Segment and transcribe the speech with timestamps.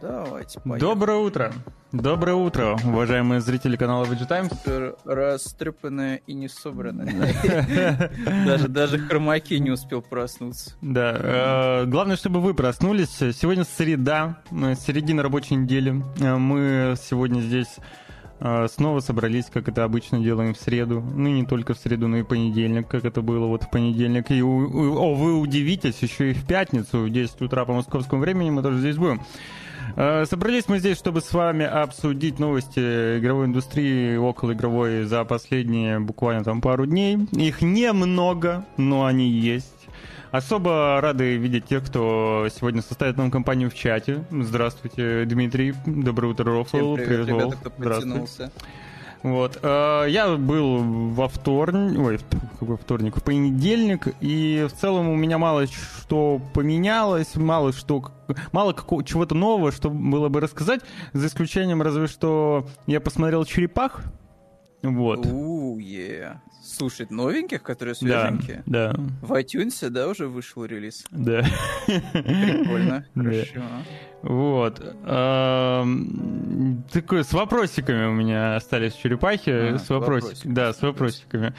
[0.00, 0.80] Давайте, поехали.
[0.80, 1.52] Доброе утро.
[1.90, 4.50] Доброе утро, уважаемые зрители канала VG Times.
[4.50, 8.10] Супер Растрепанная и не собранная.
[8.46, 10.74] Даже, даже хромаки не успел проснуться.
[10.82, 13.08] Да, э, главное, чтобы вы проснулись.
[13.08, 16.04] Сегодня среда, э, середина рабочей недели.
[16.20, 17.76] Э, Мы сегодня здесь
[18.68, 21.00] снова собрались, как это обычно делаем в среду.
[21.00, 24.30] Ну, не только в среду, но и понедельник, как это было вот в понедельник.
[24.30, 28.62] И, о, вы удивитесь, еще и в пятницу, в 10 утра по московскому времени мы
[28.62, 29.22] тоже здесь будем.
[29.96, 35.98] Э, Собрались мы здесь, чтобы с вами обсудить новости игровой индустрии, около игровой за последние
[36.00, 37.18] буквально там пару дней.
[37.32, 39.74] Их немного, но они есть.
[40.30, 44.24] Особо рады видеть тех, кто сегодня составит нам компанию в чате.
[44.30, 45.74] Здравствуйте, Дмитрий.
[45.86, 46.96] Доброе утро, Рофл.
[46.96, 47.42] Привет, Вов.
[47.42, 48.48] ребята, кто Здравствуй.
[49.22, 49.58] Вот.
[49.62, 50.82] э, Я был
[51.12, 52.20] во вторник, ой,
[52.58, 58.12] какой вторник, в понедельник, и в целом у меня мало что поменялось, мало что,
[58.52, 60.80] мало какого, чего-то нового, что было бы рассказать,
[61.12, 64.02] за исключением разве что я посмотрел «Черепах»,
[64.82, 65.26] вот.
[65.26, 66.40] У, е.
[66.62, 68.62] Слушай, новеньких, которые Да, свеженькие?
[68.66, 71.04] да, В iTunes, да, уже вышел релиз?
[71.10, 71.42] да.
[71.86, 73.22] Прикольно, Да.
[73.22, 73.62] хорошо.
[74.22, 74.82] Вот.
[76.92, 79.50] Такой, с вопросиками у меня остались черепахи.
[79.74, 80.52] А, с вопросиками.
[80.54, 81.54] Да, с вопросиками.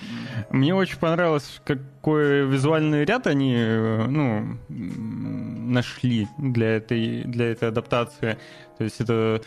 [0.50, 8.38] Мне очень понравилось, какой визуальный ряд они э, ну, нашли для этой, для этой адаптации.
[8.80, 9.42] То есть это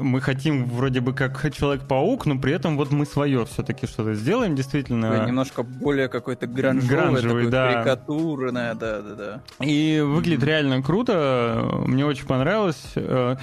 [0.00, 4.56] мы хотим вроде бы как Человек-паук, но при этом вот мы свое все-таки что-то сделаем,
[4.56, 5.12] действительно.
[5.12, 7.72] Такой Немножко более какой-то гранжовый, Гранжевый, да.
[7.72, 9.64] карикатурное, да, да, да.
[9.64, 12.82] И выглядит реально круто, мне очень понравилось.
[12.96, 13.36] Э,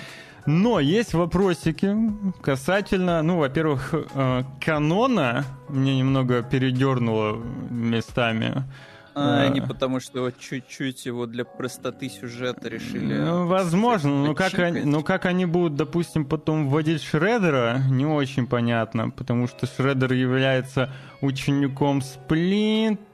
[0.46, 1.96] Но есть вопросики
[2.42, 7.38] касательно, ну, во-первых, э, канона мне немного передернуло
[7.70, 8.64] местами.
[9.14, 9.50] А, А.
[9.50, 13.14] не потому что чуть-чуть его для простоты сюжета решили.
[13.14, 18.48] Ну, возможно, но как, они, но как они будут, допустим, потом вводить Шреддера, не очень
[18.48, 20.90] понятно, потому что Шреддер является
[21.22, 22.02] учеником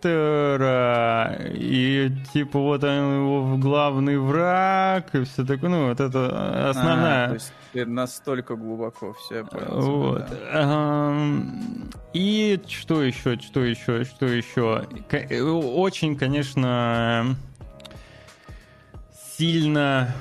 [0.08, 6.70] Сплинтера, и типа вот он его главный враг, и все такое, ну, вот это А,
[6.70, 7.28] основная...
[7.30, 9.82] то есть ты настолько глубоко все, понял.
[9.82, 10.26] Вот.
[12.14, 14.88] И что еще, что еще, что еще?
[15.12, 17.36] Э, Очень, конечно,
[19.38, 20.12] сильно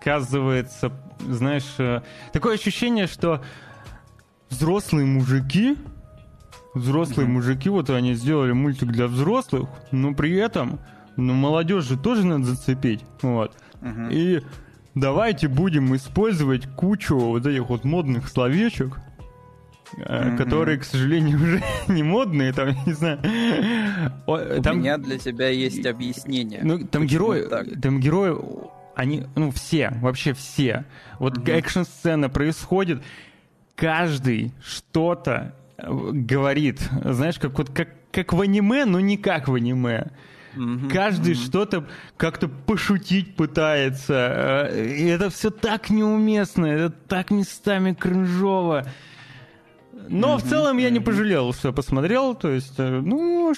[0.00, 0.90] сказывается,
[1.20, 2.00] знаешь, э,
[2.32, 3.40] такое ощущение, что
[4.50, 5.76] взрослые мужики,
[6.74, 7.34] взрослые Мгм.
[7.34, 10.80] мужики, вот они сделали мультик для взрослых, но при этом,
[11.16, 13.54] ну, молодежь же тоже надо зацепить, вот.
[13.82, 14.08] Мгм.
[14.10, 14.40] И
[14.94, 18.98] давайте будем использовать кучу вот этих вот модных словечек,
[19.96, 20.38] Мгм.
[20.38, 23.18] которые, к сожалению, уже не модные, там, я не знаю.
[24.26, 26.60] У Там, меня для тебя есть объяснение.
[26.62, 27.66] ну, там герои, так?
[27.82, 28.34] там герои,
[28.94, 30.84] они, ну, все, вообще все.
[31.18, 31.46] Вот Мгм.
[31.50, 33.02] экшн-сцена происходит,
[33.74, 39.54] каждый что-то э, говорит, знаешь, как вот как, как в аниме, но не как в
[39.54, 40.06] аниме.
[40.54, 41.42] Мгм, Каждый мгм.
[41.44, 41.86] что-то
[42.16, 44.68] как-то пошутить пытается.
[44.70, 48.86] э, И это все так неуместно, это так местами кринжово.
[50.08, 52.34] Но в Мгм, целом я не пожалел, что я посмотрел.
[52.34, 53.54] То есть, э, ну,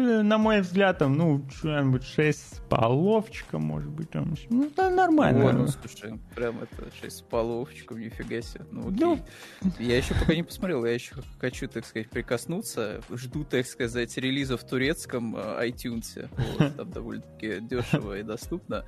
[0.00, 4.34] на мой взгляд, там, ну, что-нибудь 6 с половчиком, может быть, там.
[4.50, 5.46] Ну, да, нормально.
[5.46, 8.64] Ой, ну слушай, прям это 6 с половчиком, нифига себе.
[8.70, 8.98] Ну, окей.
[9.00, 9.72] Ну.
[9.78, 13.00] Я еще пока не посмотрел, я еще хочу, так сказать, прикоснуться.
[13.10, 16.28] Жду, так сказать, релиза в турецком э, iTunes.
[16.36, 18.84] Вот, там довольно-таки дешево и доступно.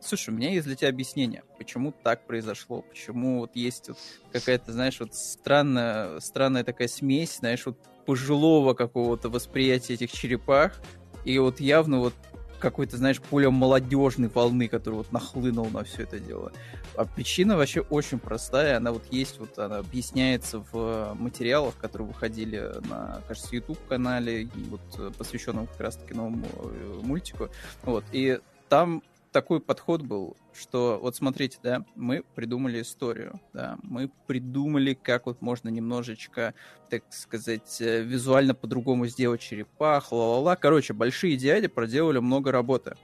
[0.00, 3.98] Слушай, у меня есть для тебя объяснение, почему так произошло, почему вот есть вот
[4.32, 10.80] какая-то, знаешь, вот странная, странная такая смесь, знаешь, вот пожилого какого-то восприятия этих черепах,
[11.24, 12.14] и вот явно вот
[12.58, 16.52] какой-то, знаешь, более молодежной волны, который вот нахлынул на все это дело.
[16.96, 22.72] А причина вообще очень простая, она вот есть, вот она объясняется в материалах, которые выходили
[22.88, 27.48] на, кажется, YouTube-канале, вот э, посвященном как раз-таки новому э, мультику.
[27.82, 29.02] Вот, и там
[29.32, 35.42] такой подход был, что вот смотрите, да, мы придумали историю, да, мы придумали, как вот
[35.42, 36.54] можно немножечко,
[36.90, 40.56] так сказать, э, визуально по-другому сделать черепах, ла-ла-ла.
[40.56, 42.96] Короче, большие дяди проделали много работы.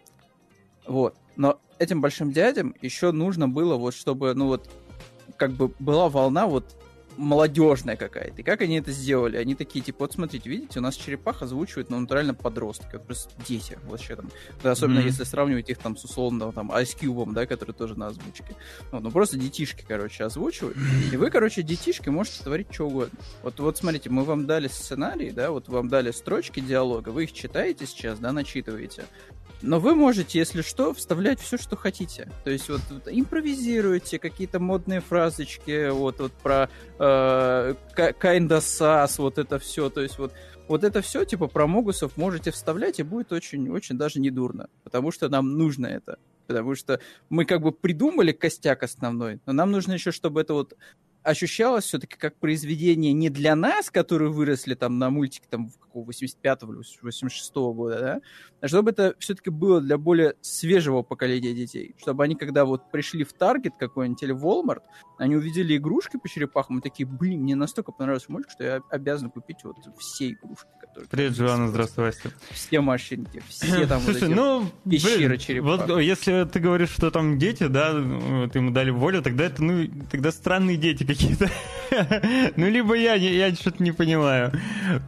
[0.86, 1.16] Вот.
[1.36, 4.70] Но этим большим дядям еще нужно было вот, чтобы, ну вот,
[5.36, 6.76] как бы была волна вот
[7.16, 8.40] молодежная какая-то.
[8.40, 9.36] И как они это сделали?
[9.36, 13.30] Они такие, типа, вот смотрите, видите, у нас черепах озвучивают, ну, натурально подростки, вот просто
[13.46, 14.30] дети, вообще там.
[14.62, 15.06] Да, особенно mm-hmm.
[15.06, 18.56] если сравнивать их там с условно там Ice Cube, да, который тоже на озвучке.
[18.90, 20.76] Вот, ну, просто детишки, короче, озвучивают.
[21.12, 23.18] И вы, короче, детишки можете творить что угодно.
[23.42, 27.32] Вот, вот смотрите, мы вам дали сценарий, да, вот вам дали строчки диалога, вы их
[27.32, 29.04] читаете сейчас, да, начитываете.
[29.66, 32.30] Но вы можете, если что, вставлять все, что хотите.
[32.44, 36.68] То есть вот, вот импровизируйте какие-то модные фразочки, вот, вот про
[36.98, 39.88] э, kinda sus, вот это все.
[39.88, 40.32] То есть вот
[40.68, 44.68] вот это все, типа, про Могусов можете вставлять, и будет очень-очень даже недурно.
[44.82, 46.18] Потому что нам нужно это.
[46.46, 47.00] Потому что
[47.30, 50.74] мы как бы придумали костяк основной, но нам нужно еще, чтобы это вот
[51.24, 56.82] ощущалось все-таки как произведение не для нас, которые выросли там на мультике там 85-го или
[56.82, 58.20] 86-го года, да,
[58.60, 61.94] а чтобы это все-таки было для более свежего поколения детей.
[61.98, 64.82] Чтобы они, когда вот пришли в Таргет какой-нибудь или Walmart,
[65.18, 69.30] они увидели игрушки по черепахам и такие, блин, мне настолько понравился мультик, что я обязан
[69.30, 70.68] купить вот все игрушки.
[70.80, 72.30] Которые Привет, Жуана, здравствуй, Вася.
[72.50, 75.86] Все машинки, все там Слушай, вот эти ну, пещеры черепах.
[75.88, 79.86] Вот если ты говоришь, что там дети, да, ты ему дали волю, тогда это, ну,
[80.10, 81.50] тогда странные дети какие-то.
[82.56, 84.52] ну, либо я, я что-то не понимаю.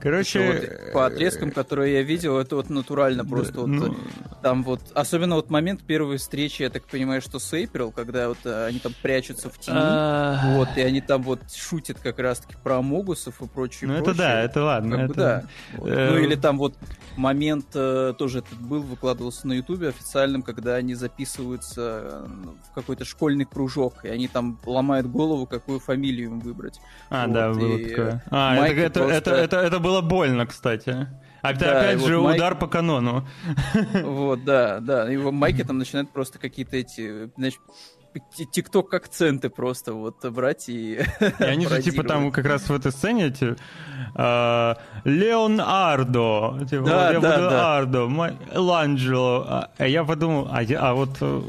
[0.01, 0.91] Короче...
[0.93, 3.97] по отрезкам, которые я видел, это вот натурально просто вот ну.
[4.43, 8.39] там вот, особенно вот момент первой встречи, я так понимаю, что с Эйприл, когда вот
[8.45, 10.57] э, они там прячутся в тени, а.
[10.57, 13.89] вот, и они там вот шутят как раз-таки про Могусов и прочее.
[13.89, 15.09] Ну, это да, это ладно.
[15.09, 15.45] Да.
[15.75, 16.75] Э, ну, или там вот
[17.17, 22.27] момент э, тоже этот был, выкладывался на Ютубе официальным, когда они записываются
[22.71, 26.81] в какой-то школьный кружок, и они там ломают голову, какую фамилию им выбрать.
[27.11, 28.25] А, вот, да, было такое.
[28.31, 29.17] А, это, это, просто...
[29.17, 31.09] это, это, это было больно, кстати.
[31.43, 32.61] А да, опять же, вот удар Майк...
[32.61, 33.27] по канону.
[34.03, 35.13] Вот, да, да.
[35.13, 37.61] И Майки там начинают просто какие-то эти, значит,
[38.53, 41.01] тикток акценты просто вот брать и...
[41.39, 43.57] И они же типа там как раз в этой сцене эти
[44.15, 48.61] а, Леонардо, типа, да, Леонардо, да.
[48.61, 49.45] Ланджело.
[49.47, 51.43] А, а я подумал, а, а вот э,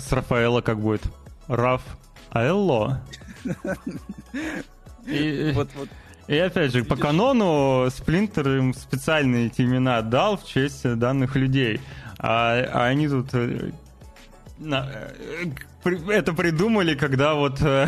[0.00, 1.02] с Рафаэла как будет?
[1.48, 1.82] Раф
[2.30, 3.00] Аэлло.
[5.06, 5.88] И, вот, вот.
[6.26, 11.80] и опять же, по канону Сплинтер им специальные эти имена дал в честь данных людей.
[12.18, 13.72] А, а они тут э,
[14.64, 15.10] Э,
[16.08, 17.86] это придумали, когда вот э,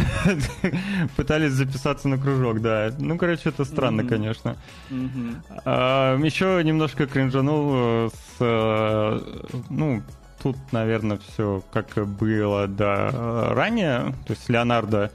[1.16, 2.90] пытались записаться на кружок, да.
[2.98, 4.08] Ну, короче, это странно, mm-hmm.
[4.08, 4.56] конечно.
[4.90, 5.62] Mm-hmm.
[5.64, 8.08] А, еще немножко кринжанул э,
[8.38, 9.22] с...
[9.70, 10.02] Ну,
[10.42, 14.14] тут, наверное, все как было да, ранее.
[14.26, 15.10] То есть Леонардо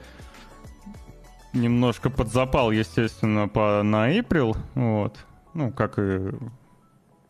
[1.54, 5.18] немножко подзапал, естественно, по, на April, вот.
[5.54, 6.32] Ну, как и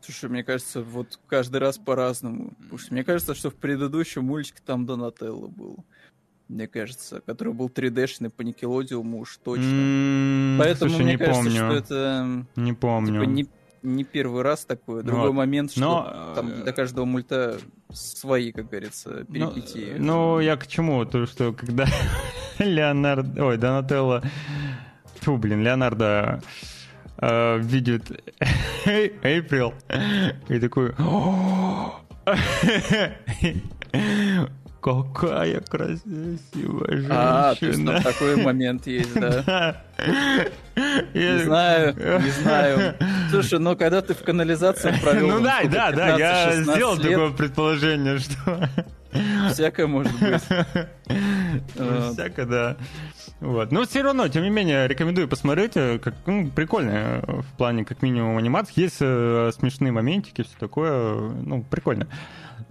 [0.05, 2.51] Слушай, мне кажется, вот каждый раз по-разному.
[2.61, 5.79] Потому что мне кажется, что в предыдущем мультике там Донателло был.
[6.49, 9.65] Мне кажется, который был 3D-шный по Никелодиуму уж точно.
[9.65, 11.57] Mm, Поэтому слушай, мне не кажется, помню.
[11.57, 12.47] что это...
[12.57, 13.21] Не помню.
[13.21, 13.47] Типа, не,
[13.85, 15.03] не первый раз такое.
[15.03, 15.35] Другой вот.
[15.35, 16.33] момент, что Но...
[16.35, 17.59] там э, для каждого мульта
[17.93, 19.97] свои, как говорится, перипетии.
[19.99, 21.05] Ну, ну я к чему?
[21.05, 21.87] То, что когда
[22.59, 23.45] Леонардо...
[23.45, 24.23] Ой, Донателло...
[25.21, 26.41] Фу, блин, Леонардо
[27.19, 28.11] э, видит
[28.87, 29.75] Эйприл
[30.49, 30.95] и такой...
[34.85, 37.51] Какая красивая женщина.
[37.51, 39.83] А, то есть там такой момент есть, да?
[41.15, 42.95] Не знаю, не знаю.
[43.31, 45.29] Слушай, ну когда ты в канализации провел...
[45.29, 48.69] Ну да, да, да, я сделал такое предположение, что...
[49.53, 50.43] Всякое может быть.
[52.13, 52.77] Всякое, да.
[53.41, 53.71] Вот.
[53.71, 55.77] Но все равно, тем не менее, рекомендую посмотреть.
[55.77, 58.81] Э, как, ну, прикольно э, в плане, как минимум, анимации.
[58.81, 61.15] Есть э, смешные моментики, все такое.
[61.15, 62.09] Ну, прикольно.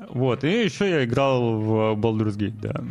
[0.10, 0.44] Вот.
[0.44, 2.84] И еще я играл в Baldur's Gate, да.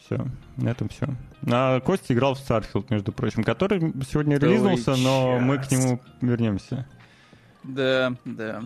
[0.00, 0.26] Все.
[0.56, 1.08] На этом все.
[1.46, 6.86] А Костя играл в Starfield, между прочим, который сегодня релизнулся, но мы к нему вернемся.
[7.64, 8.62] Да, да.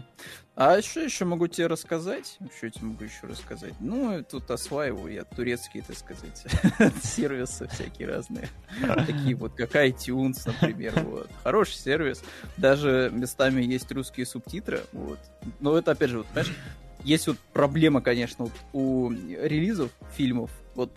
[0.55, 2.37] А что еще могу тебе рассказать?
[2.57, 3.73] Что я тебе могу еще рассказать?
[3.81, 6.45] Ну, тут осваиваю я турецкие, так сказать,
[7.03, 8.49] сервисы всякие разные.
[9.07, 10.93] Такие вот, как iTunes, например.
[11.05, 11.31] Вот.
[11.43, 12.23] Хороший сервис.
[12.59, 14.83] Даже местами есть русские субтитры.
[14.93, 15.19] Вот.
[15.61, 16.55] Но это, опять же, вот, понимаешь,
[17.05, 20.51] есть вот проблема, конечно, вот у релизов фильмов.
[20.75, 20.97] Вот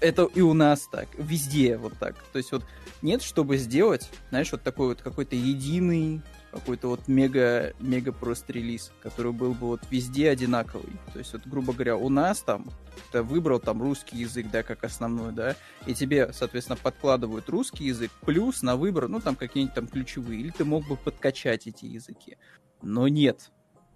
[0.00, 2.16] это и у нас так, везде вот так.
[2.32, 2.64] То есть вот
[3.02, 8.92] нет, чтобы сделать, знаешь, вот такой вот какой-то единый какой-то вот мега, мега просто релиз,
[9.00, 10.92] который был бы вот везде одинаковый.
[11.12, 12.70] То есть вот, грубо говоря, у нас там,
[13.10, 15.56] ты выбрал там русский язык, да, как основной, да,
[15.86, 20.50] и тебе, соответственно, подкладывают русский язык, плюс на выбор, ну, там какие-нибудь там ключевые, или
[20.50, 22.36] ты мог бы подкачать эти языки.
[22.82, 23.50] Но нет,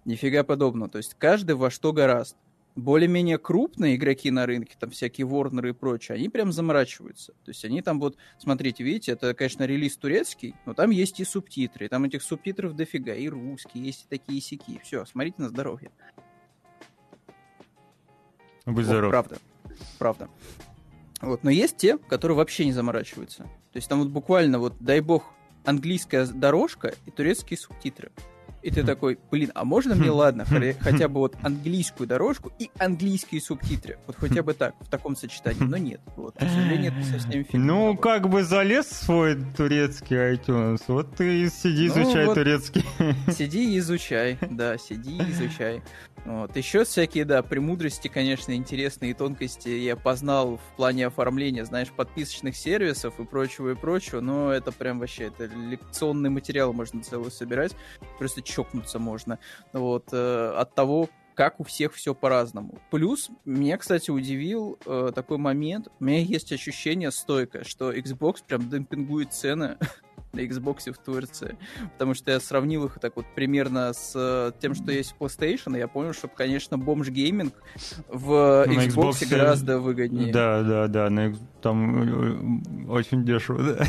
[0.07, 0.89] нифига подобного.
[0.89, 2.35] То есть каждый во что гораст.
[2.77, 7.33] более-менее крупные игроки на рынке, там всякие Ворнеры и прочее, они прям заморачиваются.
[7.43, 11.25] То есть они там вот, смотрите, видите, это, конечно, релиз турецкий, но там есть и
[11.25, 14.79] субтитры, там этих субтитров дофига, и русские, есть и такие сики.
[14.83, 15.91] Все, смотрите на здоровье.
[18.65, 19.11] Будь здоров.
[19.11, 19.37] правда.
[19.97, 20.29] Правда.
[21.21, 23.43] Вот, но есть те, которые вообще не заморачиваются.
[23.43, 25.33] То есть там вот буквально вот, дай бог,
[25.65, 28.11] английская дорожка и турецкие субтитры.
[28.67, 30.45] И ты такой, блин, а можно мне, ладно,
[30.81, 33.97] хотя бы вот английскую дорожку и английские субтитры?
[34.07, 35.63] Вот хотя бы так, в таком сочетании.
[35.63, 37.65] Но нет, вот, к сожалению, это совсем фильм.
[37.65, 42.83] Ну, как бы залез в свой турецкий iTunes, вот ты сиди, ну, изучай вот турецкий.
[43.31, 45.81] Сиди и изучай, да, сиди и изучай.
[46.27, 46.57] Вот.
[46.57, 53.17] Еще всякие, да, премудрости, конечно, интересные тонкости я познал в плане оформления, знаешь, подписочных сервисов
[53.21, 57.77] и прочего, и прочего, но это прям вообще, это лекционный материал можно целый собирать,
[58.17, 59.39] просто чокнуться можно,
[59.71, 62.77] вот, э, от того, как у всех все по-разному.
[62.91, 68.69] Плюс, меня, кстати, удивил э, такой момент, у меня есть ощущение стойкое, что Xbox прям
[68.69, 69.77] демпингует цены
[70.37, 71.57] на Xbox в Турции.
[71.93, 75.75] Потому что я сравнил их так вот примерно с э, тем, что есть в PlayStation,
[75.75, 77.53] и я понял, что, конечно, бомж гейминг
[78.07, 80.31] в на Xbox, Xbox гораздо выгоднее.
[80.31, 83.87] Да, да, да, на, там э, очень дешево, да.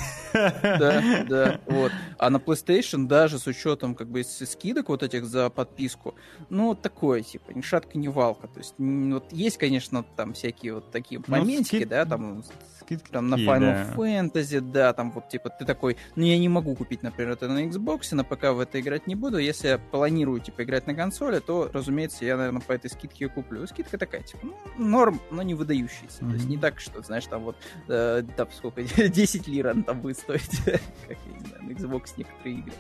[0.79, 1.93] Да, да, вот.
[2.19, 6.15] А на PlayStation даже с учетом как бы скидок вот этих за подписку,
[6.49, 8.49] ну, такое, типа, ни шатка, ни валка.
[8.49, 11.89] То есть, вот есть, конечно, там всякие вот такие ну, моментики, скид...
[11.89, 12.43] да, там
[12.89, 13.11] скидки.
[13.11, 13.93] Там на Final да.
[13.95, 17.67] Fantasy, да, там вот типа ты такой, ну я не могу купить, например, это на
[17.67, 19.39] Xbox, на ПК в это играть не буду.
[19.39, 23.67] Если я планирую, типа, играть на консоли, то, разумеется, я, наверное, по этой скидке куплю.
[23.67, 26.23] Скидка такая, типа, ну, норм, но не выдающаяся.
[26.23, 26.29] Mm-hmm.
[26.29, 27.57] То есть не так, что, знаешь, там вот,
[27.89, 32.15] э, там сколько, 10 лир она там будет стоить, как, я не знаю, на Xbox
[32.17, 32.73] некоторые игры.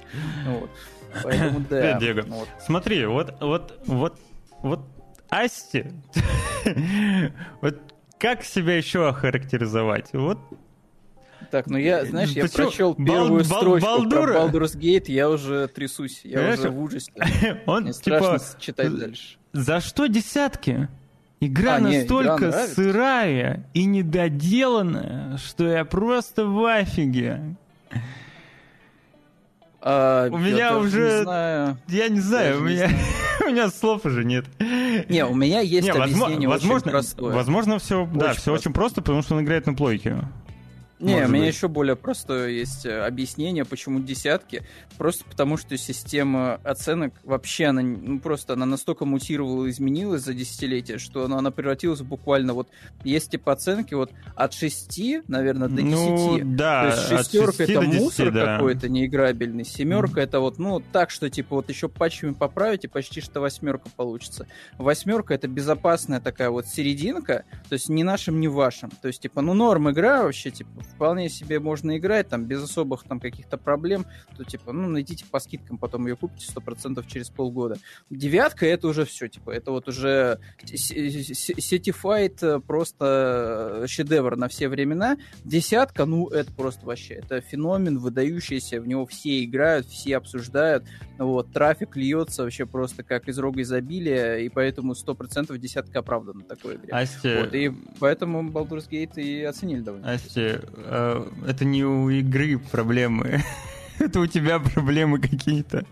[0.46, 0.70] Вот.
[1.22, 1.98] Поэтому, да.
[1.98, 2.48] Диего, вот.
[2.64, 4.18] смотри, вот, вот, вот,
[4.62, 4.80] вот
[5.30, 5.84] Асти,
[7.60, 10.12] вот как себя еще охарактеризовать?
[10.12, 10.38] Вот
[11.50, 14.22] так, ну я, знаешь, я Ты прочел первую Бал- строчку Балдура?
[14.22, 17.12] про Baldur's Gate, я уже трясусь, я Знаешь, уже в ужасе.
[17.66, 19.38] Он, Мне страшно типа, читать дальше.
[19.52, 20.88] За что десятки?
[21.40, 27.56] Игра а, настолько не, игра сырая и недоделанная, что я просто в афиге.
[29.90, 31.00] А, у меня уже...
[31.00, 31.78] Не знаю.
[31.88, 32.90] Я не знаю, Даже у меня...
[33.46, 34.44] у меня слов уже нет.
[34.60, 37.34] Не, у меня есть не, объяснение возможно, очень простое.
[37.34, 40.18] Возможно, все, очень да, все очень просто, потому что он играет на плойке.
[41.00, 41.54] Не, у меня быть.
[41.54, 44.62] еще более простое есть э, объяснение, почему десятки.
[44.96, 50.98] Просто потому, что система оценок вообще, она ну, просто она настолько мутировала, изменилась за десятилетия,
[50.98, 52.68] что она, она превратилась буквально вот...
[53.04, 55.90] Есть типа оценки вот от 6, наверное, до 10.
[55.90, 58.56] Ну, да, То есть шестерка это мусор да.
[58.56, 60.24] какой-то неиграбельный, семерка mm.
[60.24, 64.46] это вот, ну, так, что типа вот еще патчами поправить, и почти что восьмерка получится.
[64.78, 68.90] Восьмерка это безопасная такая вот серединка, то есть ни нашим, ни вашим.
[68.90, 73.04] То есть, типа, ну, норм игра вообще, типа, вполне себе можно играть, там, без особых
[73.04, 77.76] там каких-то проблем, то, типа, ну, найдите по скидкам, потом ее купите 100% через полгода.
[78.10, 85.18] Девятка— это уже все, типа, это вот уже сетифайт э, просто шедевр на все времена.
[85.44, 90.84] Десятка, ну, это просто вообще, это феномен выдающийся, в него все играют, все обсуждают,
[91.18, 96.76] вот, трафик льется вообще просто как из рога изобилия, и поэтому 100% десятка оправдана такой
[96.76, 96.92] игре.
[96.92, 97.36] Асти...
[97.36, 100.18] Вот, и поэтому Baldur's Gate и оценили довольно.
[100.36, 100.60] Э,
[101.46, 103.42] это не у игры проблемы.
[103.98, 105.84] Это у тебя проблемы какие-то.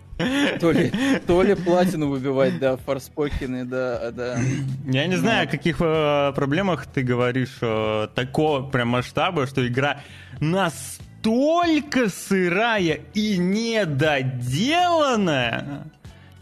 [0.61, 0.93] То ли,
[1.27, 4.39] то ли платину выбивать, да, форспокины, да, да.
[4.85, 9.99] Я не знаю, о каких э, проблемах ты говоришь э, такого прям масштаба, что игра
[10.39, 15.83] нас настолько сырая и недоделанная.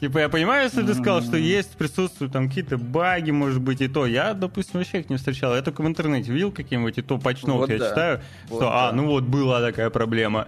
[0.05, 3.87] Типа, я понимаю, если ты сказал, что есть, присутствуют там какие-то баги, может быть, и
[3.87, 4.05] то.
[4.05, 5.55] Я, допустим, вообще их не встречал.
[5.55, 7.89] Я только в интернете видел какие-нибудь, и то патчноут вот я да.
[7.89, 8.89] читаю, вот что, а, да.
[8.89, 10.47] а, ну вот, была такая проблема.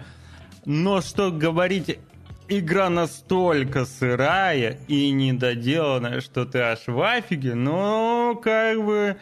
[0.66, 1.98] Но что говорить,
[2.48, 9.18] игра настолько сырая и недоделанная, что ты аж в афиге, ну, как бы...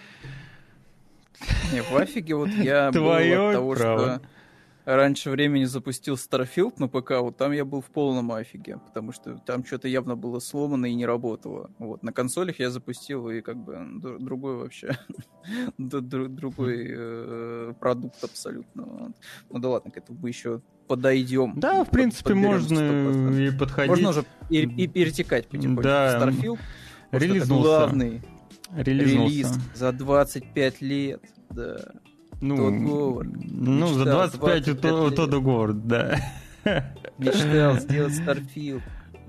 [1.72, 4.00] Не, в афиге вот я Твое был от того, право.
[4.18, 4.22] что
[4.86, 9.38] раньше времени запустил Starfield на ПК, вот там я был в полном офиге, потому что
[9.46, 11.72] там что-то явно было сломано и не работало.
[11.80, 13.77] Вот на консолях я запустил и как бы
[14.20, 14.98] другой вообще,
[15.77, 19.13] другой э, продукт абсолютно.
[19.50, 21.54] Ну да ладно, к этому мы еще подойдем.
[21.60, 23.89] Да, в принципе, можно и подходить.
[23.89, 25.84] Можно уже и, и перетекать потихоньку.
[25.84, 26.20] Да.
[26.20, 26.60] Starfield.
[27.12, 27.63] Релизнулся.
[27.63, 28.22] Главный
[28.75, 29.34] Релизнулся.
[29.34, 31.22] релиз за 25 лет.
[31.50, 31.77] Да.
[32.48, 33.30] Ну, Тодд Говард.
[33.44, 36.20] Ну, за 25 у Тодда Говард, да.
[37.18, 38.82] Мечтал сделать Starfield.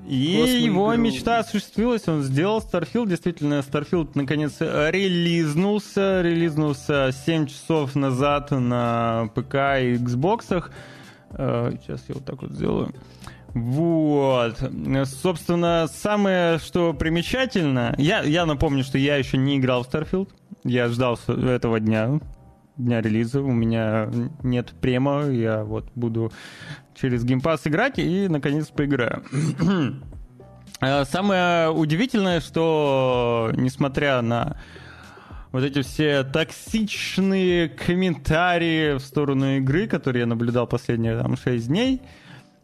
[0.06, 8.52] И его мечта осуществилась, он сделал Starfield, действительно, Starfield наконец релизнулся, релизнулся 7 часов назад
[8.52, 10.70] на ПК и Xbox.
[11.30, 12.94] Э, сейчас я вот так вот сделаю.
[13.54, 14.58] Вот.
[15.06, 20.28] Собственно, самое, что примечательно, я, я напомню, что я еще не играл в Starfield.
[20.62, 22.20] Я ждал этого дня,
[22.76, 23.40] дня релиза.
[23.40, 24.08] У меня
[24.42, 26.32] нет према, я вот буду
[26.94, 29.22] через геймпас играть и, наконец, поиграю.
[30.78, 34.60] А самое удивительное, что, несмотря на
[35.50, 42.02] вот эти все токсичные комментарии в сторону игры, которые я наблюдал последние там 6 дней,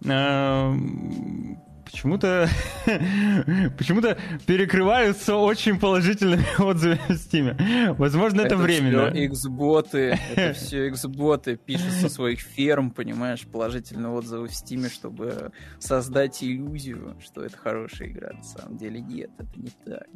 [0.04, 1.58] Эм,
[1.92, 2.48] почему-то
[3.78, 7.94] почему-то перекрываются очень положительными отзывами в Steam.
[7.94, 9.10] Возможно, это, это временно.
[9.10, 15.52] Все X-боты, это все X-боты пишут со своих ферм, понимаешь, положительные отзывы в Steam, чтобы
[15.78, 18.32] создать иллюзию, что это хорошая игра.
[18.32, 20.06] На самом деле нет, это не так.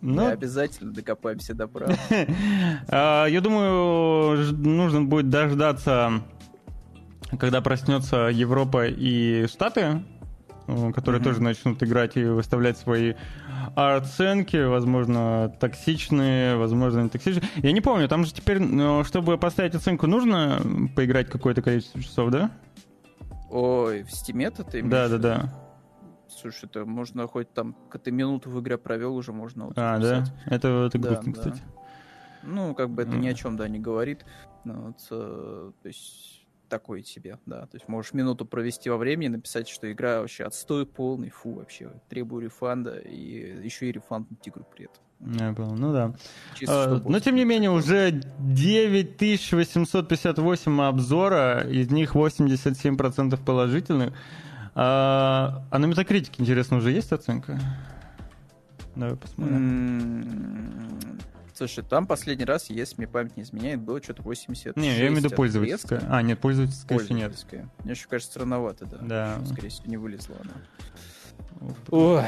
[0.00, 0.24] Но...
[0.24, 1.96] Мы обязательно докопаемся до правды.
[2.88, 6.22] А, я думаю, нужно будет дождаться
[7.38, 10.02] когда проснется Европа и Штаты,
[10.66, 11.24] которые mm-hmm.
[11.24, 13.14] тоже начнут играть и выставлять свои
[13.74, 17.48] оценки, возможно, токсичные, возможно, не токсичные.
[17.56, 20.60] Я не помню, там же теперь, ну, чтобы поставить оценку, нужно
[20.94, 22.50] поиграть какое-то количество часов, да?
[23.50, 25.54] Ой, в Steam это ты Да, да, да.
[26.28, 29.98] Слушай, это можно хоть там, когда ты минуту в игре провел, уже можно вот А,
[29.98, 30.32] писать.
[30.46, 30.54] да?
[30.54, 31.62] Это, это грустно, да, кстати.
[32.42, 33.18] Ну, как бы это mm.
[33.18, 34.24] ни о чем, да, не говорит.
[34.64, 36.31] Ну, вот, э, то есть
[36.72, 37.66] такой себе, да.
[37.66, 41.90] То есть можешь минуту провести во времени, написать, что игра вообще отстой полный, фу, вообще,
[42.08, 45.02] требую рефанда, и еще и рефанд на игру при этом.
[45.38, 46.14] Я понял, ну да.
[46.54, 54.14] Чисто, а, но тем не менее, уже 9858 обзора, из них 87% положительных.
[54.74, 57.60] А, а на Metacritic, интересно, уже есть оценка?
[58.96, 61.20] Давай посмотрим.
[61.68, 64.76] Слушай, там последний раз, если мне память не изменяет, было что-то 80.
[64.76, 66.02] Не, я имею в виду пользовательская.
[66.10, 67.84] А, нет, пользовательская, пользовательская еще нет.
[67.84, 68.98] Мне еще кажется, странновато, да.
[69.00, 69.46] Да.
[69.46, 70.54] Скорее всего, не вылезла она.
[71.90, 72.24] Ой,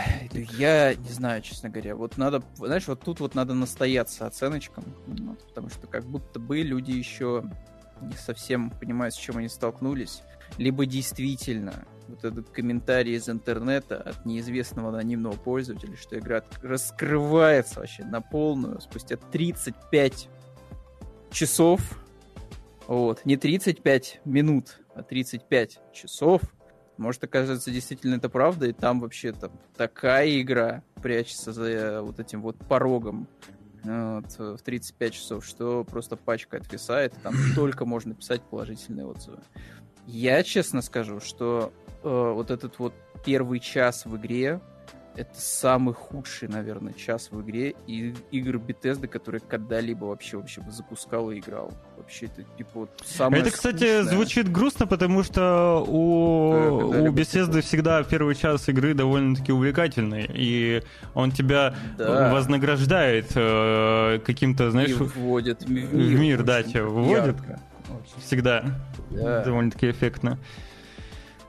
[0.57, 1.97] я не знаю, честно говоря.
[1.97, 6.61] Вот надо, знаешь, вот тут вот надо настояться оценочкам, вот, потому что как будто бы
[6.61, 7.45] люди еще
[8.00, 10.23] не совсем понимают, с чем они столкнулись,
[10.59, 18.05] либо действительно вот этот комментарий из интернета от неизвестного анонимного пользователя, что игра раскрывается вообще
[18.05, 20.28] на полную спустя 35
[21.30, 21.80] часов.
[22.87, 26.43] Вот, не 35 минут, а 35 часов.
[26.97, 32.41] Может оказаться действительно это правда, и там вообще там такая игра прячется за вот этим
[32.41, 33.26] вот порогом
[33.83, 39.43] вот, в 35 часов, что просто пачка отвисает, и там только можно писать положительные отзывы.
[40.06, 44.60] Я честно скажу, что э, вот этот вот первый час в игре
[45.17, 51.30] это самый худший, наверное, час в игре и игр Bethesda, которые когда-либо вообще вообще запускал
[51.30, 51.73] и играл.
[51.97, 54.02] Вообще это типа вот самое Это, кстати, скучное.
[54.02, 56.50] звучит грустно, потому что у,
[56.82, 60.82] у Bethesda всегда первый час игры довольно-таки увлекательный, и
[61.14, 62.32] он тебя да.
[62.32, 64.90] вознаграждает э, каким-то, знаешь...
[64.90, 65.86] И вводит в мир.
[65.86, 67.36] В мир, да, тебя выводит.
[67.36, 67.60] Ярко.
[68.19, 68.65] Всегда.
[69.11, 69.45] Да.
[69.45, 70.39] Довольно-таки эффектно.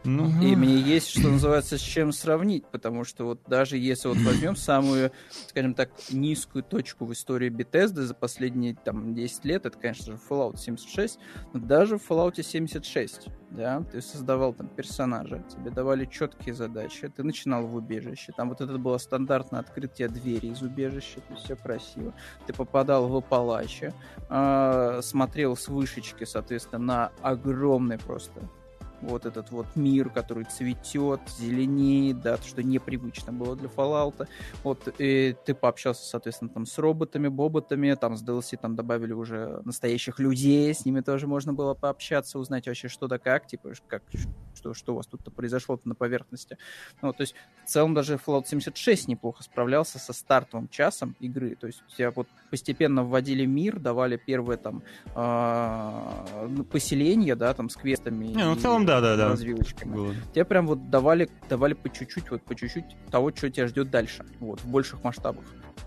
[0.06, 0.30] Ну...
[0.42, 4.56] И мне есть, что называется, с чем сравнить, потому что вот даже если вот возьмем
[4.56, 5.12] самую,
[5.48, 10.20] скажем так, низкую точку в истории Bethesda за последние там 10 лет, это, конечно же,
[10.30, 11.20] Fallout 76,
[11.54, 17.24] но даже в Fallout 76, да, ты создавал там персонажа, тебе давали четкие задачи, ты
[17.24, 21.56] начинал в убежище, там вот это было стандартное открытие двери из убежища, то есть все
[21.56, 22.14] красиво,
[22.46, 23.94] ты попадал в Апалаче,
[24.30, 28.42] э, смотрел с вышечки, соответственно, на огромный просто
[29.06, 34.28] вот этот вот мир, который цветет, зеленеет, да, что непривычно было для Fallout.
[34.64, 39.62] Вот и ты пообщался, соответственно, там с роботами, боботами, там с DLC там добавили уже
[39.66, 44.04] настоящих людей, с ними тоже можно было пообщаться, узнать вообще что да как, типа, как,
[44.56, 46.58] что, что у вас тут-то произошло на поверхности.
[47.02, 51.68] Ну, то есть в целом даже Fallout 76 неплохо справлялся со стартовым часом игры, то
[51.68, 54.82] есть у тебя вот постепенно вводили мир, давали первые там
[55.16, 58.28] э, поселения, да, там с квестами.
[58.28, 59.30] Не, ну в целом да, да, да.
[59.30, 59.94] Развилочками.
[59.94, 60.14] Было.
[60.34, 64.26] Тебе прям вот давали, давали по чуть-чуть, вот по чуть-чуть того, что тебя ждет дальше,
[64.40, 65.44] вот, в больших масштабах.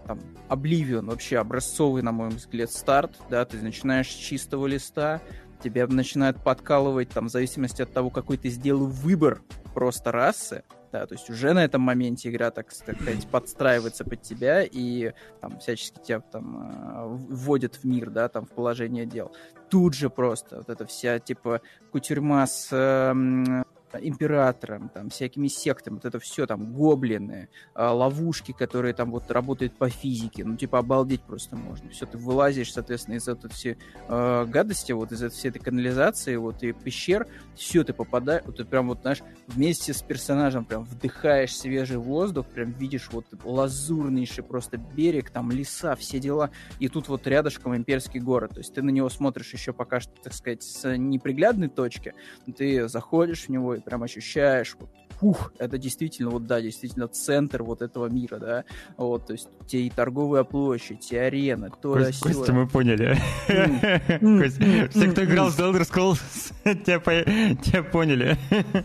[0.07, 5.21] Там, Oblivion вообще образцовый, на мой взгляд, старт, да, ты начинаешь с чистого листа,
[5.63, 9.43] тебя начинают подкалывать, там, в зависимости от того, какой ты сделал выбор
[9.75, 14.63] просто расы, да, то есть уже на этом моменте игра, так, сказать, подстраивается под тебя
[14.63, 19.33] и там всячески тебя там э, вводит в мир, да, там в положение дел.
[19.69, 21.61] Тут же просто вот эта вся, типа,
[21.93, 28.95] кутюрьма с э, императором, там, всякими сектами, вот это все там, гоблины, а, ловушки, которые
[28.95, 31.91] там вот работают по физике, ну, типа, обалдеть просто можно.
[31.91, 33.77] Все, ты вылазишь, соответственно, из этой все
[34.09, 38.57] э, гадости, вот из этой всей этой канализации, вот, и пещер, все, ты попадаешь, вот,
[38.57, 44.45] ты прям вот, знаешь, вместе с персонажем прям вдыхаешь свежий воздух, прям видишь вот лазурнейший
[44.45, 48.83] просто берег, там, леса, все дела, и тут вот рядышком имперский город, то есть ты
[48.83, 52.15] на него смотришь еще пока что, так сказать, с неприглядной точки,
[52.57, 57.83] ты заходишь в него, прям ощущаешь, вот, фух, это действительно, вот да, действительно центр вот
[57.83, 58.65] этого мира, да,
[58.97, 63.17] вот, то есть те и торговая площадь, и арена, то да Костя, мы поняли.
[64.91, 66.85] Все, кто играл в Elder Scrolls,
[67.65, 68.37] тебя поняли.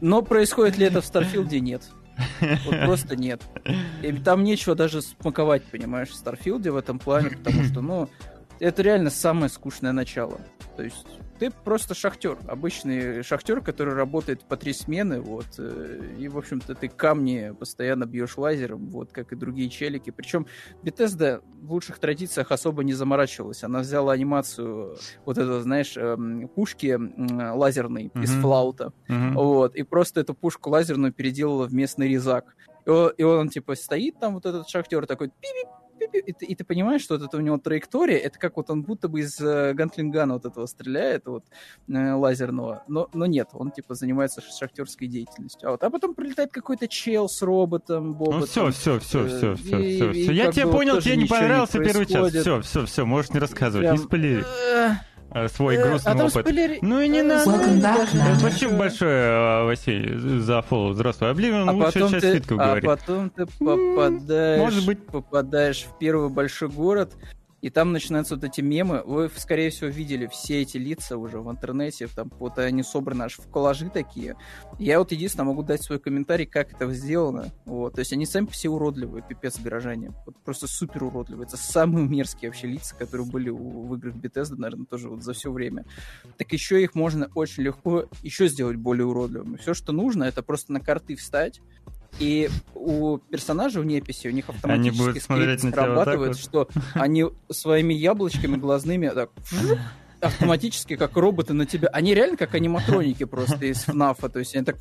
[0.00, 1.60] Но происходит ли это в Starfield е?
[1.60, 1.82] Нет.
[2.40, 3.42] Вот просто нет.
[4.02, 8.08] И там нечего даже смаковать, понимаешь, в Starfield е в этом плане, потому что, ну,
[8.60, 10.40] это реально самое скучное начало.
[10.76, 11.06] То есть
[11.38, 16.74] ты просто шахтер, обычный шахтер, который работает по три смены, вот, э, и, в общем-то,
[16.74, 20.10] ты камни постоянно бьешь лазером, вот, как и другие челики.
[20.10, 20.46] Причем
[20.82, 23.64] Bethesda в лучших традициях особо не заморачивалась.
[23.64, 26.98] Она взяла анимацию вот этого, знаешь, эм, пушки
[27.56, 28.22] лазерной mm-hmm.
[28.22, 29.32] из флаута, mm-hmm.
[29.34, 32.56] вот, и просто эту пушку лазерную переделала в местный резак.
[32.86, 35.68] И он, типа, стоит там, вот этот шахтер такой, пип
[36.06, 38.82] и ты, и ты понимаешь, что вот это у него траектория, это как вот он
[38.82, 41.44] будто бы из э, гантлингана вот этого стреляет, вот,
[41.88, 45.68] э, лазерного, но, но нет, он типа занимается шахтерской деятельностью.
[45.68, 48.40] А, вот, а потом прилетает какой-то чел с роботом, боботом.
[48.40, 50.32] Ну все, все, все, все, все, все, все.
[50.32, 52.32] Я тебя понял, тебе не понравился первый час.
[52.32, 53.96] Все, все, все, можешь не рассказывать, Прям...
[53.96, 54.44] не спойлери.
[55.30, 56.46] Э, Э, свой э, грустный а опыт.
[56.82, 58.06] Ну и не надо.
[58.38, 60.94] Спасибо большое, э, Василий, за фоллоу.
[60.94, 61.30] Здравствуй.
[61.30, 65.06] Обливион а лучшая часть ты, А потом ты попадаешь, Может быть.
[65.06, 67.12] попадаешь в первый большой город,
[67.60, 69.02] и там начинаются вот эти мемы.
[69.04, 72.06] Вы, скорее всего, видели все эти лица уже в интернете.
[72.06, 74.36] Там вот они собраны аж в коллажи такие.
[74.78, 77.48] Я вот единственное могу дать свой комментарий, как это сделано.
[77.64, 77.94] Вот.
[77.94, 80.12] То есть они сами все уродливые, пипец горожане.
[80.24, 81.46] Вот просто супер уродливые.
[81.46, 85.32] Это самые мерзкие вообще лица, которые были у, в играх Bethesda, наверное, тоже вот за
[85.32, 85.84] все время.
[86.36, 89.56] Так еще их можно очень легко еще сделать более уродливыми.
[89.56, 91.60] Все, что нужно, это просто на карты встать,
[92.18, 98.56] и у персонажей в неписи у них автоматически скрипт срабатывает, вот что они своими яблочками
[98.56, 99.30] глазными так
[100.20, 101.88] автоматически, как роботы на тебя.
[101.88, 104.28] Они реально как аниматроники просто из ФНАФа.
[104.28, 104.76] То есть они так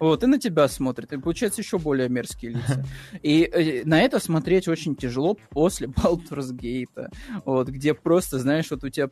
[0.00, 2.84] вот, и на тебя смотрят, и получается еще более мерзкие лица.
[3.22, 7.08] И э, на это смотреть очень тяжело после Baldur's Gate,
[7.44, 9.08] вот, где просто, знаешь, вот у тебя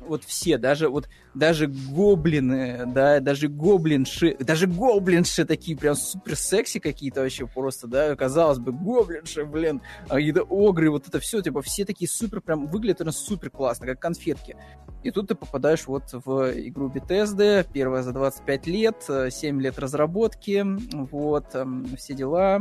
[0.00, 6.78] вот все, даже вот даже гоблины, да, даже гоблинши, даже гоблинши такие прям супер секси
[6.78, 11.84] какие-то вообще просто, да, казалось бы, гоблинши, блин, какие-то огры, вот это все, типа, все
[11.84, 14.56] такие супер, прям выглядят у нас супер классно, как конфетки.
[15.02, 20.64] И тут ты попадаешь вот в игру Bethesda, первая за 25 лет, 7 лет разработки,
[21.10, 21.56] вот,
[21.96, 22.60] все дела.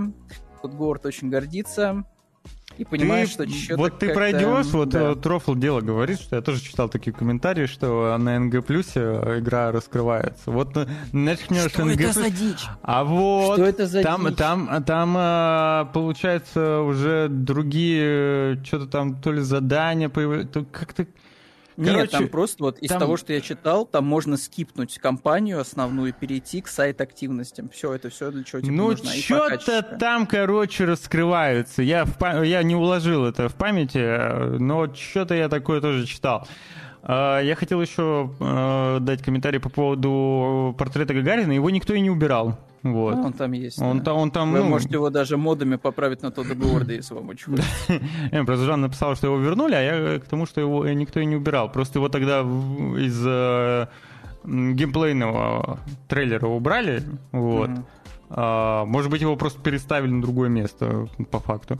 [0.61, 2.05] Тут Говард очень гордится
[2.77, 5.15] и понимаешь, ты, что что-то Вот ты пройдешь, вот да.
[5.15, 8.99] Трофл дело говорит, что я тоже читал такие комментарии, что на НГ плюсе
[9.37, 10.51] игра раскрывается.
[10.51, 10.75] Вот
[11.11, 12.65] начнешь что НГ это за дичь?
[12.81, 14.37] А вот что это за там, дичь?
[14.37, 21.05] там, там, получается уже другие что-то там то ли задания появляются, как-то
[21.83, 22.99] Короче, Нет, там просто вот из там...
[22.99, 27.69] того, что я читал, там можно скипнуть компанию основную перейти к сайт-активностям.
[27.69, 29.09] Все, это все для чего тебе ну, нужно.
[29.09, 31.81] Ну, что-то там, короче, раскрывается.
[31.81, 32.43] Я, в пам...
[32.43, 36.47] я не уложил это в памяти, но что-то я такое тоже читал.
[37.03, 41.51] А, я хотел еще а, дать комментарий по поводу портрета Гагарина.
[41.51, 42.59] Его никто и не убирал.
[42.83, 43.15] Вот.
[43.15, 43.81] Он там есть.
[43.81, 44.05] Он, да.
[44.05, 44.69] та, он там, Вы ну...
[44.69, 48.01] можете его даже модами поправить на тот Говарда, если вам очень хочется.
[48.45, 51.35] Просто Жан написал, что его вернули, а я к тому, что его никто и не
[51.35, 51.71] убирал.
[51.71, 53.87] Просто его тогда из э,
[54.43, 57.03] геймплейного трейлера убрали.
[57.31, 57.69] Вот.
[58.29, 61.79] А, может быть, его просто переставили на другое место, по факту.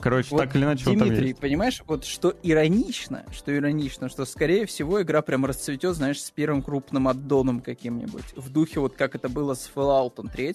[0.00, 1.38] Короче, вот, так или иначе, Дмитрий, он там есть.
[1.40, 6.62] понимаешь, вот что иронично, что иронично, что, скорее всего, игра прям расцветет, знаешь, с первым
[6.62, 8.34] крупным аддоном каким-нибудь.
[8.36, 10.54] В духе вот как это было с Fallout 3,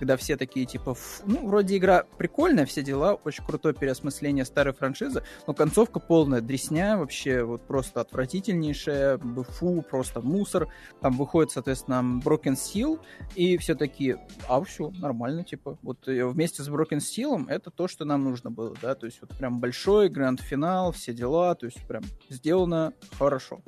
[0.00, 5.22] когда все такие, типа, ну, вроде игра прикольная, все дела, очень крутое переосмысление старой франшизы,
[5.46, 10.68] но концовка полная дресня, вообще вот просто отвратительнейшая, фу, просто мусор.
[11.02, 12.98] Там выходит, соответственно, Broken Steel,
[13.34, 15.78] и все такие, а все, нормально, типа.
[15.82, 19.20] Вот э, вместе с Broken Steel это то, что нам нужно было, да, то есть
[19.20, 23.60] вот прям большой гранд-финал, все дела, то есть прям сделано хорошо.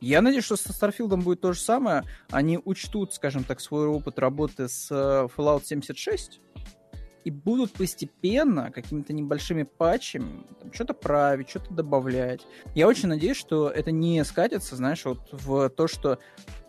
[0.00, 2.04] Я надеюсь, что со Starfield будет то же самое.
[2.30, 6.40] Они учтут, скажем так, свой опыт работы с э, Fallout 76.
[7.24, 12.40] и будут постепенно какими-то небольшими патчами что-то править, что-то добавлять.
[12.74, 16.18] Я очень надеюсь, что это не скатится, знаешь, вот в то, что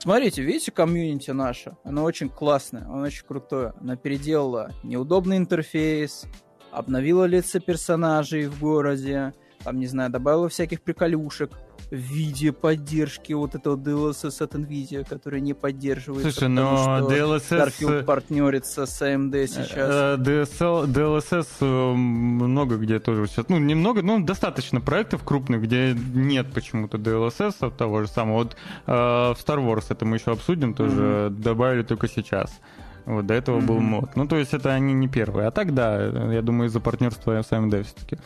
[0.02, 3.76] Смотрите, видите, комьюнити наша, она очень классная, она очень крутое.
[3.80, 6.26] Она переделала неудобный интерфейс,
[6.72, 9.32] обновила лица персонажей в городе,
[9.64, 11.52] там, не знаю, добавила всяких приколюшек,
[11.92, 16.32] в виде поддержки вот этого DLSS от NVIDIA, который не поддерживается.
[16.32, 17.50] Слушай, но DLSS...
[17.50, 19.76] Starfield партнерится с AMD э, сейчас.
[19.76, 25.94] Э, DSL, DLSS э, много где тоже сейчас, ну, немного, но достаточно проектов крупных, где
[25.94, 28.32] нет почему-то DLSS от того же самого.
[28.42, 31.30] Вот в Star Wars это мы еще обсудим, тоже mm-hmm.
[31.30, 32.62] добавили только сейчас.
[33.06, 33.66] Вот до этого mm-hmm.
[33.66, 34.16] был мод.
[34.16, 35.48] Ну, то есть это они не первые.
[35.48, 38.18] А так, да, я думаю, из-за партнерства с AMD все-таки.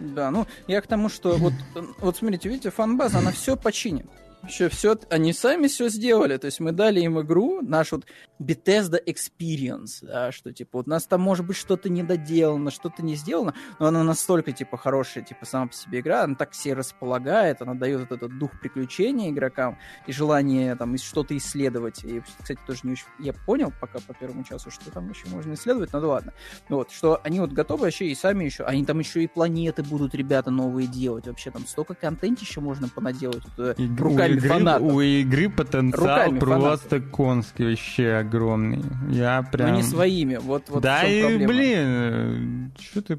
[0.00, 1.52] Да, ну, я к тому, что вот,
[1.98, 4.06] вот смотрите, видите, фанбаза, она все починит.
[4.46, 8.06] Еще все, они сами все сделали, то есть мы дали им игру, наш вот
[8.40, 13.16] Bethesda Experience, да, что типа вот у нас там может быть что-то недоделано, что-то не
[13.16, 17.60] сделано, но она настолько типа хорошая, типа сама по себе игра, она так все располагает,
[17.60, 22.02] она дает вот этот дух приключения игрокам и желание там что-то исследовать.
[22.04, 25.52] И, кстати, тоже не очень я понял пока по первому часу, что там еще можно
[25.52, 26.32] исследовать, но да ладно.
[26.70, 30.14] Вот, что они вот готовы вообще и сами еще, они там еще и планеты будут
[30.14, 33.42] ребята новые делать, вообще там столько контентища можно понаделать.
[33.56, 34.92] Вот, э, руками руками игры, фанатов.
[34.92, 37.10] У игры потенциал руками просто фанатов.
[37.10, 38.82] конский вообще огромный.
[39.10, 39.70] Я прям...
[39.70, 41.48] Но не своими, вот, вот Да и, проблема.
[41.48, 43.18] блин, что ты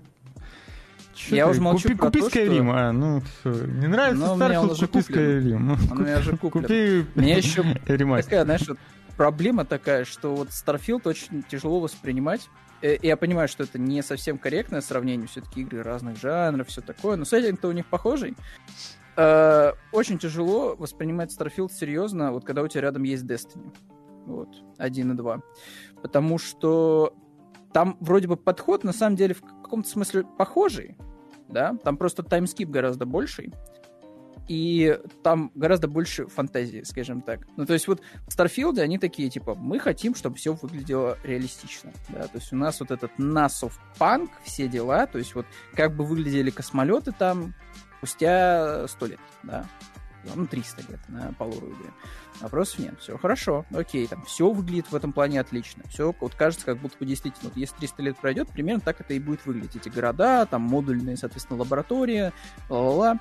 [1.14, 1.52] Чё я ты?
[1.52, 2.78] уже молчу купи, про купи то, Skyrim, что...
[2.78, 3.66] а, ну все.
[3.66, 5.78] Не нравится Но Starfield, купи Skyrim.
[5.92, 6.64] Он у меня же куплен.
[6.64, 8.80] Купи Мне еще такая, знаешь, вот
[9.18, 12.50] проблема такая, что вот Starfield очень тяжело воспринимать.
[12.82, 17.18] Э, я понимаю, что это не совсем корректное сравнение, все-таки игры разных жанров, все такое,
[17.18, 18.36] но сеттинг-то у них похожий.
[19.22, 23.74] Э, очень тяжело воспринимать Starfield серьезно, вот когда у тебя рядом есть Destiny.
[24.26, 25.42] Вот, один и два.
[26.02, 27.14] Потому что
[27.74, 30.98] там вроде бы подход на самом деле в каком-то смысле похожий,
[31.48, 33.54] да, там просто таймскип гораздо больший,
[34.48, 37.42] и там гораздо больше фантазии, скажем так.
[37.58, 42.24] Ну, то есть вот Starfield они такие, типа, мы хотим, чтобы все выглядело реалистично, да,
[42.24, 46.06] то есть у нас вот этот насов панк, все дела, то есть вот как бы
[46.06, 47.54] выглядели космолеты там,
[48.02, 49.66] спустя 100 лет, да,
[50.36, 51.92] ну, 300 лет на полуру игры.
[52.42, 55.84] Вопросов нет, все хорошо, окей, там все выглядит в этом плане отлично.
[55.90, 59.14] Все, вот кажется, как будто бы действительно, вот если 300 лет пройдет, примерно так это
[59.14, 59.76] и будет выглядеть.
[59.76, 62.32] Эти города, там модульные, соответственно, лаборатории,
[62.70, 63.20] ла-ла-ла.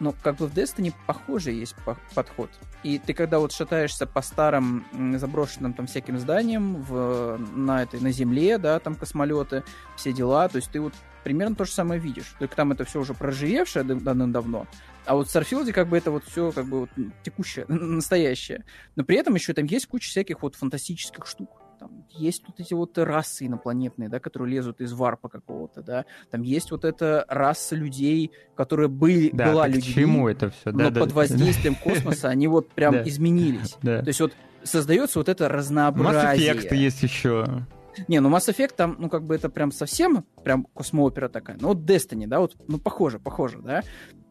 [0.00, 1.74] Но как бы в Destiny похожий есть
[2.14, 2.50] подход.
[2.82, 4.84] И ты когда вот шатаешься по старым
[5.18, 9.62] заброшенным там всяким зданиям в, на этой на земле, да, там космолеты,
[9.96, 12.34] все дела, то есть ты вот примерно то же самое видишь.
[12.38, 14.66] Только там это все уже проживевшее давным-давно.
[15.04, 16.90] А вот в Старфилде как бы это вот все как бы вот
[17.22, 18.64] текущее, настоящее.
[18.96, 21.61] Но при этом еще там есть куча всяких вот фантастических штук.
[22.10, 26.04] Есть вот эти вот расы инопланетные, да, которые лезут из варпа какого-то, да.
[26.30, 29.94] Там есть вот эта раса людей, которые были, да, была людьми.
[29.94, 30.72] чему это все?
[30.72, 31.14] Да, но да, под да.
[31.14, 33.76] воздействием космоса они вот прям изменились.
[33.82, 36.54] То есть вот создается вот это разнообразие.
[36.54, 37.66] Mass Effect есть еще.
[38.08, 41.56] Не, ну Mass Effect там, ну как бы это прям совсем прям космоопера такая.
[41.60, 43.82] Ну вот Destiny, да, вот, ну похоже, похоже, да.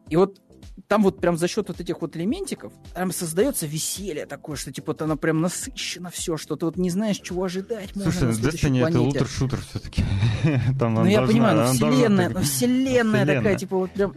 [0.08, 0.40] И вот
[0.88, 4.92] там вот прям за счет вот этих вот элементиков там создается веселье такое, что типа
[4.92, 8.32] вот оно прям насыщено все, что ты вот не знаешь, чего ожидать Слушай, можно на
[8.32, 10.04] Destiny это ультра-шутер все-таки.
[10.80, 14.14] ну я понимаю, ну вселенная, ну вселенная такая, типа вот прям...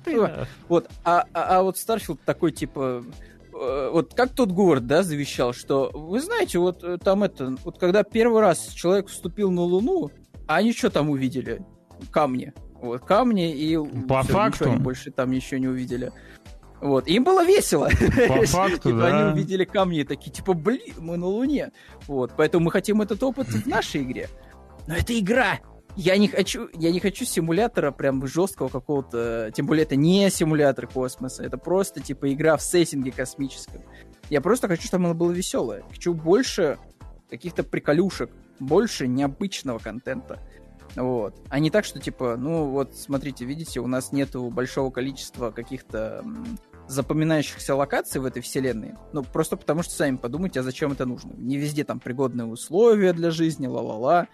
[0.67, 3.03] Вот, а, а, а вот Starfield такой типа
[3.55, 7.79] Э, вот как тот Говард, да, завещал, что, вы знаете, вот э, там это, вот
[7.79, 10.11] когда первый раз человек вступил на Луну,
[10.47, 11.61] а они что там увидели?
[12.11, 12.53] Камни.
[12.81, 13.77] Вот, камни и...
[14.07, 14.65] По все, факту.
[14.65, 16.11] Ничего, больше там ничего не увидели.
[16.85, 17.89] Вот, им было весело.
[18.27, 19.07] По факту, типа, да.
[19.07, 21.71] Они увидели камни и такие, типа, блин, мы на Луне.
[22.05, 24.29] Вот, поэтому мы хотим этот опыт в нашей игре.
[24.85, 25.59] Но это игра,
[25.95, 30.85] я не хочу, я не хочу симулятора прям жесткого какого-то, тем более это не симулятор
[30.85, 33.81] космоса, это просто типа игра в сеттинге космическом.
[34.29, 35.83] Я просто хочу, чтобы оно было веселое.
[35.89, 36.77] Хочу больше
[37.31, 40.39] каких-то приколюшек, больше необычного контента.
[40.95, 41.35] Вот.
[41.49, 46.23] А не так, что типа, ну вот смотрите, видите, у нас нету большого количества каких-то
[46.87, 48.95] запоминающихся локаций в этой вселенной.
[49.13, 51.33] Ну, просто потому что сами подумайте, а зачем это нужно.
[51.37, 54.27] Не везде там пригодные условия для жизни, ла-ла-ла.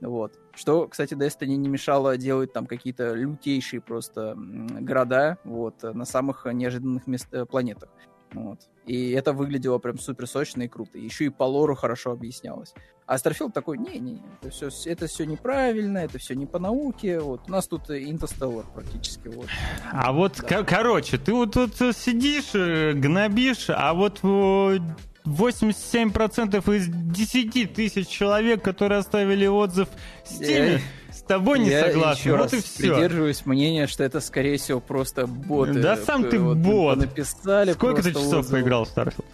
[0.00, 0.38] Вот.
[0.54, 7.06] Что, кстати, Destiny не мешало делать там какие-то лютейшие просто города вот, на самых неожиданных
[7.06, 7.88] мест, э, планетах.
[8.34, 8.60] Вот.
[8.86, 10.98] И это выглядело прям супер сочно и круто.
[10.98, 12.74] Еще и по лору хорошо объяснялось.
[13.06, 17.20] А Starfield такой, не-не, это все, это все неправильно, это все не по науке.
[17.20, 17.42] Вот.
[17.48, 19.28] У нас тут Interstellar практически.
[19.28, 19.48] Вот.
[19.92, 20.64] А вот, да.
[20.64, 28.98] короче, ты вот тут сидишь, э, гнобишь, а вот 87% из 10 тысяч человек, которые
[28.98, 29.88] оставили отзыв
[30.24, 30.82] в Steam, с
[31.26, 32.20] тобой не Я согласны.
[32.20, 32.78] еще Вот раз и все.
[32.78, 35.74] придерживаюсь мнения, что это, скорее всего, просто боты.
[35.74, 36.98] Да сам э, ты вот, бот.
[36.98, 38.58] Написали Сколько ты часов отзывы.
[38.60, 39.24] поиграл в Starfield?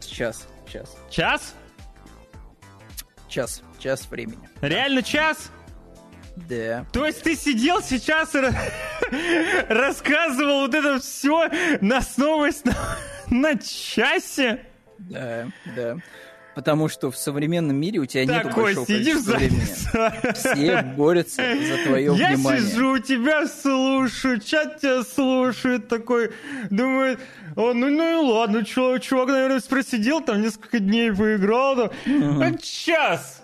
[0.00, 1.54] Час, час, Час?
[3.28, 4.48] час, час времени.
[4.60, 5.50] Реально час?
[6.36, 6.86] Да.
[6.92, 8.54] То есть ты сидел сейчас и ра-
[9.68, 11.48] рассказывал вот это все
[11.80, 12.74] на новость на,
[13.30, 14.60] на часе?
[14.98, 15.46] Да,
[15.76, 15.96] да.
[16.58, 20.32] Потому что в современном мире у тебя нет большого количества времени.
[20.34, 22.62] Все борются за твое Я внимание.
[22.62, 26.32] сижу, тебя слушаю, чат тебя слушает, такой,
[26.68, 27.20] думает,
[27.54, 31.90] о, ну, ну и ладно, чувак, чувак, наверное, просидел там несколько дней, поиграл, там,
[32.42, 33.40] а час,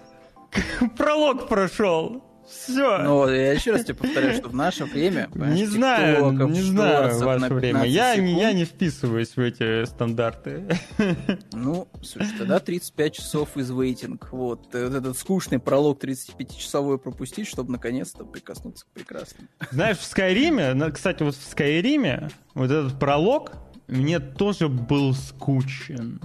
[0.97, 2.25] пролог прошел,
[2.65, 2.99] все.
[2.99, 5.29] Но я еще раз тебе повторяю, что в наше время...
[5.35, 7.81] Не знаю, не знаю ваше время.
[7.83, 10.67] 15 Я, не- я не вписываюсь в эти стандарты.
[11.53, 14.29] Ну, слушай, тогда 35 часов из вейтинг.
[14.33, 19.49] Вот, э, вот этот скучный пролог 35-часовой пропустить, чтобы наконец-то прикоснуться к прекрасному.
[19.71, 23.53] Знаешь, в Скайриме, кстати, вот в Скайриме, вот этот пролог
[23.87, 26.21] мне тоже был скучен.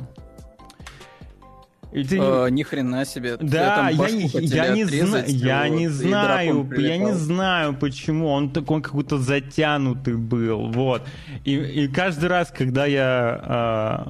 [1.92, 3.38] И ты Э, Ни хрена себе.
[3.38, 8.28] Да, я не, я не, отрезать, зна- я вот, не знаю, я не знаю, почему.
[8.28, 11.02] Он такой какой-то затянутый был, вот.
[11.46, 14.06] И, и каждый раз, когда я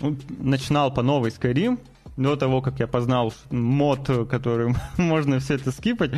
[0.00, 1.78] ну, начинал по новой Skyrim,
[2.20, 6.10] до того, как я познал мод, которым можно все это скипать,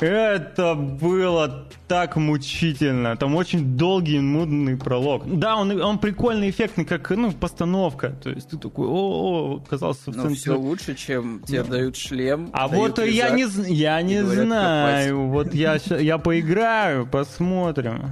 [0.00, 3.16] это было так мучительно.
[3.16, 5.22] Там очень долгий, нудный пролог.
[5.26, 8.10] Да, он, он прикольный, эффектный, как ну, постановка.
[8.22, 10.36] То есть ты такой, о, оказался в Ну, центре.
[10.36, 11.70] все лучше, чем тебе Ну.
[11.70, 12.50] дают шлем.
[12.52, 15.28] А дают вот я не, я не знаю.
[15.28, 18.10] Вот я, я поиграю, посмотрим.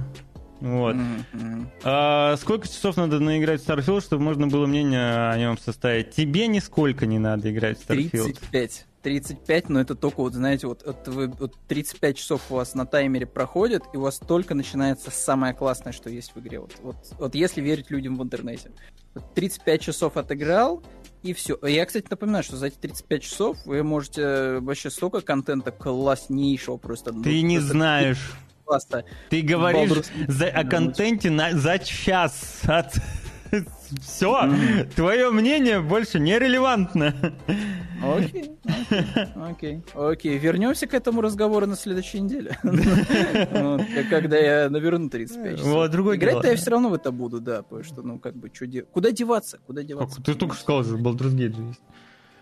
[0.61, 0.95] Вот.
[0.95, 1.69] Мгм.
[1.83, 6.11] А сколько часов надо наиграть в Starfield, чтобы можно было мнение о нем составить?
[6.11, 8.23] Тебе нисколько не надо играть в Starfield.
[8.25, 8.85] 35.
[9.01, 12.85] 35, но это только, вот знаете, вот, это вы, вот 35 часов у вас на
[12.85, 16.59] таймере проходит, и у вас только начинается самое классное, что есть в игре.
[16.59, 18.71] Вот, вот, вот если верить людям в интернете.
[19.15, 20.83] Вот 35 часов отыграл,
[21.23, 21.57] и все.
[21.63, 27.11] Я, кстати, напоминаю, что за эти 35 часов вы можете вообще столько контента класснейшего просто...
[27.11, 28.31] ну, Ты не просто знаешь.
[28.65, 29.03] Классно.
[29.29, 32.61] Ты говоришь Baldur's за, о контенте на, за час.
[32.67, 32.93] От...
[34.01, 34.89] Все, Мгм.
[34.95, 37.13] твое мнение больше нерелевантно.
[38.01, 38.51] Окей,
[39.35, 40.37] окей, окей.
[40.37, 42.57] Вернемся к этому разговору на следующей неделе.
[42.63, 45.67] К- Когда я наверну 35 часов.
[45.73, 48.49] Вот, другое Играть-то я все равно в это буду, да, потому что, ну, как бы?
[48.91, 49.59] Куда деваться?
[49.67, 50.21] Куда деваться?
[50.21, 51.81] Ты только сказал, что Baldur's Gate же есть.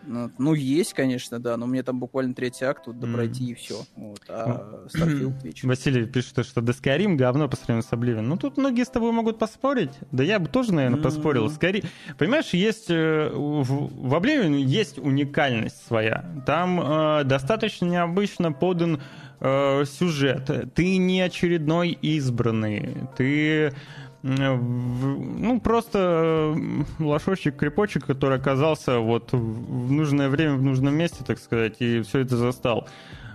[0.09, 3.13] Ну, ну, есть, конечно, да, но мне там буквально третий акт тут Мгм.
[3.13, 3.75] пройти и все.
[3.95, 5.67] Вот, а Starfield вечер.
[5.67, 8.21] Василий пишет, что The Skyrim говно по сравнению с Oblivion.
[8.21, 9.91] Ну, тут многие с тобой могут поспорить.
[10.11, 11.03] Да я бы тоже, наверное, М.
[11.03, 11.45] поспорил.
[11.47, 11.85] Skyrim...
[12.17, 12.89] Понимаешь, есть...
[12.89, 16.25] э, В, в Oblivion есть уникальность своя.
[16.47, 19.01] Там э, достаточно необычно подан
[19.39, 20.73] э, сюжет.
[20.73, 22.97] Ты не очередной избранный.
[23.15, 23.73] Ты...
[24.23, 31.39] э, Ну, просто э, лошочек-крепочек, который оказался вот в нужное время, в нужном месте, так
[31.39, 32.87] сказать, и все это застал.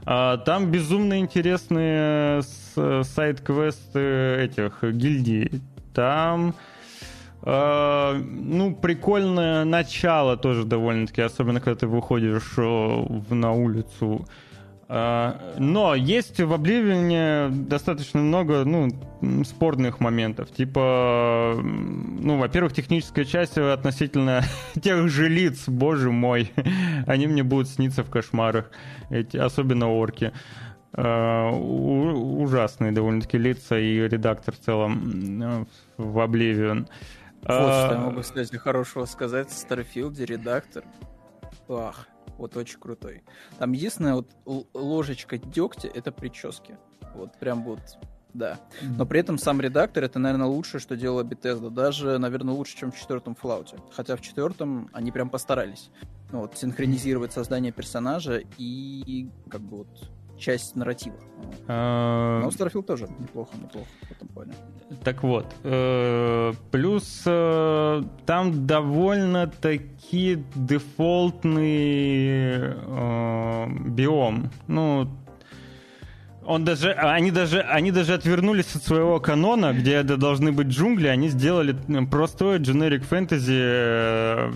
[0.07, 5.63] А, Там безумно интересные с- сайт-квесты этих гильдий.
[5.95, 6.55] Там
[7.43, 14.27] э, ну, прикольное начало тоже довольно-таки, особенно когда ты выходишь э, на улицу.
[14.89, 18.91] А, Но есть в Обливине достаточно много, ну,
[19.45, 20.51] спорных моментов.
[20.51, 24.43] Типа, ну, во-первых, техническая часть относительно
[24.83, 26.53] тех же лиц, боже мой.
[27.07, 28.71] Они мне будут сниться в кошмарах.
[29.11, 30.33] Эти, особенно орки.
[30.93, 35.67] А, ужасные довольно-таки лица и редактор в целом
[35.97, 36.87] в Oblivion.
[37.43, 39.49] Вот что я А, могу, кстати, хорошего сказать.
[39.49, 40.85] В Starfield е редактор.
[41.69, 42.07] Ах,
[42.39, 43.23] вот очень крутой.
[43.59, 44.31] Там единственная вот
[44.75, 46.77] ложечка дегтя— это прически.
[47.15, 47.81] Вот прям вот,
[48.33, 48.59] да.
[48.83, 51.71] Но при этом сам редактор— это, наверное, лучшее, что делала Bethesda.
[51.71, 53.77] Даже, наверное, лучше, чем в четвертом Fallout е.
[53.93, 55.91] Хотя в четвертом они прям постарались.
[56.33, 61.17] Ну, вот, синхронизировать создание персонажа и как бы вот часть нарратива.
[61.69, 64.53] А, Но Starfield тоже неплохо, неплохо в этом плане.
[65.03, 71.67] Так вот, э, плюс э, там довольно-таки дефолтный
[72.59, 74.51] э, биом.
[74.67, 75.09] Ну,
[76.47, 81.09] он даже, они даже, они даже отвернулись от своего канона, где это должны быть джунгли,
[81.09, 81.77] они сделали
[82.11, 84.55] простой generic фэнтези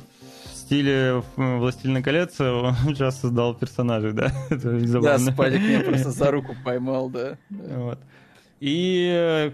[0.69, 1.23] стиле э,
[1.59, 2.39] «Властелина колец».
[2.41, 4.31] Он сейчас создал персонажей, да?
[4.51, 5.33] Это Да, забавно.
[5.33, 7.39] Спадик меня просто за руку поймал, да.
[7.49, 7.79] Да.
[7.79, 7.99] Вот.
[8.61, 9.53] И э,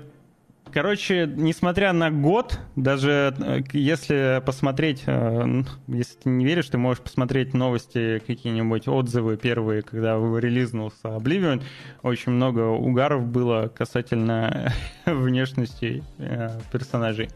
[0.72, 7.02] короче, несмотря на год, даже э, если посмотреть, э, если ты не веришь, ты можешь
[7.02, 11.62] посмотреть новости, какие-нибудь отзывы первые, когда релизнулся Oblivion.
[12.02, 14.72] Очень много угаров было касательно
[15.06, 16.02] внешности
[16.72, 17.30] персонажей.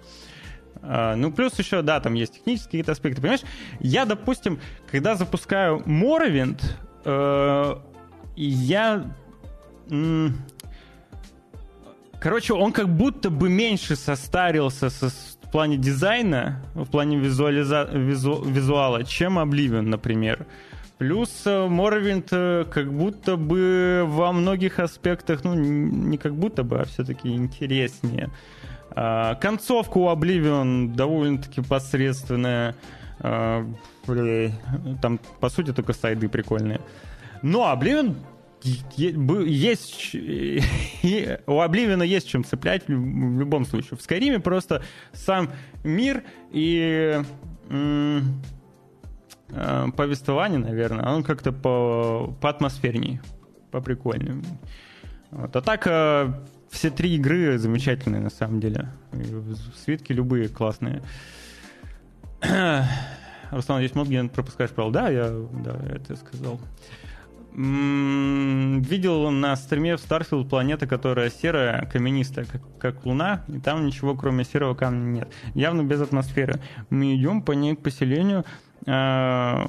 [0.82, 3.20] Ну, плюс еще, да, там есть технические какие-то аспекты.
[3.20, 3.42] Понимаешь,
[3.80, 4.60] я, допустим,
[4.90, 6.60] когда запускаю Morrowind,
[8.36, 9.04] я
[12.20, 18.42] Короче, он как будто бы меньше состарился со, в плане дизайна, в плане визуализа, визу,
[18.42, 20.46] визуала, чем Oblivion, например.
[20.98, 26.80] Плюс э, Morrowind э, как будто бы во многих аспектах, ну, не как будто бы,
[26.80, 28.26] а все-таки интереснее.
[28.26, 28.30] А,
[29.40, 32.74] концовка у Oblivion довольно-таки посредственная.
[33.20, 33.66] А,
[35.02, 36.80] там, по сути, только сайды прикольные.
[37.42, 38.14] Но Oblivion
[38.62, 40.14] есть
[41.46, 43.96] у Обливина есть чем цеплять в любом случае.
[43.96, 44.82] В Скайриме просто
[45.12, 45.50] сам
[45.84, 47.22] мир и
[47.70, 48.20] э,
[49.96, 53.20] повествование, наверное, он как-то по, по атмосферней,
[53.70, 54.42] по прикольнее.
[55.30, 55.54] Вот.
[55.54, 56.32] А так э,
[56.70, 58.88] все три игры замечательные на самом деле.
[59.84, 61.02] Свитки любые классные.
[63.50, 64.90] Руслан, есть мод, где пропускаешь правил?
[64.90, 65.30] Да, я,
[65.64, 66.60] да, это сказал
[67.58, 74.14] видел на стриме в Starfield планета, которая серая, каменистая, как, как Луна, и там ничего
[74.14, 75.32] кроме серого камня нет.
[75.54, 76.60] Явно без атмосферы.
[76.90, 78.44] Мы идем по ней к поселению.
[78.86, 79.66] Э,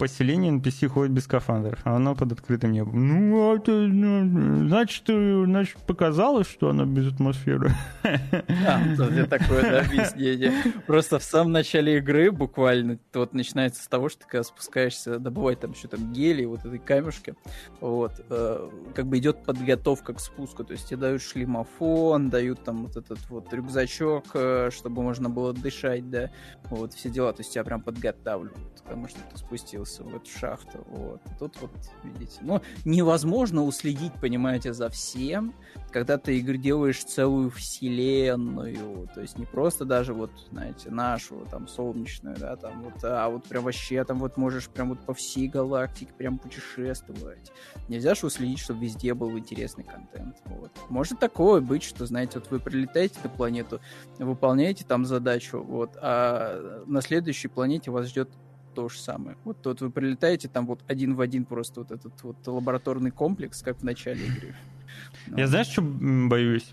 [0.00, 3.06] поселение NPC ходит без скафандров, а оно под открытым небом.
[3.06, 7.70] Ну, это, ну, значит, значит, показалось, что оно без атмосферы.
[8.02, 10.52] А, это такое да, объяснение.
[10.86, 15.60] Просто в самом начале игры буквально вот начинается с того, что ты когда спускаешься, добывать
[15.60, 17.34] там еще там гели, вот этой камешки,
[17.80, 22.86] вот, э, как бы идет подготовка к спуску, то есть тебе дают шлемофон, дают там
[22.86, 26.30] вот этот вот рюкзачок, э, чтобы можно было дышать, да,
[26.70, 30.14] вот, все дела, то есть тебя прям подготавливают к тому, что ты спустился спустился в
[30.14, 30.84] эту шахту.
[30.86, 31.20] Вот.
[31.38, 31.70] Тут вот,
[32.04, 35.54] видите, ну, невозможно уследить, понимаете, за всем,
[35.90, 41.68] когда ты игры делаешь целую вселенную, то есть не просто даже вот, знаете, нашу, там,
[41.68, 45.48] солнечную, да, там вот, а вот прям вообще там вот можешь прям вот по всей
[45.48, 47.52] галактике прям путешествовать.
[47.88, 50.70] Нельзя же уследить, чтобы везде был интересный контент, вот.
[50.88, 53.80] Может такое быть, что, знаете, вот вы прилетаете на планету,
[54.18, 58.30] выполняете там задачу, вот, а на следующей планете вас ждет
[58.74, 59.36] то же самое.
[59.44, 63.62] Вот тут вы прилетаете, там вот один в один просто вот этот вот лабораторный комплекс,
[63.62, 64.54] как в начале игры.
[65.36, 66.72] Я знаешь, что боюсь?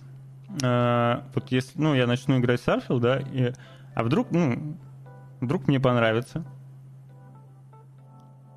[0.64, 3.54] А, вот если, ну, я начну играть в Starfield, да, и,
[3.94, 4.78] а вдруг, ну,
[5.42, 6.46] вдруг мне понравится.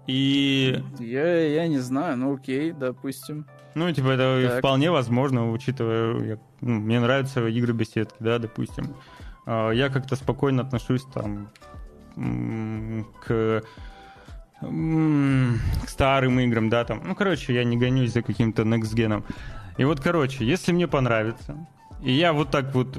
[0.07, 0.82] И...
[0.99, 3.47] Я, я не знаю, ну окей, допустим.
[3.74, 4.59] Ну, типа, это так.
[4.59, 8.95] вполне возможно, учитывая, я, ну, мне нравятся игры беседки, да, допустим.
[9.47, 11.51] А, я как-то спокойно отношусь там
[13.24, 13.62] к
[14.60, 17.00] к старым играм, да, там.
[17.04, 19.24] Ну, короче, я не гонюсь за каким-то next геном.
[19.78, 21.66] И вот, короче, если мне понравится,
[22.02, 22.98] и я вот так вот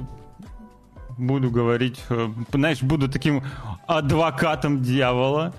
[1.16, 3.44] буду говорить, э, знаешь, буду таким
[3.86, 5.54] адвокатом дьявола,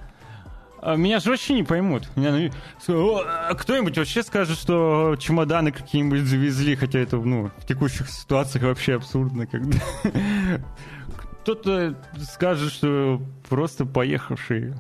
[0.82, 2.10] а меня же вообще не поймут.
[2.18, 2.52] Меня,
[2.88, 8.66] ну, а кто-нибудь вообще скажет, что чемоданы какие-нибудь завезли, хотя это, ну, в текущих ситуациях
[8.66, 9.78] вообще абсурдно, когда
[11.44, 14.74] кто-то скажет, что просто поехавший.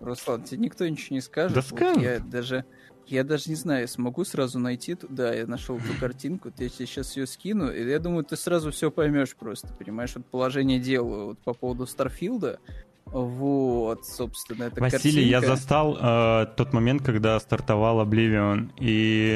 [0.00, 1.54] Руслан, тебе никто ничего не скажет.
[1.54, 1.96] Да скажет.
[1.96, 2.64] Вот я даже,
[3.06, 5.34] я даже не знаю, смогу сразу найти туда.
[5.34, 8.90] Я нашел эту картинку, я тебе сейчас ее скину, и я думаю, ты сразу все
[8.90, 12.58] поймешь просто, понимаешь, вот положение дела вот по поводу Старфилда.
[13.06, 15.30] Вот, собственно, это Василий, картинка.
[15.30, 19.32] я застал э, тот момент, когда стартовал Oblivion, и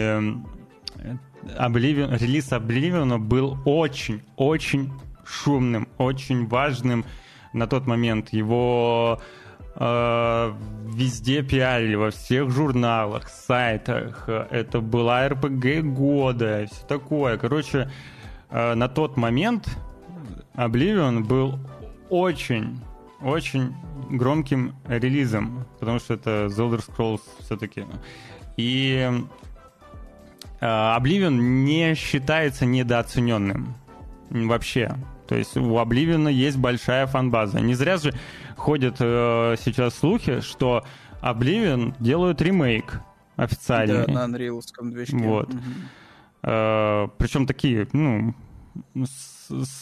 [1.00, 1.16] э,
[1.58, 4.92] Oblivion, релиз Oblivion был очень-очень
[5.26, 7.04] шумным, очень важным
[7.52, 8.30] на тот момент.
[8.30, 9.20] Его
[9.76, 10.52] э,
[10.86, 14.28] везде пиарили, во всех журналах, сайтах.
[14.28, 17.38] Это была РПГ года, все такое.
[17.38, 17.90] Короче,
[18.50, 19.68] э, на тот момент
[20.54, 21.58] Oblivion был
[22.10, 22.80] очень,
[23.20, 23.74] очень
[24.10, 27.84] громким релизом, потому что это The Elder Scrolls все-таки.
[28.56, 29.10] И
[30.60, 33.74] э, Oblivion не считается недооцененным
[34.30, 34.94] вообще.
[35.26, 37.60] То есть у Обливина есть большая фанбаза.
[37.60, 38.12] Не зря же
[38.56, 40.84] ходят э, сейчас слухи, что
[41.20, 43.00] Обливин делают ремейк
[43.36, 44.06] официальный.
[44.06, 45.16] Да, на Unreal движке.
[45.16, 45.48] Вот.
[45.48, 45.60] Угу.
[46.42, 48.34] Э, причем такие, ну,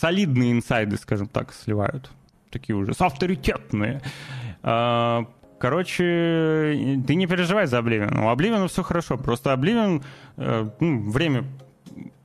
[0.00, 2.10] солидные инсайды, скажем так, сливают.
[2.50, 4.02] Такие уже авторитетные.
[4.62, 5.24] Э,
[5.58, 8.16] короче, ты не переживай за Обливин.
[8.18, 9.16] У Обливина все хорошо.
[9.16, 10.02] Просто Обливин,
[10.36, 11.44] э, ну, время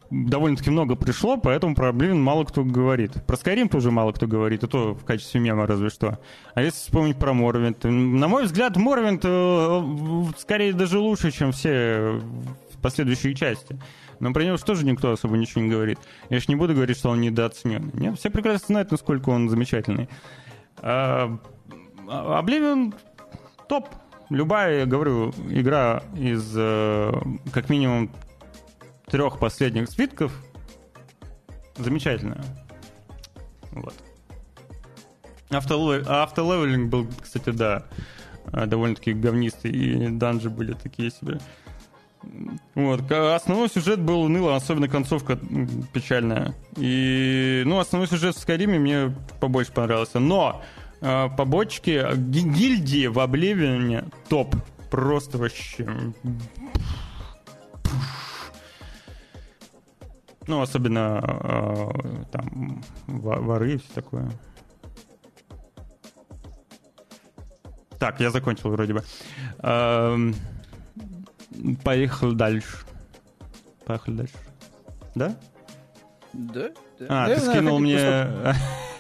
[0.09, 3.13] довольно-таки много пришло, поэтому про Oblivion мало кто говорит.
[3.25, 6.19] Про Skyrim тоже мало кто говорит, и то в качестве мема разве что.
[6.53, 12.21] А если вспомнить про Morrowind, на мой взгляд, Morrowind э, скорее даже лучше, чем все
[12.81, 13.79] последующие части.
[14.19, 15.99] Но про него тоже никто особо ничего не говорит.
[16.29, 17.91] Я же не буду говорить, что он недооценен.
[17.93, 20.09] Нет, все прекрасно знают, насколько он замечательный.
[20.77, 21.37] А,
[22.07, 22.95] Oblivion
[23.67, 23.89] топ.
[24.29, 27.13] Любая, говорю, игра из э,
[27.53, 28.11] как минимум
[29.09, 30.33] трех последних свитков
[31.77, 32.43] замечательная.
[33.71, 33.93] Вот.
[35.49, 37.85] Автолевелинг был, кстати, да,
[38.51, 41.39] э, довольно-таки говнистый, и данжи были такие себе.
[42.75, 43.09] Вот.
[43.09, 45.39] Основной сюжет был уныло, особенно концовка
[45.93, 46.53] печальная.
[46.75, 50.19] И, ну, основной сюжет в Скайриме мне побольше понравился.
[50.19, 50.61] Но
[50.99, 54.53] э, побочки, гильдии в Обливине топ.
[54.91, 55.87] Просто вообще...
[60.47, 64.31] Ну, особенно э, там воры и все такое.
[67.99, 69.03] Так, я закончил вроде бы.
[69.59, 70.35] Эм,
[71.83, 72.77] Поехал дальше.
[73.85, 74.33] Поехали дальше.
[75.15, 75.37] Да?
[76.33, 76.69] Да?
[77.09, 77.97] А, ты скинул мне...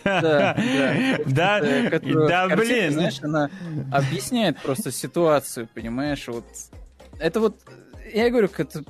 [0.03, 0.55] Да, да.
[1.25, 2.93] Да, да, блин.
[2.93, 3.49] Знаешь, она
[3.91, 6.45] объясняет просто ситуацию, понимаешь, вот.
[7.19, 7.61] Это вот,
[8.13, 8.83] я говорю, это,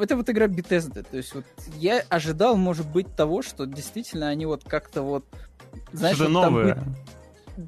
[0.00, 1.04] это вот игра Bethesda.
[1.08, 1.44] То есть вот
[1.76, 5.24] я ожидал, может быть, того, что действительно они вот как-то вот...
[5.92, 6.82] Знаешь, вот новое.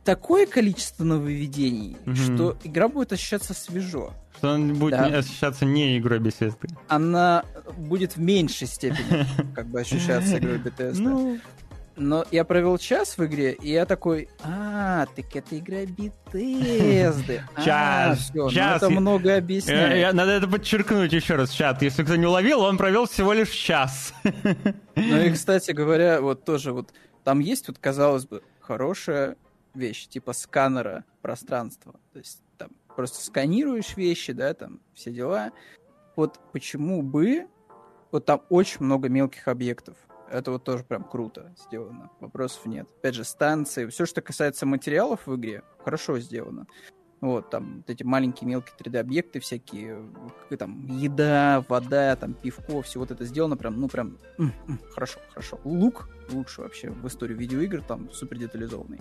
[0.05, 4.13] Такое количество нововведений, что игра будет ощущаться свежо
[4.43, 5.05] что он будет да.
[5.05, 6.69] ощущаться не игрой Bethesda.
[6.89, 7.45] Она
[7.77, 10.99] будет в меньшей степени как бы ощущаться игрой Bethesda.
[11.03, 11.39] Ну...
[11.97, 15.81] Но я провел час в игре, и я такой, а, так это игра.
[17.55, 18.81] А, час, час.
[18.81, 20.15] Ну, это много объясняет.
[20.15, 21.83] Надо это подчеркнуть еще раз, чат.
[21.83, 24.15] Если кто не уловил, он провел всего лишь час.
[24.95, 26.93] Ну и, кстати говоря, вот тоже вот
[27.25, 29.37] там есть вот, казалось бы, хорошая
[29.75, 31.95] вещь, типа сканера пространства.
[32.13, 32.43] То есть
[32.95, 35.51] просто сканируешь вещи, да, там все дела.
[36.17, 37.47] Вот почему бы...
[38.11, 39.97] Вот там очень много мелких объектов.
[40.33, 42.11] Это вот тоже прям круто сделано.
[42.19, 42.89] Вопросов нет.
[42.99, 43.87] Опять же, станции.
[43.87, 46.67] Все, что касается материалов в игре, хорошо сделано.
[47.23, 50.03] Вот, там вот эти маленькие мелкие 3D-объекты всякие,
[50.59, 55.21] там, еда, вода, там, пивко, все вот это сделано прям, ну, прям, м -м, хорошо,
[55.31, 55.61] хорошо.
[55.63, 58.99] Лук лучше вообще в истории видеоигр, там, супер детализованный.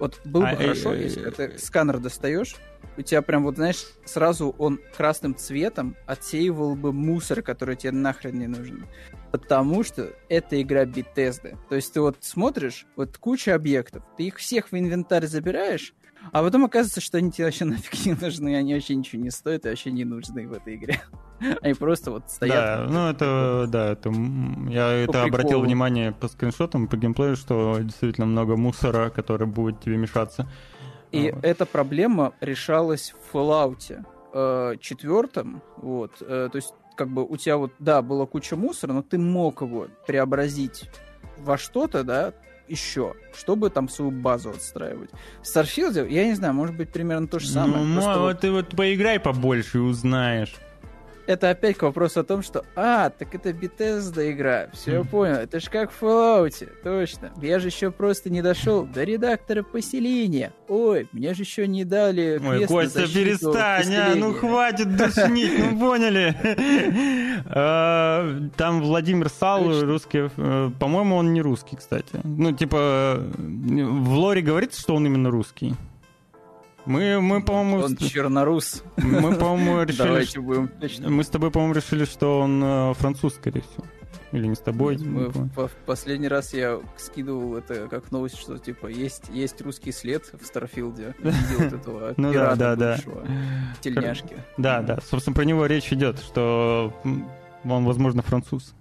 [0.00, 2.56] Вот было бы а, хорошо, э, если ты сканер достаешь,
[2.96, 8.36] у тебя прям, вот, знаешь, сразу он красным цветом отсеивал бы мусор, который тебе нахрен
[8.40, 8.86] не нужен.
[9.30, 11.56] Потому что это игра Bethesda.
[11.68, 15.94] То есть ты вот смотришь, вот куча объектов, ты их всех в инвентарь забираешь,
[16.32, 19.66] а потом оказывается, что они тебе вообще нафиг не нужны, они вообще ничего не стоят
[19.66, 21.00] и вообще не нужны в этой игре.
[21.60, 22.54] Они просто вот стоят.
[22.54, 24.10] Да, ну это, да, это,
[24.70, 29.98] я это обратил внимание по скриншотам, по геймплею, что действительно много мусора, который будет тебе
[29.98, 30.50] мешаться.
[31.12, 31.44] И вот.
[31.44, 34.02] эта проблема решалась в Fallout
[34.32, 38.92] э, четвертом, вот, э, то есть как бы у тебя вот, да, была куча мусора,
[38.92, 40.88] но ты мог его преобразить
[41.38, 42.32] во что-то, да,
[42.68, 45.10] еще, чтобы там свою базу отстраивать.
[45.42, 47.84] В Старфилде, я не знаю, может быть, примерно то же самое.
[47.84, 50.54] Ну, вот, вот ты вот поиграй побольше и узнаешь
[51.26, 55.34] это опять к вопросу о том, что «А, так это Bethesda игра, все, я понял,
[55.34, 57.32] это же как в Fallout, точно.
[57.40, 60.52] Я же еще просто не дошел до редактора поселения.
[60.68, 66.34] Ой, мне же еще не дали Ой, Костя, перестань, а, ну хватит душнить, ну поняли.
[67.48, 72.20] А, там Владимир Сал, русский, э, по-моему, он не русский, кстати.
[72.24, 75.74] Ну, типа, в лоре говорится, что он именно русский.
[76.86, 77.84] Мы, мы по-моему...
[77.84, 78.82] Он чернорус.
[78.96, 79.98] Мы, по-моему, решили...
[79.98, 80.70] Давайте будем
[81.08, 83.84] Мы с тобой, по-моему, решили, что он э, француз, скорее всего.
[84.32, 84.98] Или не с тобой?
[84.98, 90.24] Мы, в, последний раз я скидывал это как новость, что типа есть, есть русский след
[90.40, 91.14] в Старфилде.
[91.22, 92.98] Видел вот этого ну, да, да, да.
[93.80, 94.36] тельняшки.
[94.56, 94.98] Да, да.
[95.00, 96.92] Собственно, про него речь идет, что
[97.64, 98.74] он, возможно, француз.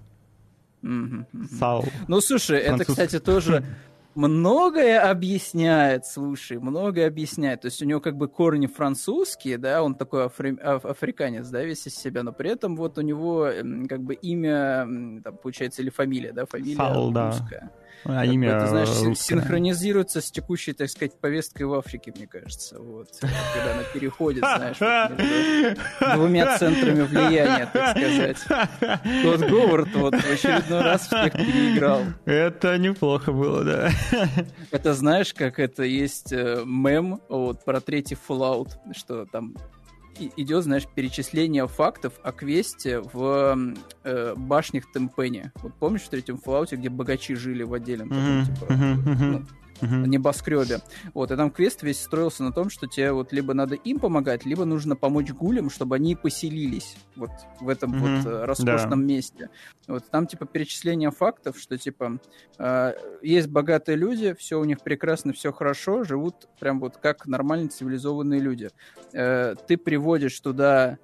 [1.60, 1.86] Сал.
[2.08, 3.66] Ну, слушай, это, кстати, тоже
[4.16, 7.61] многое объясняет, слушай, многое объясняет.
[7.61, 10.57] То есть у него как бы корни французские, да, он такой афри...
[10.61, 10.86] аф...
[10.86, 13.49] африканец, да, весь из себя, но при этом вот у него
[13.88, 14.88] как бы имя,
[15.24, 17.72] там, получается, или фамилия, да, фамилия Фал, русская.
[17.74, 17.85] Да.
[18.06, 19.16] А имя это, знаешь, русское.
[19.16, 22.80] синхронизируется с текущей, так сказать, повесткой в Африке, мне кажется.
[22.80, 23.10] Вот.
[23.20, 28.38] Когда она переходит, знаешь, вот двумя центрами влияния, так сказать.
[29.24, 32.01] Тот Говард вот в очередной раз всех переиграл.
[32.26, 33.91] Это неплохо было, да.
[34.72, 39.56] Это знаешь, как это есть э, мем вот, про третий Fallout, что там
[40.22, 43.57] идет, знаешь, перечисление фактов о квесте в
[44.03, 45.51] э, башнях Темпене.
[45.61, 48.45] Вот помнишь в третьем Fallout, где богачи жили в отдельном mm-hmm.
[48.45, 49.16] таком, типа, mm-hmm.
[49.32, 49.45] ну,
[49.82, 50.07] uh-huh.
[50.07, 50.80] небоскребе.
[51.13, 54.45] Вот, и там квест весь строился на том, что тебе вот либо надо им помогать,
[54.45, 58.21] либо нужно помочь гулям, чтобы они поселились вот в этом uh-huh.
[58.23, 59.05] вот э, роскошном да.
[59.05, 59.49] месте.
[59.88, 62.19] Вот там типа перечисление фактов, что типа
[62.57, 67.69] э, есть богатые люди, все у них прекрасно, все хорошо, живут прям вот как нормальные
[67.69, 68.69] цивилизованные люди.
[69.13, 70.97] Э, ты приводишь туда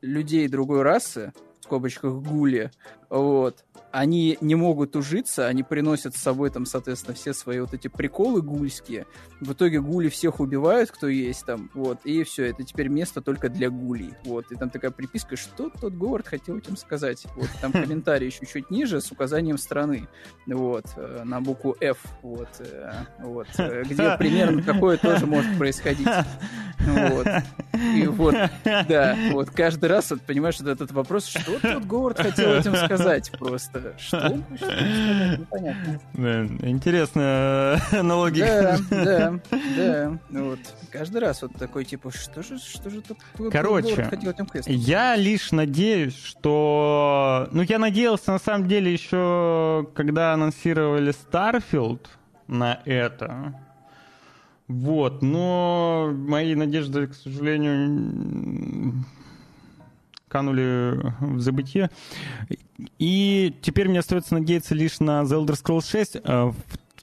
[0.00, 2.70] людей другой расы, в скобочках гули,
[3.10, 7.86] вот, они не могут ужиться, они приносят с собой там, соответственно, все свои вот эти
[7.86, 9.06] приколы гульские.
[9.40, 13.48] В итоге гули всех убивают, кто есть там, вот, и все, это теперь место только
[13.48, 14.50] для гулей, вот.
[14.50, 17.24] И там такая приписка, что тот Говард хотел этим сказать.
[17.36, 20.08] Вот, там комментарий еще чуть ниже с указанием страны,
[20.46, 26.08] вот, э, на букву F, вот, э, вот, э, где примерно такое тоже может происходить.
[26.80, 27.26] Вот.
[27.96, 28.34] И вот,
[28.64, 32.93] да, вот каждый раз, вот, понимаешь, вот этот вопрос, что тот Говард хотел этим сказать
[33.38, 33.94] просто.
[33.98, 34.28] Что?
[34.28, 36.00] Непонятно.
[36.62, 38.78] Интересная аналогия.
[38.90, 39.40] Да, да,
[39.76, 40.18] да.
[40.30, 40.58] Ну вот.
[40.90, 43.18] Каждый раз вот такой, типа, что же, что же тут
[43.50, 44.08] Короче,
[44.66, 47.48] я лишь надеюсь, что...
[47.52, 52.06] Ну, я надеялся, на самом деле, еще когда анонсировали Starfield
[52.46, 53.60] на это,
[54.68, 59.04] вот, но мои надежды, к сожалению,
[60.34, 61.90] канули в забытие.
[62.98, 66.54] И теперь мне остается надеяться лишь на The Elder Scrolls 6 э, в,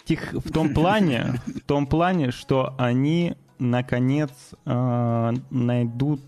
[0.04, 4.32] тех, в том плане, в том плане, что они наконец
[4.66, 6.22] э, найдут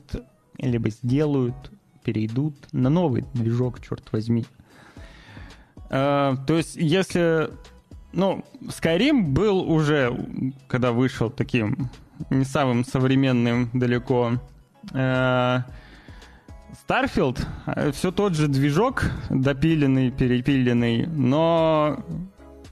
[0.57, 1.55] либо сделают,
[2.05, 4.45] перейдут на новый движок, черт возьми.
[5.89, 7.49] Э, то есть, если
[8.13, 10.25] ну, Skyrim был уже,
[10.69, 11.89] когда вышел таким
[12.29, 14.39] не самым современным далеко.
[14.93, 15.63] Э,
[16.93, 22.03] Starfield э, все тот же движок, допиленный, перепиленный, но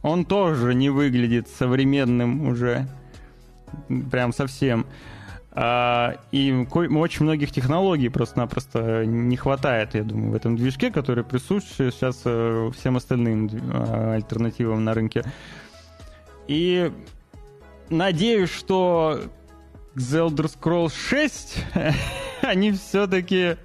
[0.04, 2.88] он тоже не выглядит современным уже.
[4.12, 4.86] Прям совсем.
[5.54, 11.90] А, и очень многих технологий просто-напросто не хватает, я думаю, в этом движке, который присущи
[11.90, 15.24] сейчас э, всем остальным а, альтернативам на рынке.
[16.48, 16.92] И
[17.90, 19.22] надеюсь, что
[19.96, 21.66] The Elder Scrolls 6
[22.44, 23.58] они все-таки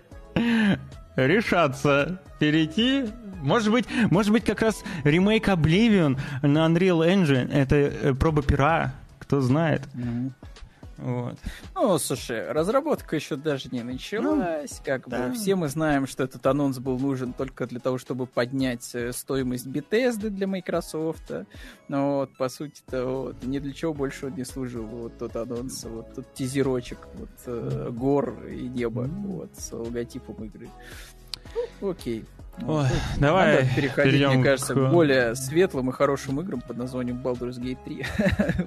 [1.16, 3.06] решатся перейти.
[3.42, 8.94] Может быть, может быть, как раз ремейк Oblivion на Unreal Engine это э, проба пера,
[9.18, 9.82] кто знает.
[9.94, 10.30] Mm-hmm.
[10.98, 11.36] Вот.
[11.74, 14.70] Ну, слушай, разработка еще даже не началась.
[14.70, 15.28] Ну, как да.
[15.28, 19.12] бы все мы знаем, что этот анонс был нужен только для того, чтобы поднять э,
[19.12, 21.30] стоимость Bethesda для Microsoft.
[21.88, 24.84] Но вот, по сути-то, вот, ни для чего больше он не служил.
[24.86, 30.68] Вот тот анонс, вот тот тизерочек, вот э, гор и небо, вот, с логотипом игры.
[31.80, 32.24] Ну, окей.
[32.58, 32.86] Ну, Ой,
[33.20, 34.78] давай Надо переходить, мне кажется, к...
[34.78, 38.06] к более светлым и хорошим играм под названием Baldur's Gate 3.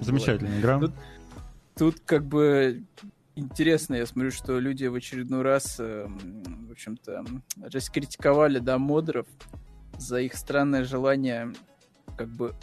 [0.00, 0.78] Замечательная игра.
[0.78, 0.92] Тут
[1.80, 2.84] Тут как бы
[3.36, 7.24] интересно, я смотрю, что люди в очередной раз, э, в общем-то,
[7.56, 9.26] раскритиковали, да, модеров
[9.96, 11.54] за их странное желание,
[12.18, 12.54] как бы,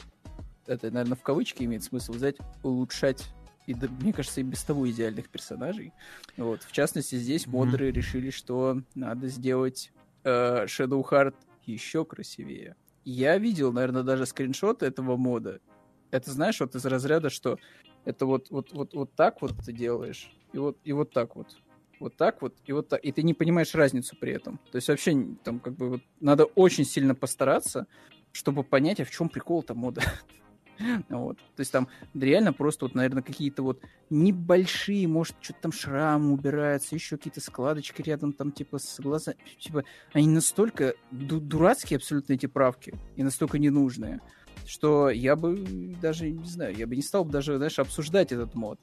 [0.68, 3.28] это, наверное, в кавычки имеет смысл взять, улучшать
[3.66, 5.94] и, мне кажется, и без того идеальных персонажей.
[6.38, 6.62] Вот.
[6.62, 7.94] В частности, здесь модеры mm-hmm.
[7.94, 9.92] решили, что надо сделать
[10.26, 11.34] э, Shadow Heart
[11.66, 12.76] еще красивее.
[13.04, 15.60] Я видел, наверное, даже скриншоты этого мода.
[16.12, 17.58] Это, знаешь, вот из разряда, что
[18.08, 21.58] это вот, вот, вот, вот так вот ты делаешь, и вот, и вот так вот.
[22.00, 23.04] Вот так вот, и вот так.
[23.04, 24.60] И ты не понимаешь разницу при этом.
[24.72, 27.86] То есть вообще там как бы вот надо очень сильно постараться,
[28.32, 30.02] чтобы понять, а в чем прикол-то мода.
[31.10, 31.38] Вот.
[31.38, 33.82] То есть там реально просто вот, наверное, какие-то вот
[34.12, 39.40] небольшие, может, что-то там шрамы убираются, еще какие-то складочки рядом там типа с глазами.
[39.58, 44.22] Типа, они настолько ду- дурацкие абсолютно эти правки и настолько ненужные
[44.66, 48.56] что я бы даже, не знаю, я бы не стал бы даже, знаешь, обсуждать этот
[48.56, 48.80] мод.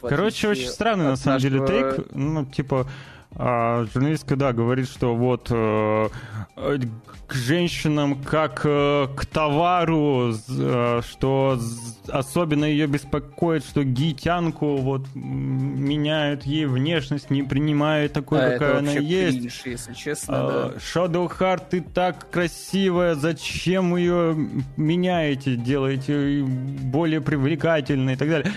[0.00, 1.66] Короче, очень странный, на самом нашего...
[1.66, 2.06] деле, тейк.
[2.12, 2.88] Ну, типа,
[3.36, 6.08] а, журналистка, да, говорит, что вот э,
[7.26, 11.58] к женщинам как э, к товару, э, что
[12.08, 18.92] особенно ее беспокоит, что гитянку вот меняют ей внешность, не принимают такой, а какая она
[18.92, 19.38] есть.
[19.38, 20.78] Кринж, если честно, а, да.
[20.78, 24.36] Shadow Heart, ты так красивая, зачем ее
[24.76, 28.52] меняете, делаете более привлекательной и так далее.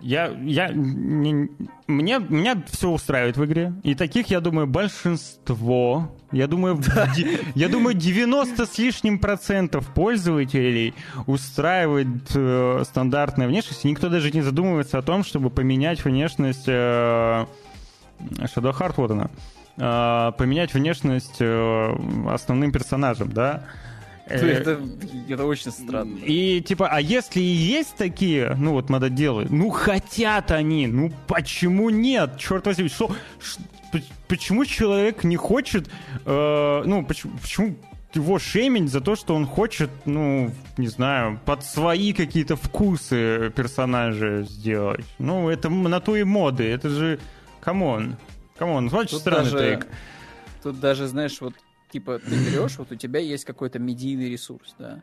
[0.00, 1.48] Я, я, не,
[1.86, 3.72] мне, меня все устраивает в игре.
[3.82, 6.14] И таких, я думаю, большинство.
[6.30, 7.12] Я думаю, да.
[7.54, 10.94] я думаю 90 с лишним процентов пользователей
[11.26, 13.84] устраивает э, стандартная внешность.
[13.84, 17.46] И никто даже не задумывается о том, чтобы поменять внешность э,
[18.20, 19.30] Shadow Heart, вот она.
[19.80, 21.96] А, поменять внешность э,
[22.28, 23.64] основным персонажем, да?
[23.64, 23.87] Э,
[24.34, 24.80] это,
[25.28, 26.18] это очень странно.
[26.24, 31.90] И типа, а если и есть такие, ну вот мододелы, ну хотят они, ну почему
[31.90, 32.38] нет?
[32.38, 33.10] Черт возьми, что,
[34.28, 35.88] почему человек не хочет,
[36.24, 37.76] э, ну почему, почему
[38.14, 44.42] его шеймить за то, что он хочет, ну, не знаю, под свои какие-то вкусы персонажа
[44.42, 45.04] сделать.
[45.18, 47.20] Ну, это на то и моды, это же,
[47.60, 48.16] come on,
[48.56, 49.86] come on, очень странный даже, take.
[50.62, 51.54] Тут даже, знаешь, вот
[51.90, 55.02] типа ты берешь, вот у тебя есть какой-то медийный ресурс, да.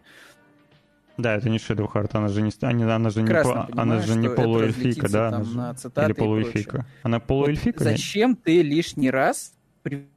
[1.17, 4.29] Да, это не Shadowheart, она же не, она, она же не, по, она же не
[4.29, 5.27] полуэльфийка, да?
[5.29, 6.86] Она же, на или полуэльфика.
[7.03, 7.83] Она полуэльфика?
[7.83, 10.09] Вот зачем ты лишний раз при...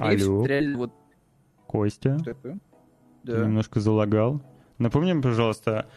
[0.00, 0.44] Алло.
[0.46, 0.92] Реально, вот...
[1.66, 2.18] Костя?
[3.22, 3.44] Да.
[3.44, 4.42] Немножко залагал.
[4.78, 5.88] Напомни, пожалуйста,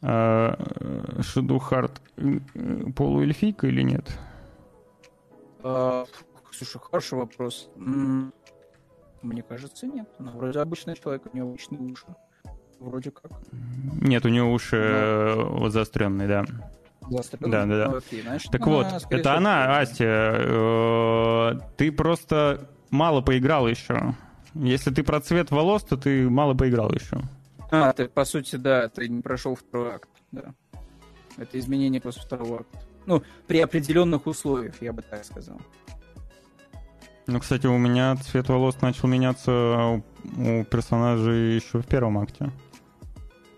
[0.00, 0.56] а,
[1.18, 4.10] Shadow Heart полуэльфийка или нет?
[6.52, 7.70] Слушай, хороший вопрос.
[7.76, 10.08] Мне кажется, нет.
[10.18, 12.06] Она вроде обычный человек, у нее обычные уши.
[12.80, 13.30] Вроде как.
[14.00, 14.82] Нет, у нее уши да.
[14.82, 16.44] Э, вот заостренные, да.
[17.08, 17.50] Заостренные?
[17.52, 17.90] Да, да, да.
[17.90, 20.04] Ну, окей, значит, так вот, это она, Астя.
[20.04, 24.14] Э, ты просто мало поиграл еще.
[24.54, 27.20] Если ты про цвет волос, то ты мало поиграл еще.
[27.70, 30.54] А, ты, по сути, да, ты не прошел второй акт, да.
[31.36, 32.78] Это изменение после второго акта.
[33.06, 35.60] Ну, при определенных условиях, я бы так сказал.
[37.26, 40.02] Ну, кстати, у меня цвет волос начал меняться
[40.36, 42.50] у персонажей еще в первом акте.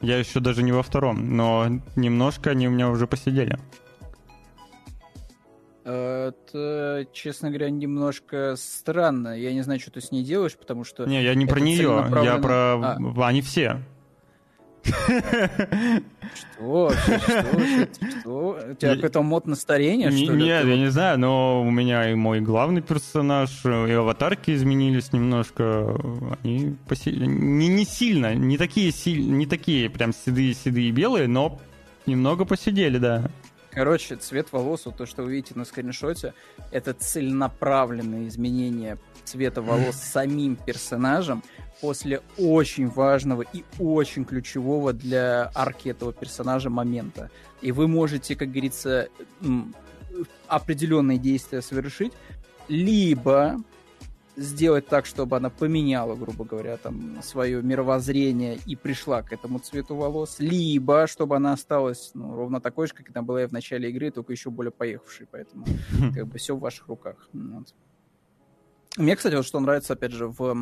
[0.01, 3.59] Я еще даже не во втором, но немножко они у меня уже посидели.
[5.85, 9.39] Это, честно говоря, немножко странно.
[9.39, 11.05] Я не знаю, что ты с ней делаешь, потому что...
[11.05, 12.77] Не, я не про нее, я про...
[12.83, 13.27] А.
[13.27, 13.83] Они все.
[14.85, 16.93] Что?
[18.21, 18.59] Что?
[18.71, 20.45] У тебя какой-то мод на старение, что ли?
[20.45, 25.97] Нет, я не знаю, но у меня и мой главный персонаж, и аватарки изменились немножко.
[26.43, 31.61] Они не сильно, не такие, не такие прям седые-седые белые, но
[32.07, 33.31] немного посидели, да.
[33.75, 36.33] Короче, цвет волос, вот то, что вы видите на скриншоте,
[36.71, 41.43] это целенаправленное изменение цвета волос самим персонажем
[41.81, 47.31] после очень важного и очень ключевого для арки этого персонажа момента.
[47.63, 49.09] И вы можете, как говорится,
[50.47, 52.13] определенные действия совершить,
[52.69, 53.57] либо
[54.37, 59.95] сделать так, чтобы она поменяла, грубо говоря, там свое мировоззрение и пришла к этому цвету
[59.97, 63.91] волос, либо чтобы она осталась ну, ровно такой же, как она была и в начале
[63.91, 65.65] игры, только еще более поехавшей, поэтому
[66.15, 67.29] как бы все в ваших руках.
[67.33, 67.75] Вот.
[68.97, 70.57] Мне, кстати, вот что нравится, опять же, в,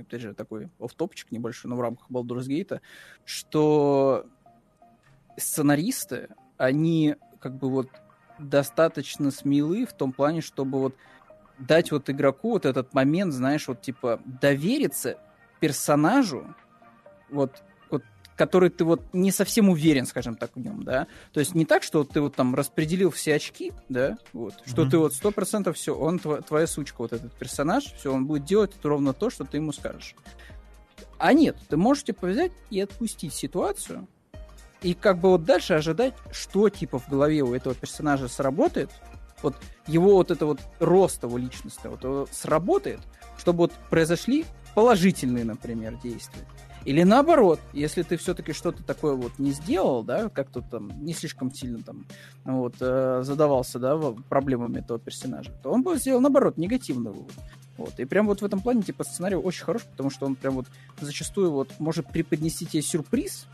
[0.00, 2.80] опять же, такой офтопчик небольшой, но в рамках Baldur's Gate,
[3.24, 4.26] что
[5.36, 7.88] сценаристы, они как бы вот
[8.38, 10.94] достаточно смелы в том плане, чтобы вот
[11.58, 15.18] дать вот игроку вот этот момент, знаешь, вот типа довериться
[15.60, 16.54] персонажу,
[17.30, 17.62] вот
[18.36, 21.06] который ты вот не совсем уверен, скажем так, в нем, да.
[21.32, 24.70] То есть не так, что ты вот там распределил все очки, да, вот, mm-hmm.
[24.70, 28.26] что ты вот сто процентов все, он тв- твоя сучка, вот этот персонаж, все, он
[28.26, 30.14] будет делать ровно то, что ты ему скажешь.
[31.18, 34.08] А нет, ты можешь типа взять и отпустить ситуацию,
[34.82, 38.90] и как бы вот дальше ожидать, что типа в голове у этого персонажа сработает,
[39.44, 43.00] вот его вот это вот рост его личности вот сработает,
[43.38, 46.42] чтобы вот произошли положительные, например, действия.
[46.84, 51.50] Или наоборот, если ты все-таки что-то такое вот не сделал, да, как-то там не слишком
[51.50, 52.04] сильно там
[52.44, 57.32] вот, э, задавался, да, проблемами этого персонажа, то он бы сделал наоборот негативный вывод.
[57.78, 57.98] Вот.
[57.98, 60.66] И прям вот в этом плане, типа, сценарий очень хорош, потому что он прям вот
[61.00, 63.46] зачастую вот может преподнести тебе сюрприз,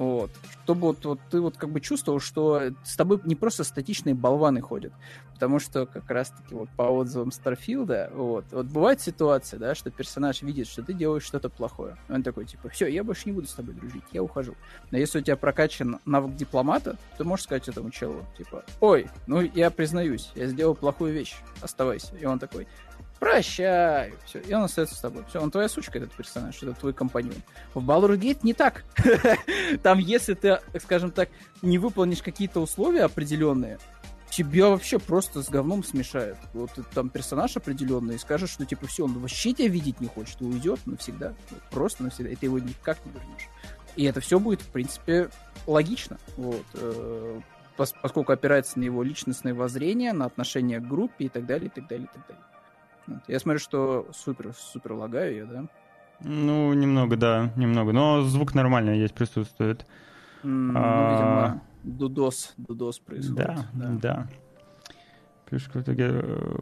[0.00, 0.30] вот.
[0.64, 4.62] Чтобы вот, вот ты вот как бы чувствовал, что с тобой не просто статичные болваны
[4.62, 4.94] ходят.
[5.34, 10.40] Потому что как раз-таки вот по отзывам Старфилда, вот, вот бывает ситуация, да, что персонаж
[10.40, 11.98] видит, что ты делаешь что-то плохое.
[12.08, 14.54] Он такой, типа, все, я больше не буду с тобой дружить, я ухожу.
[14.90, 19.42] Но если у тебя прокачан навык дипломата, ты можешь сказать этому челу, типа, ой, ну
[19.42, 22.16] я признаюсь, я сделал плохую вещь, оставайся.
[22.16, 22.66] И он такой,
[23.20, 25.24] прощай, все, и он остается с тобой.
[25.28, 27.36] Все, он твоя сучка, этот персонаж, это твой компаньон.
[27.74, 28.84] В Baldur's Gate не так.
[29.82, 31.28] Там, если ты, скажем так,
[31.62, 33.78] не выполнишь какие-то условия определенные,
[34.30, 36.38] тебя вообще просто с говном смешает.
[36.54, 40.40] Вот там персонаж определенный, и скажешь, что типа все, он вообще тебя видеть не хочет,
[40.40, 41.34] и уйдет навсегда.
[41.70, 43.48] Просто навсегда, и ты его никак не вернешь.
[43.96, 45.30] И это все будет, в принципе,
[45.66, 46.18] логично.
[46.36, 47.40] Вот э,
[47.76, 51.88] поскольку опирается на его личностное воззрение, на отношение к группе и так далее, и так
[51.88, 52.44] далее, и так далее.
[53.28, 55.64] Я смотрю, что супер, супер лагаю я, да?
[56.22, 57.92] Ну, немного, да, немного.
[57.92, 59.86] Но звук нормально есть, присутствует.
[60.42, 60.80] Mm, а...
[60.82, 63.46] Ну, видимо, дудос, дудос происходит.
[63.46, 64.28] Да, да, да.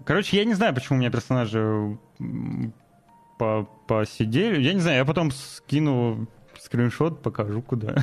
[0.05, 1.99] Короче, я не знаю, почему у меня персонажи
[3.39, 4.61] по посидели.
[4.61, 6.27] Я не знаю, я потом скину
[6.59, 7.97] скриншот, покажу куда.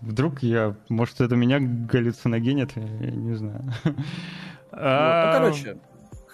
[0.00, 0.76] Вдруг я...
[0.88, 3.62] Может, это меня галлюциногенит, я не знаю.
[3.84, 3.94] Вот,
[4.72, 5.78] ну, а, короче,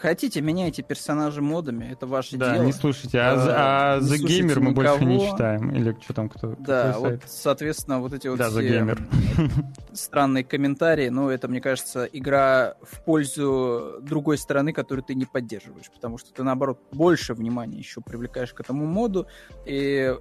[0.02, 2.58] Хотите, меняйте персонажи модами, это ваше да, дело.
[2.58, 3.20] Да, не слушайте.
[3.20, 5.70] А, а, а The Gamer мы больше не читаем.
[5.70, 9.64] Или что там, кто Да, вот, соответственно, вот эти вот да, все The Gamer.
[9.92, 15.88] странные комментарии, ну, это, мне кажется, игра в пользу другой стороны, которую ты не поддерживаешь,
[15.94, 19.28] потому что ты, наоборот, больше внимания еще привлекаешь к этому моду,
[19.66, 20.16] и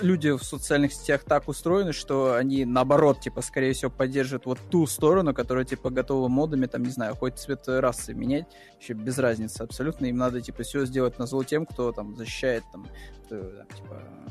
[0.00, 4.86] люди в социальных сетях так устроены, что они наоборот, типа, скорее всего, поддержат вот ту
[4.86, 9.62] сторону, которая, типа, готова модами, там, не знаю, хоть цвет расы менять, вообще без разницы
[9.62, 10.06] абсолютно.
[10.06, 12.86] Им надо, типа, все сделать на зло тем, кто там защищает, там,
[13.30, 14.28] э, типа, э,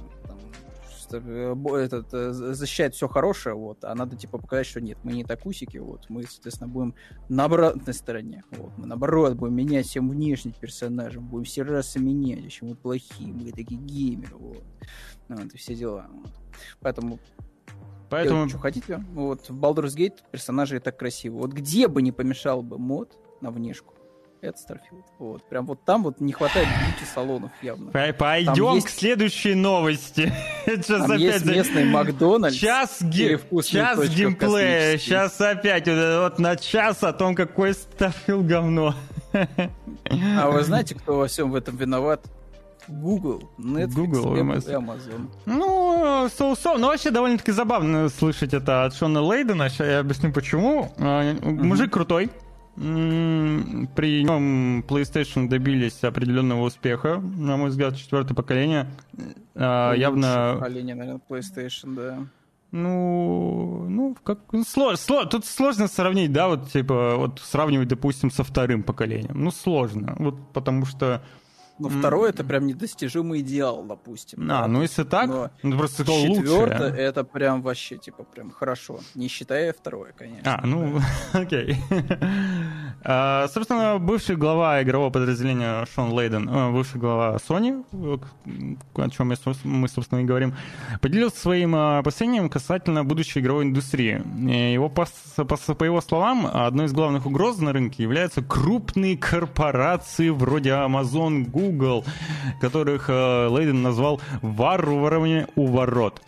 [1.14, 5.78] этот, э, защищает все хорошее, вот, а надо, типа, показать, что нет, мы не такусики,
[5.78, 6.95] вот, мы, соответственно, будем
[7.30, 12.43] на обратной стороне, вот, мы, наоборот, будем менять всем внешних персонажей, будем все расы менять,
[12.43, 14.64] вообще мы плохие, мы такие геймеры, вот.
[15.30, 16.08] Ну, это все дела.
[16.10, 16.32] Вот.
[16.80, 17.20] Поэтому
[18.10, 18.47] Поэтому...
[18.47, 19.03] Что хотите.
[19.12, 21.39] Вот в Baldur's Gate персонажи так красиво.
[21.39, 23.93] Вот где бы не помешал бы мод на внешку,
[24.41, 25.03] это Starfield.
[25.19, 25.47] Вот.
[25.49, 27.91] Прям вот там вот не хватает бьюти-салонов явно.
[27.91, 28.88] Пойдем есть...
[28.88, 30.31] к следующей новости.
[30.65, 32.55] Сейчас там опять есть местный Макдональдс.
[32.55, 33.39] Час, ге...
[33.63, 34.97] час геймплея.
[34.97, 38.95] Сейчас опять вот, вот на час о том, какой Starfield говно.
[39.33, 42.21] А вы знаете, кто во всем в этом виноват?
[42.88, 45.27] Google, Netflix Google, и Amazon.
[45.45, 46.77] Ну, соусо.
[46.77, 49.69] Но вообще довольно-таки забавно слышать это от Шона Лейдена.
[49.69, 50.93] Сейчас я объясню, почему.
[50.97, 51.63] Uh-huh.
[51.63, 52.29] Мужик крутой.
[52.78, 58.88] При нем PlayStation добились определенного успеха, на мой взгляд, четвертое поколение.
[59.55, 60.57] А, явно...
[60.59, 62.19] Поколение, наверное, PlayStation, да.
[62.71, 68.43] Ну, ну, как сложно, сложно, тут сложно сравнить, да, вот типа вот сравнивать, допустим, со
[68.43, 69.43] вторым поколением.
[69.43, 71.23] Ну сложно, вот потому что
[71.80, 71.99] но mm.
[71.99, 74.43] второй это прям недостижимый идеал, допустим.
[74.43, 76.41] А, да, ну если так, Но ну просто то лучше.
[76.41, 78.99] Четвертое это прям вообще, типа, прям хорошо.
[79.15, 80.59] Не считая второе, конечно.
[80.61, 80.99] А, ну,
[81.34, 81.78] окей.
[83.03, 87.84] а, собственно, бывший глава игрового подразделения Шон Лейден, э, бывший глава Sony,
[88.95, 90.55] о чем мы, собственно, и говорим,
[91.01, 94.21] поделился своим э, опасением касательно будущей игровой индустрии.
[94.73, 95.05] Его, по,
[95.36, 101.45] по, по его словам, одной из главных угроз на рынке являются крупные корпорации вроде Amazon,
[101.45, 102.05] Google, Google,
[102.61, 106.22] которых э, Лейден назвал «варварами у ворот».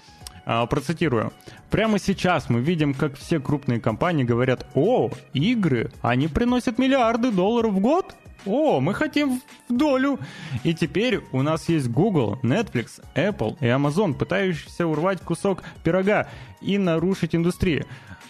[0.46, 1.32] А, процитирую.
[1.70, 7.74] Прямо сейчас мы видим, как все крупные компании говорят, о, игры, они приносят миллиарды долларов
[7.74, 8.16] в год?
[8.46, 10.18] О, мы хотим в долю.
[10.64, 16.28] И теперь у нас есть Google, Netflix, Apple и Amazon, пытающиеся урвать кусок пирога
[16.62, 17.86] и нарушить индустрию.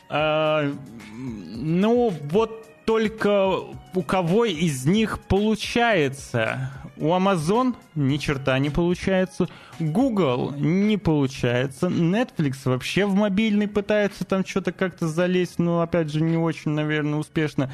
[0.10, 0.70] А,
[1.16, 3.50] ну, вот только
[3.94, 6.72] у кого из них получается?
[7.00, 9.48] У Amazon ни черта не получается,
[9.80, 16.22] Google не получается, Netflix вообще в мобильный пытается там что-то как-то залезть, но опять же
[16.22, 17.72] не очень, наверное, успешно.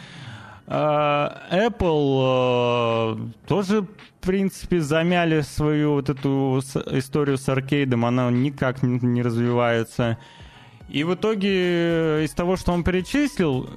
[0.67, 6.61] А, Apple э, тоже, в принципе, замяли свою вот эту
[6.91, 10.17] историю с аркейдом, она никак не развивается.
[10.89, 13.67] И в итоге э, из того, что он перечислил,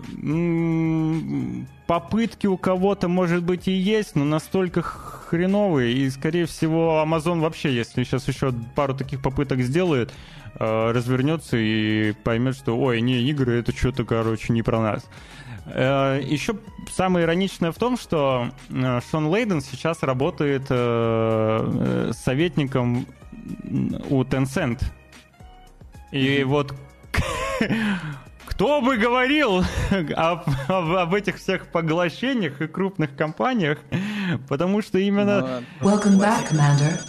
[1.87, 5.95] попытки у кого-то, может быть, и есть, но настолько хреновые.
[5.95, 10.13] И, скорее всего, Amazon вообще, если сейчас еще пару таких попыток сделает,
[10.59, 15.07] э, развернется и поймет, что, ой, не, игры, это что-то, короче, не про нас.
[15.65, 16.59] Э, еще
[16.95, 18.51] самое ироничное в том, что
[19.11, 20.69] Шон Лейден сейчас работает
[22.15, 23.07] советником
[24.11, 24.83] у Tencent.
[26.11, 26.75] И вот
[28.47, 29.65] кто бы говорил
[30.17, 33.79] об, об, об этих всех поглощениях и крупных компаниях,
[34.49, 35.63] потому что именно...
[35.81, 37.01] Welcome back, Commander.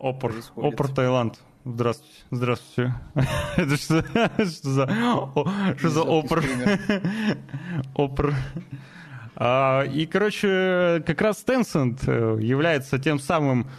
[0.00, 1.38] Опор, Опор Таиланд.
[1.64, 2.94] Здравствуйте, здравствуйте.
[3.56, 4.88] Это что, что за,
[5.78, 6.42] что за опор?
[7.94, 8.34] Опор.
[9.36, 13.70] А, и, короче, как раз Tencent э, является тем самым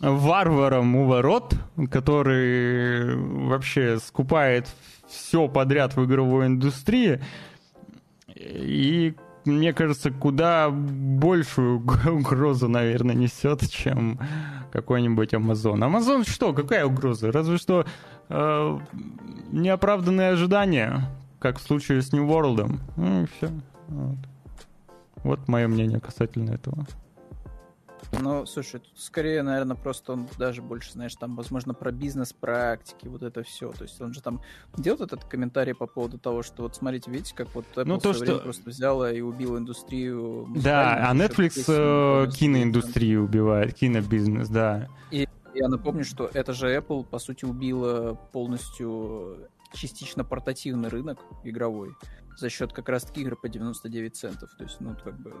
[0.00, 1.54] варваром у ворот,
[1.90, 4.68] который вообще скупает
[5.06, 7.20] все подряд в игровой индустрии.
[8.34, 9.14] И
[9.44, 14.18] мне кажется, куда большую угрозу, наверное, несет, чем
[14.72, 15.78] какой-нибудь Amazon.
[15.78, 16.52] Amazon что?
[16.52, 17.30] Какая угроза?
[17.30, 17.84] Разве что
[18.28, 18.78] э,
[19.52, 22.78] неоправданные ожидания, как в случае с New World.
[22.96, 23.50] Ну и все.
[23.88, 24.16] Вот.
[25.24, 26.86] вот мое мнение касательно этого.
[28.20, 33.22] Ну, слушай, тут скорее, наверное, просто он даже больше, знаешь, там, возможно, про бизнес-практики, вот
[33.22, 33.70] это все.
[33.72, 34.40] То есть он же там
[34.76, 38.12] делает этот комментарий по поводу того, что вот смотрите, видите, как вот Apple Ну, то,
[38.12, 40.46] что- просто взяла и убила индустрию.
[40.56, 44.88] Да, а Netflix чтобы э, киноиндустрию убивает, кинобизнес, да.
[45.54, 51.94] Я напомню, что это же Apple, по сути, убила полностью частично портативный рынок игровой
[52.36, 54.50] за счет как раз-таки игр по 99 центов.
[54.56, 55.34] То есть, ну, как бы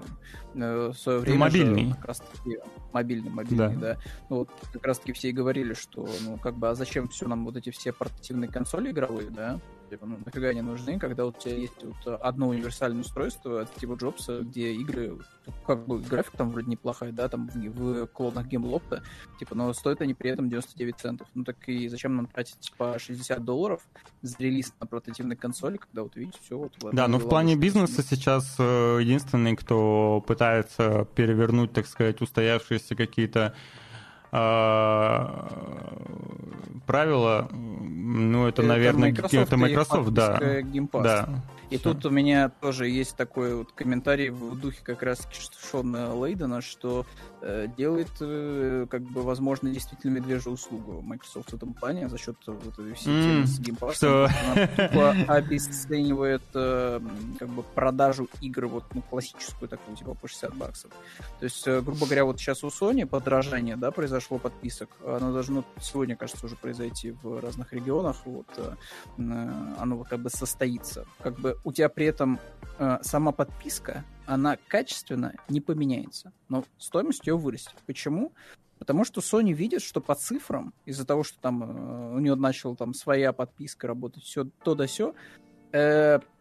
[0.54, 1.34] э, в свое время...
[1.34, 1.92] же мобильный.
[1.94, 2.58] Как раз-таки
[2.92, 3.98] мобильный, мобильный, да.
[4.28, 7.44] Ну, вот как раз-таки все и говорили, что, ну, как бы, а зачем все нам
[7.44, 9.60] вот эти все портативные консоли игровые, да?
[9.92, 13.68] Типа, ну, нафига они нужны, когда вот у тебя есть вот одно универсальное устройство от
[13.76, 18.46] Стива Джобса, где игры, ну, как бы, график там вроде неплохая, да, там в, клонах
[18.46, 19.02] геймлопта,
[19.38, 21.28] типа, но стоят они при этом 99 центов.
[21.34, 23.82] Ну, так и зачем нам тратить по 60 долларов
[24.22, 26.72] за релиз на портативной консоли, когда вот видите, все вот...
[26.90, 33.54] Да, но в плане бизнеса сейчас э, единственный, кто пытается перевернуть, так сказать, устоявшиеся какие-то
[36.86, 40.38] правила, ну, это, наверное, это Microsoft, да.
[40.40, 41.02] Pass.
[41.02, 41.28] Да.
[41.70, 41.94] И Всё.
[41.94, 45.26] тут у меня тоже есть такой вот комментарий в духе как раз
[45.70, 47.06] Шона Лейдена, что
[47.40, 52.36] э, делает э, как бы возможно действительно медвежью услугу Microsoft в этом плане за счет
[52.46, 53.94] вот этой всей М, темы с Pass.
[53.94, 54.28] что?
[54.92, 57.00] Она обесценивает э,
[57.38, 60.90] как бы продажу игр вот ну, классическую такую типа по 60 баксов.
[61.38, 64.90] То есть, э, грубо говоря, вот сейчас у Sony подражание, да, произошло подписок.
[65.04, 68.16] Оно должно сегодня, кажется, уже произойти в разных регионах.
[68.24, 68.74] Вот э,
[69.18, 69.22] э,
[69.78, 71.06] оно как бы состоится.
[71.20, 72.38] Как бы у тебя при этом
[72.78, 77.74] э, сама подписка, она качественно не поменяется, но стоимость ее вырастет.
[77.86, 78.32] Почему?
[78.78, 82.76] Потому что Sony видит, что по цифрам, из-за того, что там э, у нее начала
[82.76, 85.14] там своя подписка работать, все то да все,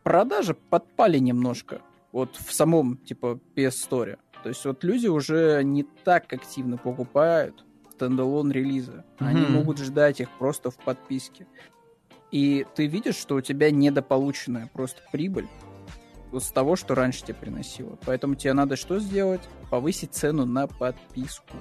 [0.03, 4.17] продажи подпали немножко вот в самом типа PS Store.
[4.43, 7.63] То есть вот люди уже не так активно покупают
[8.01, 9.03] стендалон релизы.
[9.19, 9.51] Они Мгм.
[9.53, 11.45] могут ждать их просто в подписке.
[12.31, 15.47] И ты видишь, что у тебя недополученная просто прибыль
[16.31, 17.99] вот с того, что раньше тебе приносило.
[18.05, 19.41] Поэтому тебе надо что сделать?
[19.69, 21.57] Повысить цену на подписку.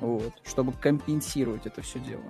[0.00, 2.22] Вот, чтобы компенсировать это все дело.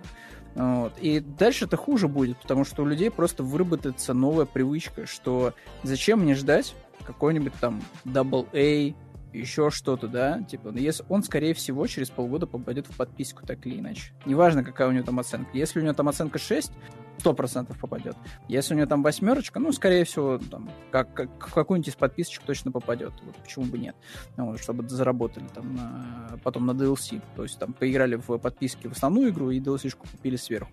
[0.55, 0.95] Вот.
[0.99, 5.53] И дальше это хуже будет, потому что у людей просто выработается новая привычка, что
[5.83, 8.95] зачем мне ждать какой-нибудь там Double A,
[9.33, 13.65] еще что-то, да, типа, ну, если он, скорее всего, через полгода попадет в подписку, так
[13.67, 14.13] или иначе.
[14.27, 15.51] Неважно, какая у него там оценка.
[15.55, 16.73] Если у него там оценка 6,
[17.21, 18.17] 100% попадет.
[18.49, 22.43] Если у него там восьмерочка, ну, скорее всего, там, как, как, в какую-нибудь из подписочек
[22.45, 23.13] точно попадет.
[23.23, 23.95] Вот почему бы нет.
[24.37, 27.21] Ну, чтобы заработали там на- потом на DLC.
[27.37, 30.71] То есть там поиграли в подписке в основную игру и DLC-шку купили сверху.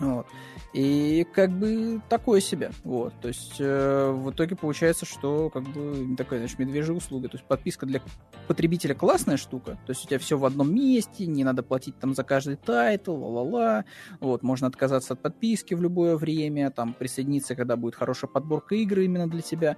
[0.00, 0.26] Вот.
[0.74, 2.70] И как бы такое себе.
[2.84, 3.14] Вот.
[3.20, 7.28] То есть э, в итоге получается, что как бы такая, знаешь, медвежья услуга.
[7.28, 8.00] То есть подписка для
[8.46, 9.78] потребителя классная штука.
[9.86, 13.12] То есть у тебя все в одном месте, не надо платить там за каждый title,
[13.12, 13.84] ла-ла-ла.
[14.20, 19.00] Вот, можно отказаться от подписки в любое время, там присоединиться, когда будет хорошая подборка игр
[19.00, 19.76] именно для тебя.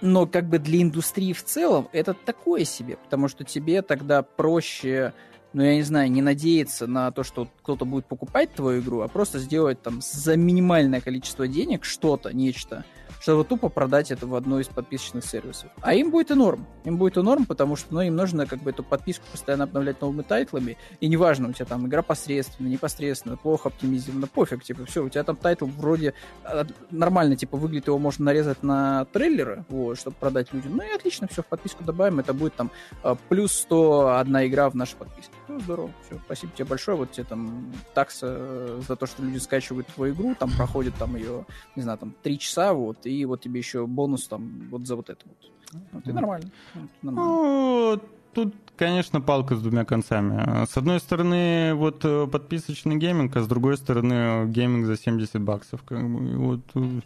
[0.00, 5.12] Но как бы для индустрии в целом это такое себе, потому что тебе тогда проще
[5.52, 9.08] ну, я не знаю, не надеяться на то, что кто-то будет покупать твою игру, а
[9.08, 12.84] просто сделать там за минимальное количество денег что-то, нечто,
[13.20, 15.70] чтобы тупо продать это в одной из подписочных сервисов.
[15.82, 16.66] А им будет и норм.
[16.84, 20.00] Им будет и норм, потому что ну, им нужно как бы эту подписку постоянно обновлять
[20.00, 25.04] новыми тайтлами, и неважно, у тебя там игра посредственная, непосредственно, плохо оптимизирована, пофиг, типа, все,
[25.04, 26.14] у тебя там тайтл вроде
[26.44, 30.76] а, нормально, типа, выглядит, его можно нарезать на трейлеры, вот, чтобы продать людям.
[30.76, 32.70] Ну и отлично, все, в подписку добавим, это будет там
[33.02, 35.32] а, плюс 101 игра в нашей подписке.
[35.48, 39.86] Ну, здорово, все, спасибо тебе большое, вот тебе там такса за то, что люди скачивают
[39.88, 41.44] твою игру, там проходит там ее,
[41.76, 45.24] не знаю, там 3 часа, вот, вот тебе еще бонус там вот за вот это
[45.26, 45.82] вот.
[45.92, 46.50] Вот, и нормально.
[46.74, 47.32] Вот, нормально.
[47.32, 48.00] Ну,
[48.34, 50.66] тут, конечно, палка с двумя концами.
[50.66, 55.82] С одной стороны, вот э, подписочный гейминг, а с другой стороны, гейминг за 70 баксов.
[55.84, 57.00] Как бы, и вот, э,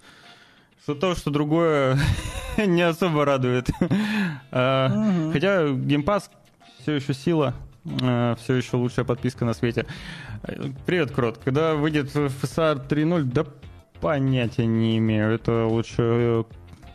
[0.83, 1.99] что то, что другое
[2.57, 3.69] не особо радует.
[4.51, 5.33] А, Мгм.
[5.33, 6.31] Хотя Pass
[6.81, 9.87] все еще сила, все еще лучшая подписка на свете.
[10.43, 11.39] Э, Привет, Крот.
[11.45, 13.47] Когда выйдет FSR 3.0, да
[14.01, 15.31] понятия не имею.
[15.31, 16.45] Это лучше э,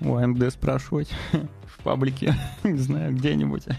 [0.02, 1.14] у AMD спрашивать
[1.66, 2.34] в паблике,
[2.64, 3.66] не знаю, где-нибудь.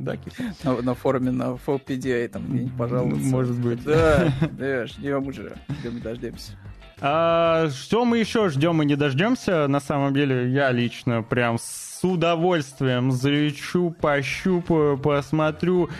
[0.00, 0.16] Да?
[0.64, 3.24] На, на форуме на FOPDI там где-нибудь пожалуйста.
[3.28, 3.84] Может быть.
[3.84, 5.56] Да, да, ждем уже.
[5.68, 6.52] Ждем, дождемся.
[7.00, 9.68] А, что мы еще ждем и не дождемся?
[9.68, 15.90] На самом деле, я лично прям с удовольствием залечу, пощупаю, посмотрю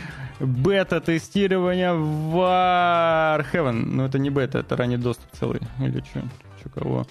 [0.41, 3.73] бета-тестирование Warhaven.
[3.73, 5.61] Ну, это не бета, это ранний доступ целый.
[5.81, 6.23] Или что?
[6.61, 7.07] Что кого?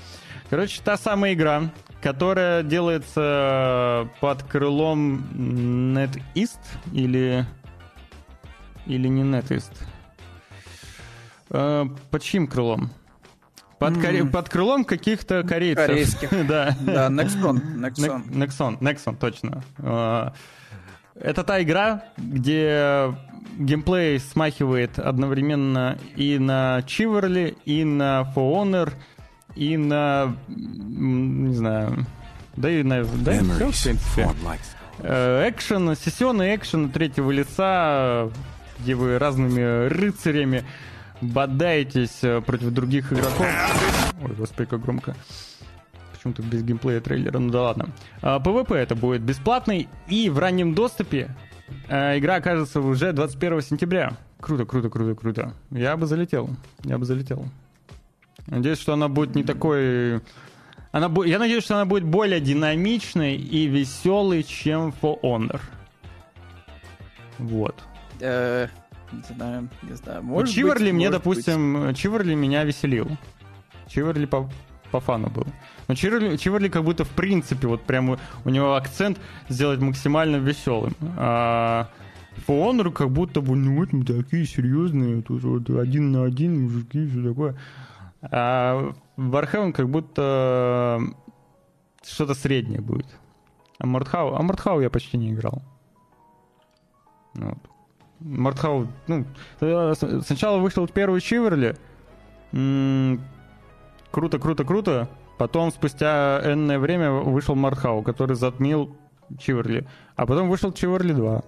[0.50, 1.70] Короче, та самая игра,
[2.02, 5.24] которая делается под крылом
[5.96, 6.60] NetEast
[6.92, 7.46] или
[8.86, 9.72] или не NetEast?
[11.50, 12.92] Э, под чьим крылом?
[13.84, 14.26] Под, коре...
[14.26, 15.86] под крылом каких-то корейцев.
[15.86, 16.30] Корейских.
[16.48, 16.76] да.
[16.82, 17.62] Да, Nexon.
[17.76, 18.30] Nexon.
[18.30, 19.64] Nexon, Nexon, точно.
[19.80, 20.30] Э,
[21.16, 23.14] это та игра, где
[23.58, 28.94] геймплей смахивает одновременно и на Chivalry, и на For Honor,
[29.56, 30.36] и на...
[30.48, 32.06] Не знаю...
[32.56, 33.04] Да и на...
[33.04, 34.30] Да, все, в принципе.
[35.00, 38.30] Э, экшен, сессионный экшен третьего лица,
[38.80, 40.64] где вы разными рыцарями
[41.24, 43.48] бодаетесь э, против других игроков.
[44.22, 45.16] Ой, господи, как громко.
[46.14, 47.90] Почему-то без геймплея трейлера, ну да ладно.
[48.22, 51.36] PvP это будет бесплатный и в раннем доступе
[51.88, 54.18] э, игра окажется уже 21 сентября.
[54.40, 55.54] Круто, круто, круто, круто.
[55.72, 56.50] Я бы залетел.
[56.84, 57.46] Я бы залетел.
[58.48, 60.22] Надеюсь, что она будет не такой...
[60.92, 61.24] Она бу...
[61.24, 65.62] Я надеюсь, что она будет более динамичной и веселой, чем For Honor.
[67.40, 67.76] Вот.
[69.14, 70.24] Э, не знаю, не знаю.
[70.24, 71.98] Может Чиверли быть, мне, может допустим, быть.
[71.98, 73.10] Чиверли меня веселил.
[73.88, 74.50] Чиверли по,
[74.92, 75.46] по фану был.
[75.88, 80.94] Но Чиверли, Чиверли как будто в принципе вот прямо у него акцент сделать максимально веселым.
[81.18, 81.90] А
[82.48, 86.64] For Honor как будто бы, ну вот мы такие серьезные, тут вот один на один,
[86.64, 87.56] мужики, все такое.
[88.22, 91.02] А Warhammer как будто
[92.04, 93.08] что-то среднее будет.
[93.80, 95.62] А Мортхау, а Мортхау я почти не играл.
[97.36, 97.58] Вот.
[98.20, 99.26] Мортхау, ну,
[99.60, 101.76] сначала вышел первый Чиверли.
[102.52, 103.22] М,
[104.12, 105.10] Круто, круто, круто.
[105.40, 108.96] Потом, спустя энное время, вышел Мортхау, который затмил
[109.40, 109.88] Чиверли.
[110.16, 111.42] А потом вышел Чиверли 2,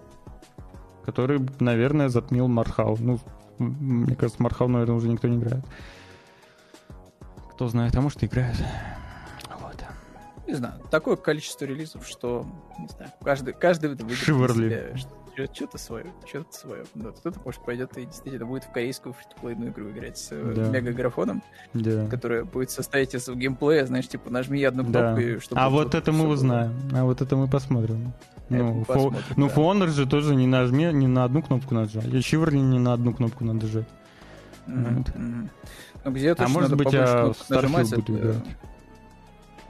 [1.05, 2.97] который, наверное, затмил Мортхау.
[2.99, 3.20] Ну,
[3.59, 5.63] мне кажется, Мортхау, наверное, уже никто не играет.
[7.51, 8.55] Кто знает, а может и играет.
[9.61, 9.86] Вот.
[10.47, 12.45] Не знаю, такое количество релизов, что,
[12.80, 14.70] не знаю, каждый, каждый для Шиверли.
[14.70, 16.84] себя что- Что-то свое, что-то свое.
[16.96, 20.70] Да, кто-то, может, пойдет и действительно будет в корейскую фритуплейную игру играть с э, Да.
[20.70, 22.08] мега-графоном, Да.
[22.08, 25.14] которая будет состоять из геймплея, знаешь, типа нажми одну Да.
[25.14, 25.60] кнопку, и чтобы...
[25.60, 26.34] А вот это мы всё было.
[26.36, 26.74] узнаем.
[26.94, 28.14] А вот это мы посмотрим.
[28.50, 29.54] Это Ну, фо- ну, да.
[29.54, 32.06] For Honor же тоже не нажми, не на одну кнопку нажать.
[32.06, 33.88] И Чиверли не на одну кнопку надо жать.
[34.68, 35.16] Мгм, Вот.
[35.16, 35.50] мгм.
[36.06, 38.42] Ну, где А может быть, Starfield нажимать, буду это-.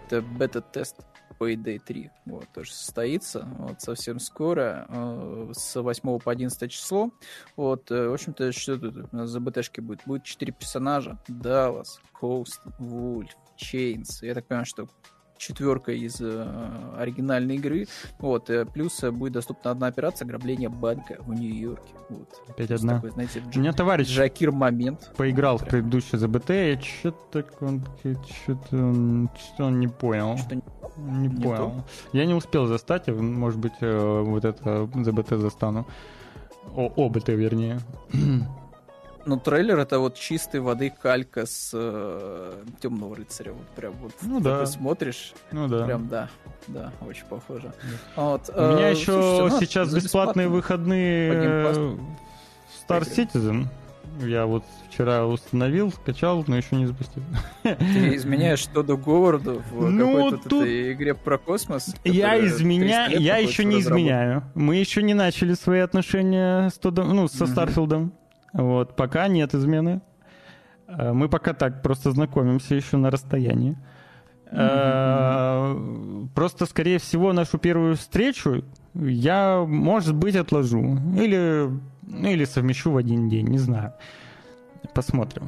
[0.08, 0.98] Это бета-тест
[1.46, 2.12] Payday 3.
[2.26, 7.12] Вот, тоже состоится вот, совсем скоро, э, с 8 по 11 число.
[7.56, 10.02] Вот, э, в общем-то, что тут у нас за БТшки будет?
[10.06, 11.18] Будет 4 персонажа.
[11.28, 14.24] Даллас, Хокстон, Вульф, Чейнс.
[14.24, 14.88] Я так понимаю, что
[15.38, 16.48] четверка из э,
[16.98, 17.88] оригинальной игры.
[18.20, 21.94] Вот, э, плюс э, будет доступна одна операция ограбление банка в Нью-Йорке.
[22.10, 22.30] Вот.
[22.48, 22.96] Опять То есть одна.
[22.96, 25.12] Такой, знаете, У меня товарищ Джакир момент.
[25.18, 27.84] поиграл в предыдущий ЗБТ, и что-то он,
[28.44, 30.38] что-то он, что он не понял.
[30.38, 31.84] Что Не, не понял.
[32.14, 35.86] Я не успел застать, а, может быть, э, вот это ЗБТ застану.
[36.76, 37.80] О, ОБТ, вернее.
[39.26, 41.72] Ну, трейлер это вот чистой воды калька с
[42.80, 43.54] Темного рыцаря.
[43.54, 44.66] Вот прям вот Ну ты да.
[44.68, 45.86] смотришь, Ну да.
[45.86, 46.30] прям да,
[46.68, 47.74] да, очень похоже.
[48.16, 49.06] Вот, У меня э, еще
[49.40, 51.96] слушайте, ну, сейчас бесплатные выходные э,
[52.88, 53.02] Star.
[53.02, 53.66] Citizen.
[54.22, 57.22] Я вот вчера установил, скачал, но еще не запустил.
[57.64, 61.94] Ты изменяешь Тодду Говарду в Ну, какой-то тут- игре про космос.
[62.06, 64.04] Я изменяю, 300 лет я еще не разработке.
[64.04, 64.44] изменяю.
[64.54, 67.54] Мы еще не начали свои отношения с Тоддом- ну, со Мгм.
[67.54, 68.14] Старфилдом.
[68.56, 70.02] Вот, пока нет измены.
[70.88, 73.76] Э, Мы пока так просто знакомимся еще на расстоянии.
[74.52, 75.76] Э,
[76.34, 80.98] Просто, скорее всего, нашу первую встречу я, может быть, отложу.
[81.16, 81.70] Или,
[82.04, 83.94] ну, или совмещу в один день, не знаю.
[84.94, 85.44] Посмотрим.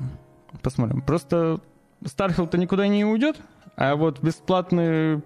[0.61, 1.01] Посмотрим.
[1.01, 1.59] Просто
[2.05, 3.37] Старфилд-то никуда не уйдет,
[3.75, 5.21] а вот бесплатные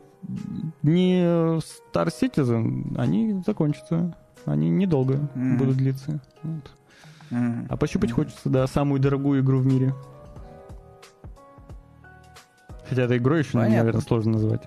[0.84, 4.16] дни Star Citizen, они закончатся.
[4.46, 5.58] Они недолго Мгм.
[5.58, 6.20] будут длиться.
[6.44, 6.72] Вот.
[7.32, 9.94] А пощупать хочется, да, самую дорогую игру в мире.
[12.90, 13.78] Хотя это игрой еще, Понятно.
[13.78, 14.64] наверное, сложно назвать.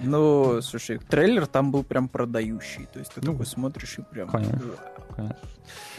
[0.00, 2.86] Ну, слушай, трейлер там был прям продающий.
[2.92, 4.28] То есть ты Ну, такой смотришь и прям...
[4.28, 4.60] конечно.
[5.16, 5.36] Конечно.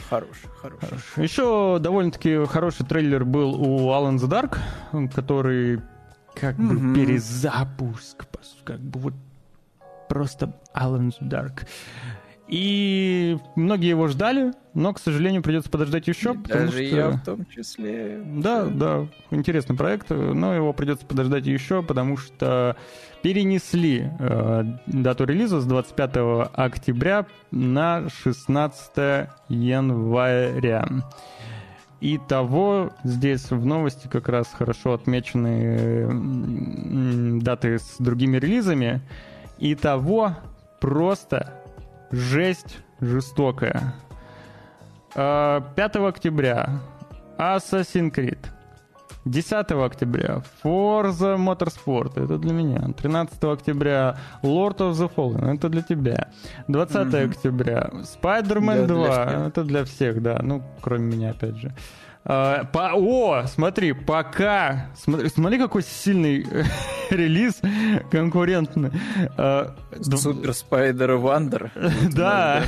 [0.09, 1.23] Хороший, хороший.
[1.23, 4.57] Еще довольно-таки хороший трейлер был у Alan the Dark,
[5.13, 5.81] который
[6.33, 6.95] как бы Мгм.
[6.95, 8.25] перезапуск,
[8.63, 9.13] как бы вот
[10.07, 11.67] просто Alan the Dark.
[12.49, 16.95] И многие его ждали, но, к сожалению, придется подождать еще, потому Даже что...
[16.95, 18.23] я в том числе.
[18.25, 22.75] Да, да, интересный проект, но его придется подождать еще, потому что
[23.21, 30.87] перенесли э, дату релиза с 25 октября на 16 января.
[32.01, 36.07] И того здесь в новости как раз хорошо отмечены
[37.41, 39.01] даты с другими релизами.
[39.59, 40.37] И того
[40.79, 41.58] просто
[42.11, 43.93] жесть жестокая.
[45.13, 46.81] 5 октября
[47.37, 48.39] Assassin's Creed.
[49.25, 52.93] 10 октября Forza Motorsport, это для меня.
[52.97, 56.29] 13 октября Lord of the Fallen, это для тебя.
[56.67, 57.29] 20 mm-hmm.
[57.29, 61.73] октября Spider-Man 2, для это для всех, да, ну, кроме меня, опять же.
[62.29, 64.91] Э, по, о, смотри, пока...
[64.95, 66.45] Смотри, смотри какой сильный
[67.09, 67.59] релиз
[68.11, 68.91] конкурентный.
[69.99, 71.71] Super Spider Wonder.
[72.13, 72.63] Да.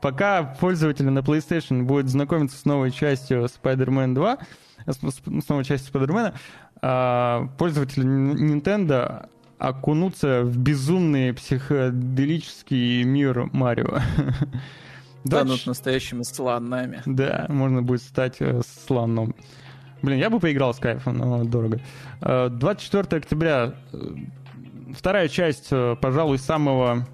[0.00, 4.38] Пока пользователи на PlayStation будут знакомиться с новой частью Spider-Man 2,
[4.86, 6.34] с новой частью Спайдермена,
[6.80, 9.28] а, пользователи Nintendo
[9.58, 14.00] окунуться в безумный психоделический мир Марио.
[15.26, 17.02] Станут настоящими слонами.
[17.06, 19.34] Да, можно будет стать э, слоном.
[20.02, 21.80] Блин, я бы поиграл с кайфом, но дорого.
[22.20, 23.98] 24 э, октября э,
[24.96, 25.70] вторая часть,
[26.00, 27.06] пожалуй, самого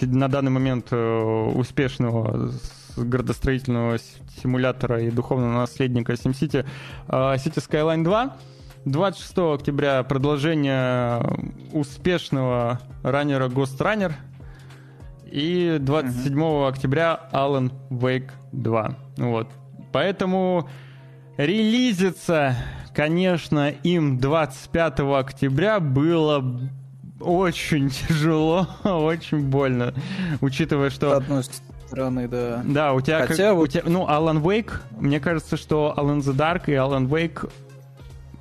[0.00, 2.52] на данный момент успешного
[2.96, 3.98] градостроительного
[4.42, 6.66] симулятора и духовного наследника SimCity
[7.08, 8.36] City Skyline 2.
[8.86, 11.20] 26 октября продолжение
[11.72, 14.12] успешного раннера Ghost Runner.
[15.36, 16.68] И 27 mm-hmm.
[16.68, 18.96] октября Alan Wake 2.
[19.18, 19.48] Вот.
[19.92, 20.66] Поэтому
[21.36, 22.56] релизиться,
[22.94, 26.42] конечно, им 25 октября было
[27.20, 29.92] очень тяжело, очень больно,
[30.40, 31.10] учитывая, что...
[31.10, 32.62] С одной стороны, да.
[32.64, 33.62] Да, у тебя, Хотя как, вот...
[33.64, 37.52] у тебя, ну, Alan Wake, мне кажется, что Alan the Dark и Alan Wake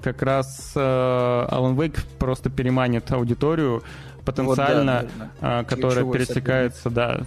[0.02, 3.84] как раз э, Alan Wake просто переманит аудиторию
[4.26, 7.22] потенциально, вот, да, которая пересекается, да,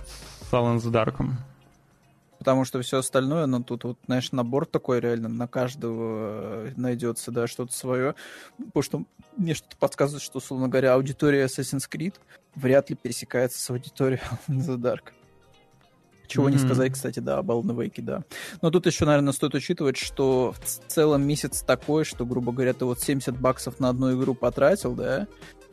[0.48, 1.32] с Alan the.
[2.38, 7.32] Потому что все остальное, ну тут вот, знаешь, набор такой реально на каждого э, найдется,
[7.32, 8.14] да, что-то свое.
[8.56, 9.04] Потому что
[9.36, 12.14] мне что-то подсказывает, что, условно говоря, аудитория Assassin's Creed
[12.54, 15.12] вряд ли пересекается с аудиторией The Dark.
[16.28, 16.52] Чего mm-hmm.
[16.52, 18.22] не сказать, кстати, да, об Alan Wake, да.
[18.60, 22.84] Но тут еще, наверное, стоит учитывать, что в целом месяц такой, что, грубо говоря, ты
[22.84, 25.26] вот 70 баксов на одну игру потратил, да,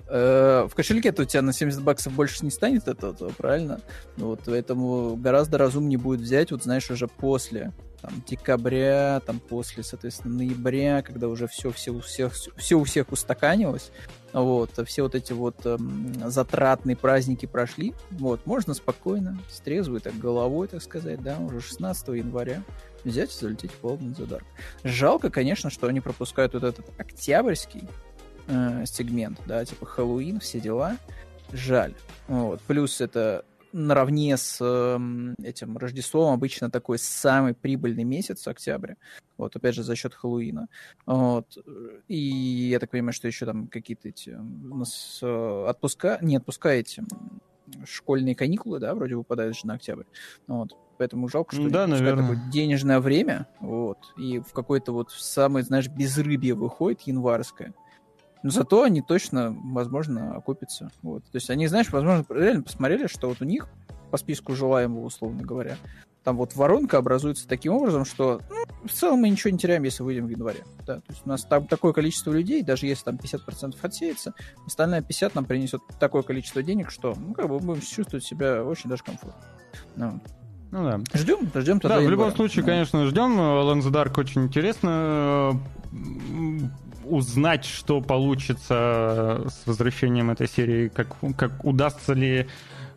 [0.07, 3.81] в кошельке-то у тебя на 70 баксов больше не станет этого, правильно?
[4.17, 7.73] Вот, поэтому гораздо разумнее будет взять, вот знаешь, уже после
[8.05, 13.11] там, декабря, там, после, соответственно, ноября, когда уже все, все, у всех, все у всех
[13.11, 13.91] устаканилось,
[14.31, 20.17] вот, все вот эти вот эм, затратные праздники прошли, вот, можно спокойно, с трезвой так
[20.19, 22.63] головой, так сказать, да, уже 16 января
[23.03, 24.43] взять и залететь в Golden Dark.
[24.83, 27.87] Жалко, конечно, что они пропускают вот этот октябрьский
[28.47, 30.97] э, сегмент, да, типа Хэллоуин, все дела.
[31.51, 31.93] Жаль.
[32.27, 32.61] Вот.
[32.61, 38.93] Плюс это наравне с э, этим Рождеством обычно такой самый прибыльный месяц, октябрь.
[39.37, 40.67] Вот, опять же, за счет Хэллоуина.
[41.05, 41.57] Вот.
[42.07, 46.69] И я так понимаю, что еще там какие-то эти у нас э, отпуска, не отпуска
[46.69, 47.03] эти
[47.83, 50.05] школьные каникулы, да, вроде выпадают же на октябрь.
[50.47, 50.75] Вот.
[50.97, 52.23] Поэтому жалко, что да, наверное.
[52.23, 57.73] такое денежное время, вот, и в какой-то вот самое, знаешь, безрыбье выходит январское.
[58.45, 60.91] Но зато они точно, возможно, окупятся.
[61.01, 61.23] Вот.
[61.23, 63.67] То есть они, знаешь, возможно, реально посмотрели, что вот у них
[64.11, 65.77] по списку желаемого, условно говоря,
[66.23, 70.03] там вот воронка образуется таким образом, что ну, в целом мы ничего не теряем, если
[70.03, 70.63] выйдем в январе.
[70.85, 74.35] Да, то есть у нас там такое количество людей, даже если там 50% отсеется,
[74.67, 78.91] остальное 50 нам принесет такое количество денег, что ну, как бы будем чувствовать себя очень
[78.91, 79.41] даже комфортно.
[79.95, 80.21] Ну,
[80.69, 80.99] ну да.
[81.15, 81.99] Ждем, ждем тогда.
[81.99, 82.73] Да, в любом случае, да.
[82.73, 83.39] конечно, ждем.
[83.39, 85.59] The Dark очень интересно
[87.09, 92.47] узнать, что получится с возвращением этой серии, как, как удастся ли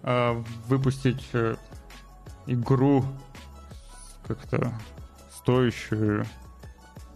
[0.03, 1.57] э, выпустить э,
[2.47, 3.05] игру
[4.27, 4.73] как-то
[5.31, 6.27] стоящую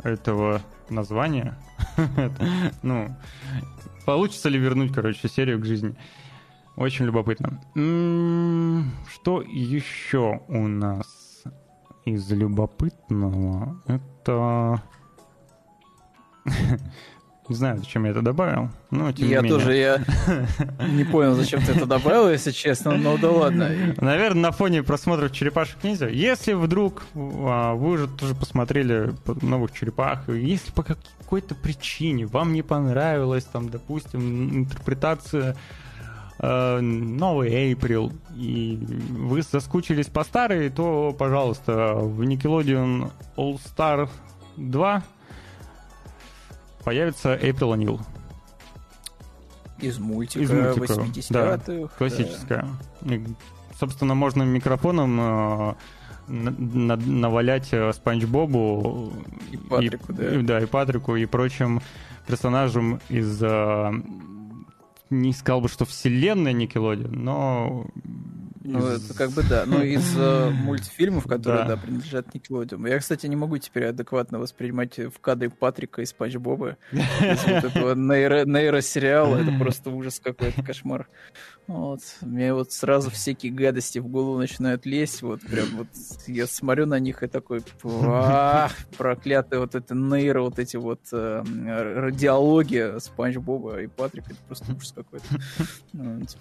[0.03, 1.57] этого названия.
[2.83, 3.15] ну,
[4.07, 5.97] получится ли вернуть, короче, серию к жизни.
[6.77, 7.61] Очень любопытно.
[9.11, 11.45] Что еще у нас
[12.05, 13.83] из любопытного?
[13.87, 14.83] Это
[17.49, 19.59] не знаю, зачем я это добавил, но тем я не менее.
[19.59, 20.01] тоже я
[20.89, 23.71] не понял, зачем ты это добавил, если честно, но да ладно.
[24.01, 26.09] Наверное, на фоне просмотров черепашек ниндзя.
[26.09, 29.13] Если вдруг а, вы уже тоже посмотрели
[29.43, 35.57] новых черепах, если по какой-то причине вам не понравилась, там, допустим, интерпретация
[36.39, 38.79] э, новый April, и
[39.11, 44.09] вы соскучились по старой, то, пожалуйста, в Nickelodeon All Star
[44.57, 45.03] 2
[46.85, 48.01] появится April O'Neil.
[49.79, 51.61] Из мультика, Из мультика 80-х.
[51.67, 52.69] Да, классическая.
[53.01, 53.15] Да.
[53.15, 53.25] И,
[53.79, 55.75] собственно, можно микрофоном э,
[56.29, 59.13] на, навалять э, Спанч Бобу
[59.51, 60.35] и Патрику, и, да.
[60.35, 61.81] И, да, и Патрику, и прочим
[62.27, 63.43] персонажам из...
[63.43, 63.91] Э,
[65.11, 67.87] не сказал бы, что вселенной Никелодион, но
[68.65, 69.65] Ну, Из- это как бы да.
[69.67, 71.69] Ну, из э, мультфильмов, которые, Да.
[71.71, 72.87] да, принадлежат Никелодеону.
[72.87, 77.65] Я, кстати, не могу теперь адекватно воспринимать в кадре Патрика и Спанч Боба из вот
[77.65, 79.37] этого нейро- нейросериала.
[79.37, 81.09] Это просто ужас какой-то, кошмар.
[81.67, 82.01] Вот.
[82.23, 85.23] Мне вот сразу всякие гадости в голову начинают лезть.
[85.23, 85.87] Вот прям вот
[86.27, 91.43] я смотрю на них и такой, «Ах, проклятые вот это нейро, вот эти вот э,
[91.67, 94.31] р- диалоги Спанч Боба и Патрика.
[94.33, 95.25] Это просто ужас какой-то.
[95.93, 96.37] Вот.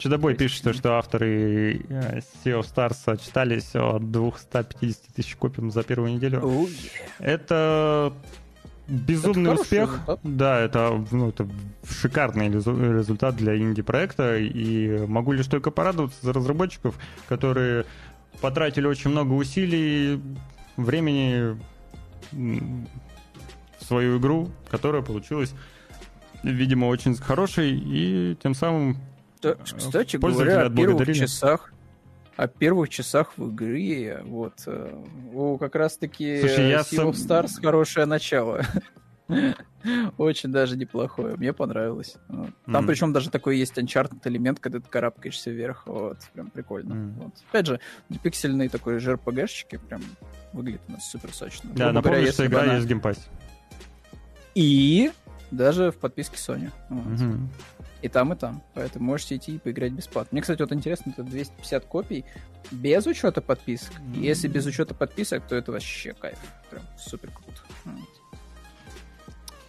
[0.00, 5.82] Чудобой пишет, что- что авторы э, Sea of Stars отчитались от 250 тысяч копий за
[5.82, 6.40] первую неделю.
[6.42, 6.68] Оу,
[7.18, 8.12] Это
[8.88, 9.90] безумный Это успех.
[9.92, 10.20] результат.
[10.24, 11.46] Да, это, ну, это
[11.88, 14.38] шикарный резу- результат для инди-проекта.
[14.38, 16.98] И могу лишь только порадоваться за разработчиков,
[17.28, 17.84] которые
[18.40, 20.20] потратили очень много усилий,
[20.76, 21.58] времени
[22.32, 25.52] в свою игру, которая получилась,
[26.42, 28.96] видимо, очень хорошей, и тем самым
[29.40, 31.72] Кстати Пользователи говоря, о первых часах,
[32.36, 35.02] о первых часах в игре, вот, э,
[35.32, 38.62] у как раз-таки Слушай, я Sea of сам- Stars хорошее начало.
[40.18, 42.16] Очень даже неплохое, мне понравилось.
[42.28, 42.50] Вот.
[42.66, 42.86] Там Мгм.
[42.86, 46.94] причем даже такой есть Uncharted элемент, когда ты карабкаешься вверх, вот, прям прикольно.
[46.94, 47.12] Мгм.
[47.20, 47.32] Вот.
[47.48, 47.80] Опять же,
[48.22, 50.02] пиксельные такой JRPG-шечки, прям
[50.52, 51.70] выглядит у нас супер сочно.
[51.70, 53.22] Да, Грубо напомню, говоря, что игра она- есть в геймпассе.
[54.54, 55.12] И
[55.50, 56.70] даже в подписке Sony.
[56.88, 57.06] Вот.
[57.06, 57.50] Мгм.
[58.02, 58.62] И там, и там.
[58.74, 60.30] Поэтому можете идти и поиграть бесплатно.
[60.32, 62.24] Мне, кстати, вот интересно, это 250 копий
[62.70, 63.92] без учета подписок.
[64.14, 66.38] И Если без учета подписок, то это вообще кайф.
[66.70, 67.60] Прям супер круто.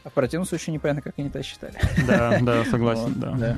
[0.04, 1.76] А в противном случае непонятно, как они это считали.
[2.08, 3.58] Да, да, согласен, Вот, да.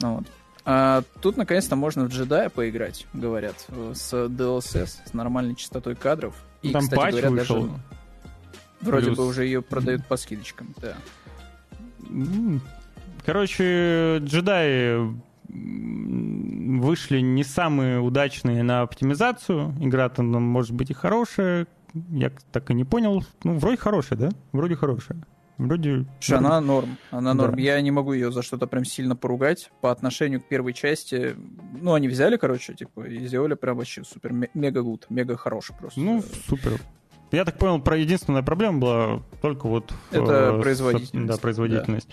[0.00, 0.24] Ну вот.
[0.64, 3.54] А тут, наконец-то, можно в джедая поиграть, говорят,
[3.94, 6.34] с DLSS, с нормальной частотой кадров.
[6.62, 7.62] И, Там кстати патч говоря, вышел.
[7.68, 7.80] даже
[8.80, 10.96] вроде Плюс- бы уже ее продают по скидочкам, да.
[13.28, 15.14] Короче, джедаи
[15.50, 19.74] вышли не самые удачные на оптимизацию.
[19.80, 21.66] Игра-то, ну, может быть, и хорошая.
[22.08, 23.22] Я так и не понял.
[23.44, 24.30] Ну, вроде хорошая, да?
[24.52, 25.20] Вроде хорошая.
[25.58, 26.06] Вроде...
[26.20, 26.96] Слушай, она норм.
[27.10, 27.56] Она норм.
[27.56, 27.60] Да.
[27.60, 29.70] Я не могу ее за что-то прям сильно поругать.
[29.82, 31.36] По отношению к первой части,
[31.78, 35.76] ну, они взяли, короче, типа, и сделали прям вообще супер, ме- мега гуд, мега хороший
[35.76, 36.00] просто.
[36.00, 36.80] Ну, супер.
[37.30, 39.90] Я так понял, про единственная проблема была только вот...
[39.90, 42.08] в, Это э, производительность, Да, производительность.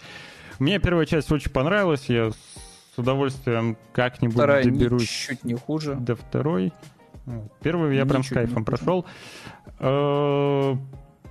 [0.60, 2.06] Мне первая часть очень понравилась.
[2.08, 5.96] Я с удовольствием как-нибудь Вторая доберусь ничуть не хуже.
[5.96, 6.72] до второй.
[7.62, 9.06] Первый я прям с Ничуть кайфом прошел.
[9.80, 10.76] Э,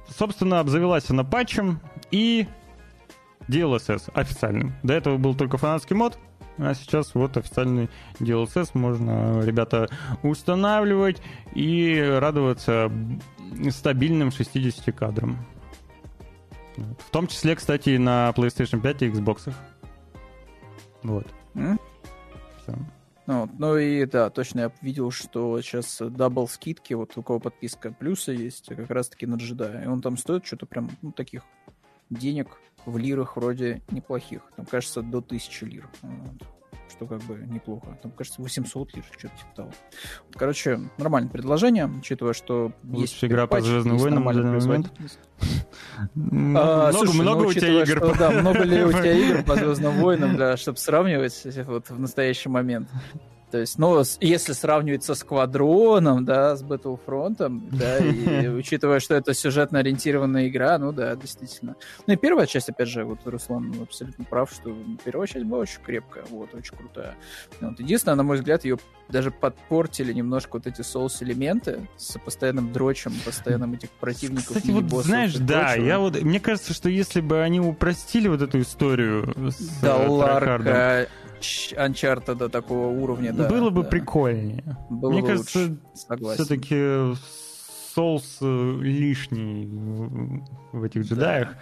[0.08, 1.80] Собственно, обзавелась она патчем
[2.10, 2.46] и
[3.48, 4.74] DLSS официальным.
[4.82, 6.18] До этого был только фанатский мод,
[6.58, 7.88] а сейчас вот официальный
[8.20, 9.88] DLSS можно, ребята,
[10.22, 11.20] устанавливать
[11.54, 12.92] и радоваться
[13.70, 15.38] стабильным 60 кадрам.
[16.76, 19.52] В том числе, кстати, и на PlayStation 5 и Xbox.
[21.02, 21.26] Вот.
[21.54, 21.78] М?
[22.62, 22.74] Всё.
[23.26, 27.90] Ну, ну и да, точно я видел, что сейчас double скидки, вот у кого подписка
[27.90, 29.84] плюса есть, как раз-таки на джедая.
[29.84, 31.42] И он там стоит что-то прям, ну, таких
[32.10, 34.42] денег в лирах вроде неплохих.
[34.56, 35.88] Там, кажется, до 1000 лир.
[36.02, 36.42] Вот.
[36.94, 37.98] Что как бы неплохо.
[38.02, 39.70] Там, кажется, 800 лир, что-то типа того.
[40.28, 44.92] Вот, короче, нормальное предложение, учитывая, что есть игра по «Звездным войнам» на нормальная данный момент.
[44.94, 45.18] производительность.
[46.14, 48.16] М, А, Много, много ну, у тебя игр.
[48.16, 52.48] да, много ли у тебя игр по Звездным войнам, да, чтобы сравнивать вот в настоящий
[52.48, 52.88] момент.
[53.54, 57.36] То есть, ну, если сравнивать со Сквадроном, да, с Battlefront,
[57.70, 61.76] да, и учитывая, что это сюжетно-ориентированная игра, ну да, действительно.
[62.08, 65.80] Ну и первая часть, опять же, вот Руслан абсолютно прав, что первая часть была очень
[65.86, 67.14] крепкая, вот, очень крутая.
[67.60, 67.78] Вот.
[67.78, 68.76] Единственное, на мой взгляд, ее
[69.08, 75.34] даже подпортили немножко вот эти соус-элементы с постоянным дрочем, постоянным этих противников, Кстати, вот знаешь,
[75.34, 75.84] да, прочего.
[75.86, 80.08] я вот, мне кажется, что если бы они упростили вот эту историю с Да, э,
[80.08, 81.06] Ларка, Трайхардом,
[81.40, 83.43] Ч- Анчарта до такого уровня, да.
[83.48, 83.88] Было бы да.
[83.88, 84.76] прикольнее.
[84.90, 87.14] Было мне бы кажется, все-таки
[87.94, 89.66] соус э, лишний
[90.72, 91.56] в этих джедаях.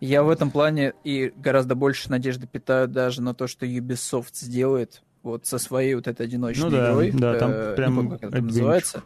[0.00, 5.02] Я в этом плане и гораздо больше надежды питаю даже на то, что Ubisoft сделает
[5.22, 7.10] вот со своей вот этой одиночной Ну да, игрой.
[7.12, 9.02] да, там э, не прям помню, как это называется.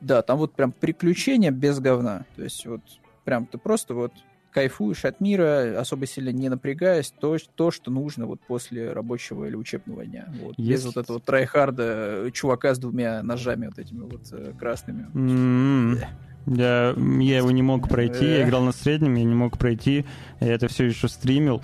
[0.00, 2.24] Да, там вот прям приключения без говна.
[2.36, 2.80] То есть вот
[3.24, 4.12] прям ты просто вот
[4.54, 9.56] кайфуешь от мира, особо сильно не напрягаясь, то, то что нужно вот после рабочего или
[9.56, 10.28] учебного дня.
[10.38, 10.54] Вот.
[10.56, 15.08] Без Есть- вот этого трайхарда э, чувака с двумя ножами вот этими вот э, красными.
[15.14, 15.98] М,
[16.46, 20.04] Я, я его не мог пройти, я играл на среднем, я не мог пройти,
[20.40, 21.62] я это все еще стримил.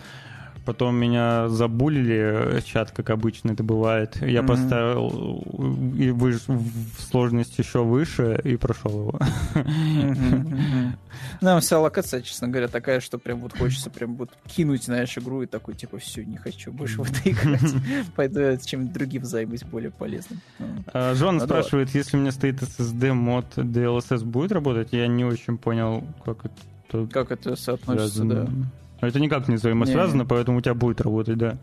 [0.71, 4.15] Потом меня забулили чат, как обычно это бывает.
[4.23, 4.47] Я mm-hmm.
[4.47, 5.45] поставил
[5.99, 9.21] и вы, в сложность еще выше и прошел его.
[11.43, 15.43] Ну, вся локация, честно говоря, такая, что прям вот хочется прям вот кинуть, знаешь, игру
[15.43, 17.75] и такой, типа, все, не хочу больше в это играть.
[18.15, 20.41] Пойду чем другим займусь более полезным.
[20.93, 24.93] А, Жон ну, спрашивает, если у меня стоит SSD мод DLSS будет работать?
[24.93, 27.07] Я не очень понял, как это...
[27.09, 28.49] Как это соотносится, да.
[29.01, 30.28] Это никак не взаимосвязано, не.
[30.28, 31.59] поэтому у тебя будет работать, да.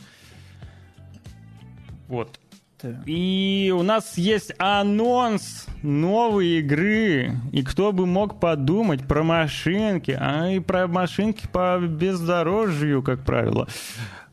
[2.08, 2.40] Вот.
[2.82, 3.02] Да.
[3.08, 7.32] И у нас есть анонс новой игры.
[7.52, 13.68] И кто бы мог подумать про машинки, а и про машинки по бездорожью, как правило.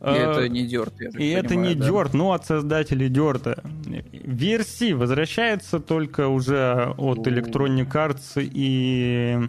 [0.01, 1.87] И это а, не Дерт, я так И понимаю, это не да?
[1.87, 3.63] Дерт, ну, от создателей Дерта.
[4.13, 9.49] Версии возвращается только уже от Electronic Arts и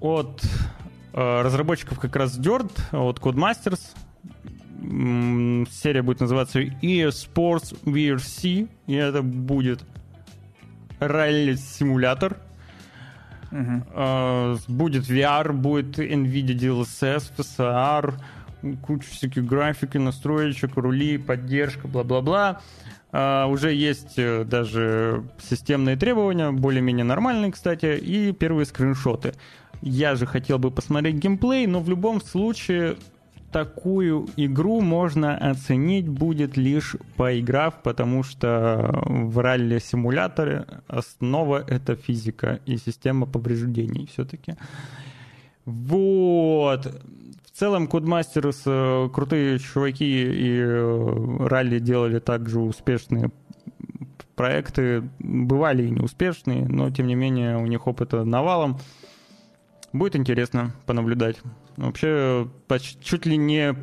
[0.00, 0.48] от э,
[1.12, 3.80] разработчиков как раз Dirt, от Codemasters.
[4.80, 9.80] Серия будет называться EA Sports VRC, и это будет
[11.00, 12.36] ралли-симулятор.
[13.50, 14.60] Uh-huh.
[14.68, 18.14] Будет VR, будет NVIDIA DLSS, FSR,
[18.82, 22.60] куча всяких графики, настроечек, рули, поддержка, бла-бла-бла.
[23.10, 29.32] Uh, уже есть даже системные требования, более-менее нормальные, кстати, и первые скриншоты.
[29.80, 32.96] Я же хотел бы посмотреть геймплей, но в любом случае
[33.52, 42.76] такую игру можно оценить будет лишь поиграв, потому что в ралли-симуляторе основа— это физика и
[42.76, 44.54] система повреждений все-таки.
[45.64, 46.86] Вот.
[47.44, 53.30] В целом, Codemasters э, крутые чуваки и э, ралли делали также успешные
[54.36, 55.02] проекты.
[55.18, 58.78] Бывали и неуспешные, но тем не менее у них опыта навалом.
[59.92, 61.38] Будет интересно понаблюдать.
[61.76, 63.74] Вообще, почти, чуть ли не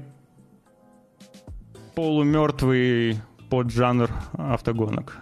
[1.95, 3.19] полумертвый
[3.49, 5.17] поджанр автогонок.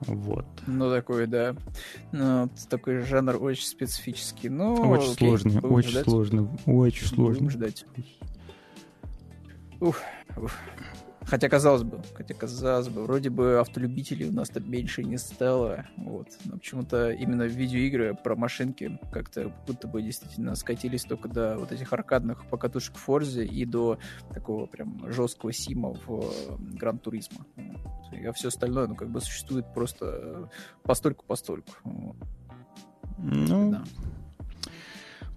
[0.00, 0.46] Вот.
[0.66, 1.54] Ну, такой, да.
[2.12, 4.48] Ну, такой жанр очень специфический.
[4.48, 6.04] Ну, очень окей, сложный, очень ждать.
[6.04, 7.44] сложный, очень сложный.
[7.44, 7.84] Будем ждать.
[9.80, 10.00] Уф,
[10.36, 10.58] уф.
[11.30, 15.86] Хотя, казалось бы, хотя, казалось бы, вроде бы автолюбителей у нас там меньше не стало,
[15.96, 16.26] вот.
[16.44, 21.92] Но почему-то именно видеоигры про машинки как-то будто бы действительно скатились только до вот этих
[21.92, 24.00] аркадных покатушек в Форзе и до
[24.34, 27.46] такого прям жесткого сима в Гран Туризма.
[27.54, 28.26] Вот.
[28.26, 30.50] А все остальное, ну, как бы существует просто
[30.82, 31.74] постольку-постольку.
[31.84, 32.16] Вот.
[33.18, 33.84] Ну, да.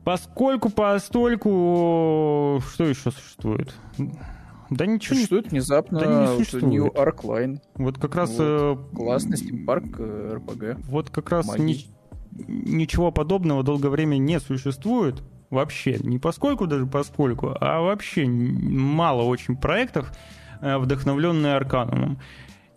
[0.03, 3.75] Поскольку, постольку, что еще существует?
[4.75, 6.65] Да ничего существует внезапно да не существует.
[6.65, 7.59] New Arcline.
[7.75, 8.29] Вот как раз...
[8.31, 8.41] Вот.
[8.41, 10.63] Э, Классный стимпарк RPG.
[10.63, 11.85] Э, вот как раз ни,
[12.31, 15.21] ничего подобного долгое время не существует.
[15.49, 15.99] Вообще.
[15.99, 20.11] Не поскольку даже поскольку, а вообще мало очень проектов,
[20.61, 22.19] э, вдохновленные Арканумом.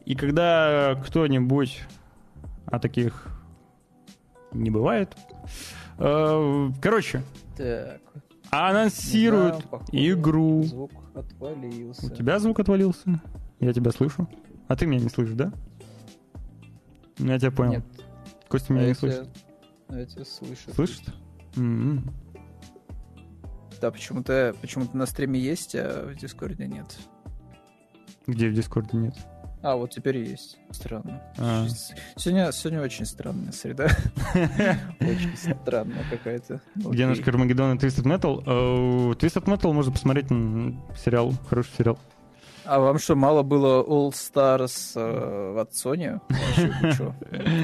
[0.04, 1.82] И когда кто-нибудь,
[2.66, 3.26] а таких
[4.52, 5.16] не бывает,
[5.98, 7.22] короче,
[7.56, 8.00] так.
[8.58, 10.62] Анонсируют да, игру.
[10.64, 12.06] Звук отвалился.
[12.06, 13.20] У тебя звук отвалился?
[13.60, 14.28] Я тебя слышу.
[14.68, 15.52] А ты меня не слышишь, да?
[17.18, 17.72] Я тебя понял.
[17.72, 17.84] Нет.
[18.48, 19.28] Костя меня а не слышит.
[19.88, 20.74] Я тебя слышу.
[20.74, 21.02] Слышит?
[21.54, 22.12] Mm-hmm.
[23.80, 26.98] Да, почему-то почему на стриме есть, а в Дискорде нет.
[28.26, 29.14] Где в Дискорде нет?
[29.62, 30.58] А, вот теперь есть.
[30.70, 31.22] Странно.
[31.38, 31.66] А.
[32.16, 33.88] Сегодня, сегодня очень странная среда.
[35.00, 36.60] Очень странная какая-то.
[36.74, 38.42] Где наш Carmageddon и Twisted Metal?
[38.46, 41.98] Э, Twisted Metal можно посмотреть сериал, хороший сериал.
[42.66, 46.20] А вам что, мало было All Stars э, от Sony?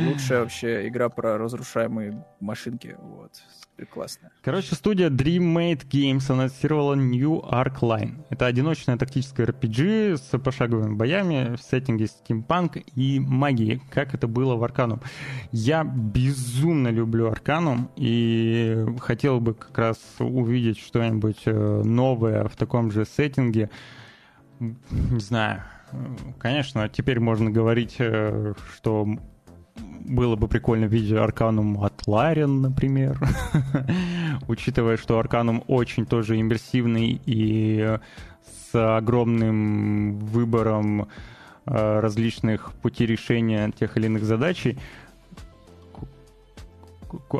[0.06, 2.96] Лучшая вообще игра про разрушаемые машинки.
[3.00, 3.32] Вот.
[3.76, 4.30] Прекрасно.
[4.42, 8.24] Короче, студия Dreammate Games анонсировала New Arc Line.
[8.30, 14.54] Это одиночная тактическая RPG с пошаговыми боями в сеттинге стимпанк и магии, как это было
[14.54, 15.00] в Арканум.
[15.50, 22.92] Я безумно люблю Арканум и хотел бы как раз увидеть что-нибудь э, новое в таком
[22.92, 23.70] же сеттинге
[24.90, 25.62] не знаю,
[26.38, 29.06] конечно, теперь можно говорить, э, что
[29.76, 33.18] было бы прикольно видеть Арканум от Ларин, например.
[34.48, 37.98] Учитывая, что Арканум очень тоже иммерсивный и
[38.72, 41.08] с огромным выбором
[41.66, 44.66] э, различных путей решения тех или иных задач.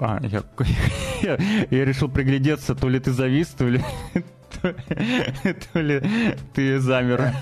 [0.01, 0.43] А, я,
[1.23, 1.39] я,
[1.71, 3.81] я решил приглядеться, то ли ты завис, то ли,
[4.63, 6.03] то ли
[6.55, 7.33] ты замер.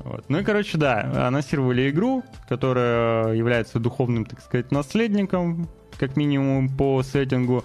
[0.00, 0.24] Вот.
[0.28, 5.68] Ну и, короче, да, анонсировали игру, которая является духовным, так сказать, наследником,
[5.98, 7.64] как минимум по сеттингу.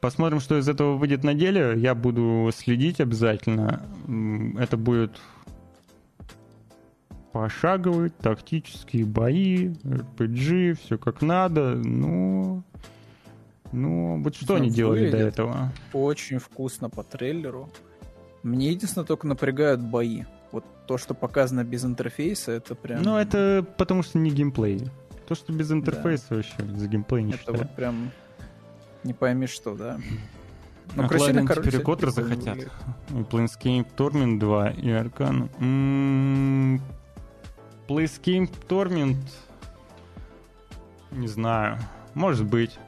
[0.00, 1.74] Посмотрим, что из этого выйдет на деле.
[1.76, 3.82] Я буду следить обязательно.
[4.58, 5.20] Это будет
[7.32, 11.74] пошаговые тактические бои, RPG, все как надо.
[11.74, 12.62] Ну,
[13.72, 15.72] ну, вот что они делали до этого?
[15.92, 17.70] Очень вкусно по трейлеру.
[18.42, 20.24] Мне единственное только напрягают бои.
[20.50, 23.02] Вот то, что показано без интерфейса, это прям...
[23.02, 24.88] Ну, это потому что не геймплей.
[25.28, 26.36] То, что без интерфейса да.
[26.36, 27.58] вообще за геймплей не Это считаю.
[27.58, 28.10] вот прям
[29.04, 30.00] не пойми что, да.
[30.96, 32.58] Ну, красиво, теперь Коттер захотят.
[33.10, 35.48] Planescape Torment 2 и Аркан.
[35.60, 36.82] М-м-м,
[37.86, 39.18] Planescape Torment...
[41.12, 41.78] Не знаю.
[42.14, 42.78] Может быть.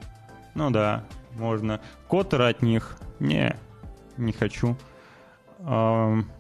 [0.55, 1.05] Ну да,
[1.35, 1.81] можно.
[2.09, 2.99] Коттер от них.
[3.21, 3.57] Не,
[4.17, 4.77] не хочу.
[5.61, 6.31] Эм,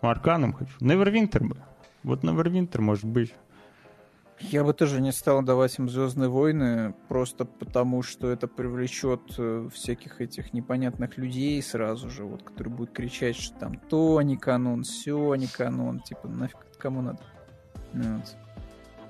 [0.00, 0.72] Арканом хочу.
[0.80, 1.56] Neverwinter бы.
[2.02, 3.34] Вот Neverwinter может быть.
[4.40, 9.68] Я бы тоже не стал давать им Звездные войны, просто потому что это привлечет э,
[9.72, 14.82] всяких этих непонятных людей сразу же, вот, которые будут кричать, что там то не канон,
[14.82, 17.20] все не канон, типа нафиг кому надо.
[17.92, 18.36] Вот.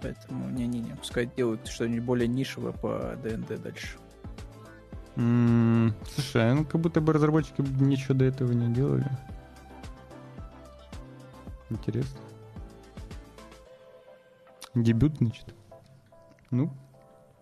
[0.02, 3.96] Поэтому не-не-не, пускай делают что-нибудь более нишевое по ДНД дальше.
[5.14, 9.08] Слушай, ну как будто бы разработчики ничего до этого не делали.
[11.70, 12.20] Интересно.
[14.74, 15.54] Дебют, значит.
[16.50, 16.72] Ну,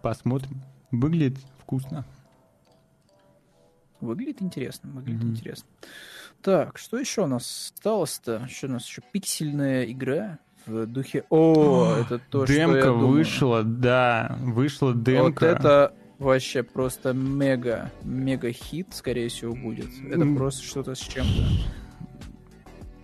[0.02, 0.62] посмотрим.
[0.90, 2.04] Выглядит вкусно.
[4.00, 5.30] Выглядит интересно, выглядит mm-hmm.
[5.30, 5.68] интересно.
[6.42, 8.48] Так, что еще у нас осталось-то?
[8.48, 9.00] Что у нас еще?
[9.12, 11.24] Пиксельная игра в духе...
[11.30, 15.22] О, это то, демка что я вышла, да, вышла демка.
[15.24, 19.88] Вот это вообще просто мега, мега хит, скорее всего, будет.
[20.08, 20.36] Это mm.
[20.36, 21.42] просто что-то с чем-то.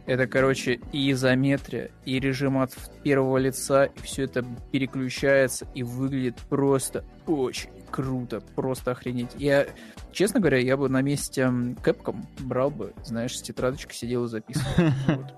[0.07, 6.37] Это, короче, и изометрия, и режим от первого лица, и все это переключается и выглядит
[6.49, 9.33] просто очень круто, просто охренеть.
[9.37, 9.67] Я,
[10.13, 14.93] честно говоря, я бы на месте Capcom брал бы, знаешь, с тетрадочкой сидел и записывал.
[15.09, 15.35] Вот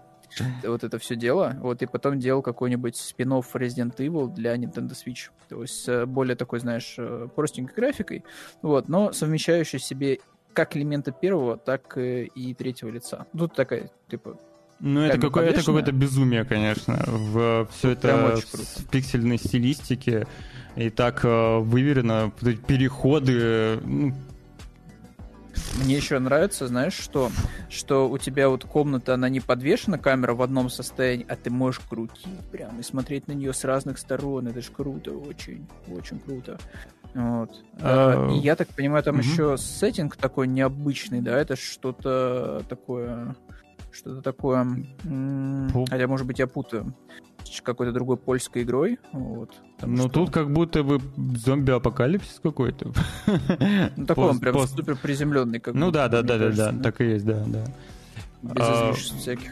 [0.85, 1.57] это все дело.
[1.61, 5.31] Вот и потом делал какой-нибудь спин Resident Evil для Nintendo Switch.
[5.49, 8.25] То есть с более такой, знаешь, э, простенькой графикой,
[8.63, 10.21] вот, но совмещающей в себе
[10.53, 13.27] как элементы первого, так и третьего лица.
[13.37, 14.39] Тут такая, типа,
[14.81, 16.99] ну, это, какое, это какое-то безумие, конечно.
[17.07, 20.27] В все это в пиксельной стилистике.
[20.77, 22.33] И так э, выверено,
[22.67, 23.79] переходы.
[23.85, 24.15] Ну...
[25.83, 27.31] Мне еще нравится, знаешь, что,
[27.69, 31.81] что у тебя вот комната, она не подвешена, камера в одном состоянии, а ты можешь
[31.81, 34.49] крутить прям и смотреть на нее с разных сторон.
[34.49, 36.59] Это же круто, очень, очень круто.
[37.15, 37.51] Вот.
[37.81, 38.29] А...
[38.31, 39.23] И я так понимаю, там угу.
[39.23, 43.35] еще сеттинг такой необычный, да, это что-то такое
[43.93, 44.65] что-то такое.
[45.89, 46.95] Хотя, может быть, я путаю
[47.51, 48.99] с какой-то другой польской игрой.
[49.13, 49.51] Вот,
[49.83, 50.09] ну, что...
[50.09, 52.93] тут как будто бы зомби-апокалипсис какой-то.
[53.97, 55.61] Ну, такой он прям супер приземленный.
[55.61, 57.65] Как ну да, да, да, да, да, так и есть, да, да.
[58.43, 59.51] Без а, всяких.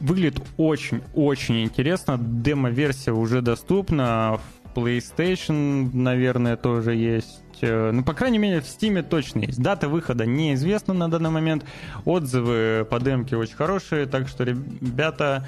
[0.00, 2.18] Выглядит очень-очень интересно.
[2.18, 4.38] Демо-версия уже доступна.
[4.72, 7.42] В PlayStation, наверное, тоже есть.
[7.62, 9.60] Э, ну, по крайней мере, в Steam точно есть.
[9.60, 11.64] Дата выхода неизвестна на данный момент.
[12.04, 15.46] Отзывы по демке очень хорошие, так что, ребята,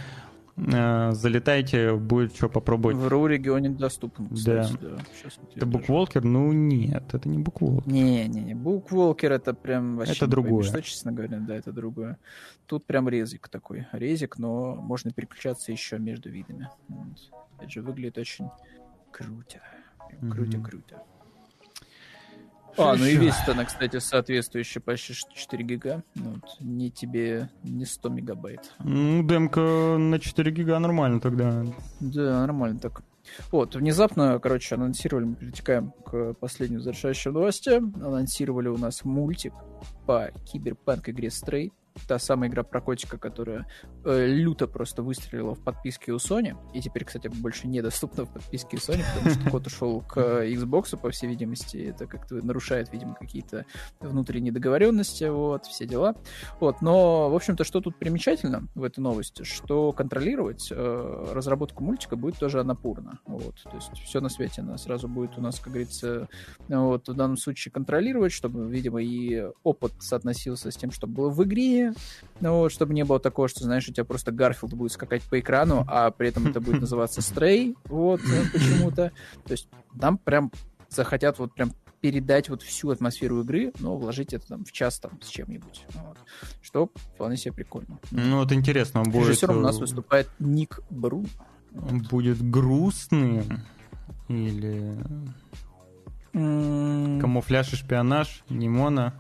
[1.12, 2.96] залетайте, будет что попробовать.
[2.96, 4.88] В РУ регионе доступен, кстати, да.
[4.96, 4.98] да.
[5.54, 6.24] это букволкер?
[6.24, 7.92] Ну, нет, это не букволкер.
[7.92, 10.12] Не-не-не, букволкер это прям вообще...
[10.12, 10.64] Это другое.
[10.64, 12.18] Что, честно говоря, да, это другое.
[12.66, 16.68] Тут прям резик такой, резик, но можно переключаться еще между видами.
[17.56, 18.48] Опять же, выглядит очень
[19.10, 19.60] круто.
[20.20, 20.94] Круто-круто.
[20.94, 21.17] Mm-hmm.
[22.78, 26.02] А, ну и весит она, кстати, соответствующая почти 4 гига.
[26.14, 28.72] Ну, вот, не тебе, не 100 мегабайт.
[28.78, 31.64] Ну, демка на 4 гига нормально тогда.
[32.00, 33.02] Да, нормально так.
[33.50, 37.70] Вот, внезапно, короче, анонсировали, мы перетекаем к последней завершающей новости.
[37.70, 39.52] Анонсировали у нас мультик
[40.06, 41.72] по киберпанк игре Stray
[42.06, 43.66] та самая игра про котика, которая
[44.04, 48.76] э, люто просто выстрелила в подписке у Sony, и теперь, кстати, больше недоступна в подписке
[48.76, 53.14] у Sony, потому что кот ушел к Xbox, по всей видимости, это как-то нарушает, видимо,
[53.14, 53.64] какие-то
[54.00, 56.14] внутренние договоренности, вот, все дела.
[56.60, 62.16] Вот, но, в общем-то, что тут примечательно в этой новости, что контролировать э, разработку мультика
[62.16, 65.72] будет тоже Анапурна, вот, то есть все на свете она сразу будет у нас, как
[65.72, 66.28] говорится,
[66.68, 71.42] вот, в данном случае контролировать, чтобы, видимо, и опыт соотносился с тем, что было в
[71.44, 71.87] игре,
[72.40, 75.38] ну, вот, чтобы не было такого, что, знаешь, у тебя просто Гарфилд будет скакать по
[75.38, 79.12] экрану, а при этом это будет называться Стрей, вот, э, почему-то.
[79.44, 80.52] То есть там прям
[80.88, 85.20] захотят вот прям передать вот всю атмосферу игры, но вложить это там в час там
[85.20, 85.84] с чем-нибудь.
[85.94, 86.18] Вот.
[86.62, 87.98] Что вполне себе прикольно.
[88.10, 89.28] Ну, вот интересно, он будет...
[89.28, 91.26] Режиссером у нас выступает Ник Брун.
[91.72, 92.08] Вот.
[92.08, 93.44] Будет грустный
[94.28, 94.96] или...
[96.32, 99.14] Камуфляж и шпионаж, Нимона.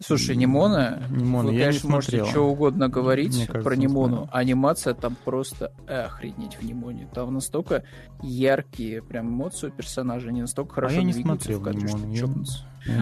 [0.00, 2.30] Слушай, Нимона, Нимона вы, я конечно, не можете смотрел.
[2.30, 4.12] что угодно говорить Мне кажется, про не Нимону.
[4.16, 4.28] знаю.
[4.32, 7.08] Анимация там просто охренеть в Нимоне.
[7.12, 7.82] Там настолько
[8.22, 12.20] яркие прям эмоции у персонажей, они настолько хорошо А я не смотрел Нимону, я-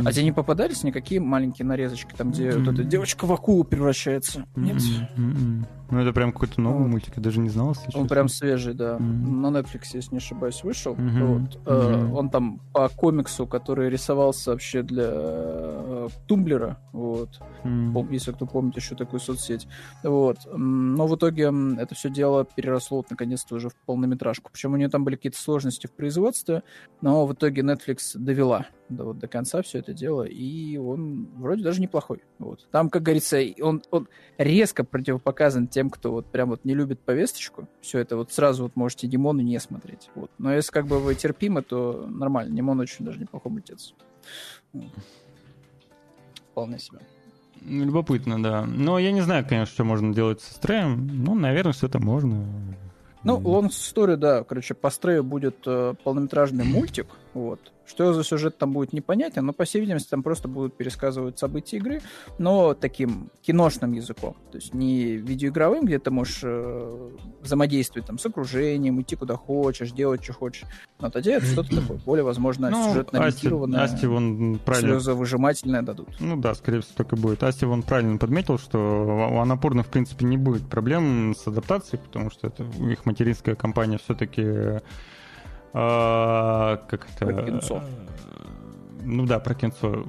[0.05, 4.47] А тебе не попадались никакие маленькие нарезочки, там, где вот эта девочка в акулу превращается?
[4.57, 4.83] Нет?
[5.89, 6.89] Ну, это прям какой-то новый Вот.
[6.89, 8.09] мультик, я даже не знал, если Он честно.
[8.09, 8.99] прям свежий, да.
[8.99, 10.95] На Netflix, если не ошибаюсь, вышел.
[10.95, 11.61] Вот.
[11.65, 12.11] Э.
[12.13, 16.79] Он там по комиксу, который рисовался вообще для э, Тумблера.
[16.93, 17.41] Вот.
[18.11, 19.69] Если кто помнит еще такую соцсеть.
[20.03, 20.39] Вот.
[20.53, 24.51] Но в итоге это все дело переросло вот, наконец-то уже в полнометражку.
[24.53, 26.63] Причем у нее там были какие-то сложности в производстве,
[27.01, 31.63] но в итоге Netflix довела до, вот, до конца все это дело, и он вроде
[31.63, 32.23] даже неплохой.
[32.39, 32.67] Вот.
[32.71, 34.09] Там, как говорится, он, он
[34.39, 37.69] резко противопоказан тем, кто вот прям вот не любит повесточку.
[37.81, 40.11] Все это вот сразу вот можете Димону не смотреть.
[40.15, 40.31] Вот.
[40.39, 42.55] Но если как бы вы терпимы, то нормально.
[42.55, 43.95] Димон очень даже неплохой мультец.
[46.51, 47.01] Вполне себе.
[47.63, 48.65] Любопытно, да.
[48.65, 51.25] Но я не знаю, конечно, что можно делать со стреем.
[51.25, 52.47] Ну, наверное, что-то можно.
[53.27, 53.41] Ну.
[53.41, 57.73] Long Story, да, короче, по Стрею будет э, полнометражный мультик, вот.
[57.87, 61.77] Что за сюжет там будет непонятен, но, по всей видимости, там просто будут пересказывать события
[61.77, 62.01] игры,
[62.39, 64.37] но таким киношным языком.
[64.51, 67.11] То есть не видеоигровым, где ты можешь э,
[67.43, 70.65] взаимодействовать там с окружением, идти куда хочешь, делать, что хочешь.
[70.99, 74.95] Но тогда это что-то такое, более, возможно, Ну, сюжетно Асти, ориентированное, Асти, он правильно...
[74.95, 76.09] слезовыжимательное дадут.
[76.21, 77.43] Ну да, скорее всего, и будет.
[77.43, 82.31] Асти, он правильно подметил, что у Анапурна, в принципе, не будет проблем с адаптацией, потому
[82.31, 84.81] что это их материнская компания все-таки...
[85.77, 87.27] как это...
[87.27, 87.85] Про кинцо.
[89.05, 90.07] Ну да, про кинцо.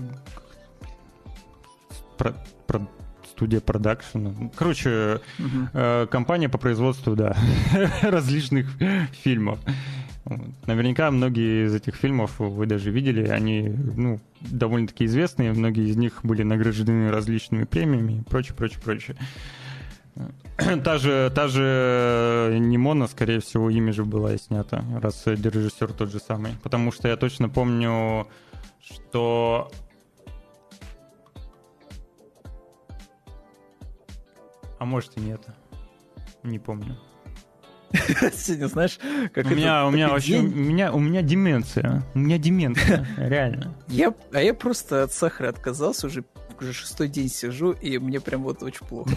[2.18, 2.34] Про,
[2.65, 2.88] про
[3.26, 4.31] студия продакшена.
[4.56, 5.19] Короче.
[5.73, 7.35] Э, компания по производству, да,
[8.02, 8.68] различных
[9.11, 9.60] фильмов.
[10.65, 16.19] Наверняка многие из этих фильмов вы даже видели, они, ну, довольно-таки известные, многие из них
[16.23, 19.18] были награждены различными премиями и прочее, прочее, прочее.
[20.84, 26.11] Та же, та же Нимона, скорее всего, ими же была и снята, раз режиссер тот
[26.11, 26.53] же самый.
[26.64, 28.27] Потому что я точно помню,
[28.81, 29.69] что
[34.80, 35.41] А может и нет.
[36.44, 36.98] Не помню.
[38.34, 38.99] Сеня, знаешь,
[39.34, 42.03] как у это меня, у меня вообще, у меня, у меня деменция.
[42.14, 43.73] У меня деменция, реально.
[43.88, 46.26] Я, а я просто от сахара отказался, уже,
[46.62, 49.12] уже шестой день сижу, и мне прям вот очень плохо.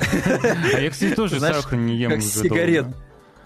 [0.75, 2.87] А я, кстати, тоже сахар не ем уже сигарет.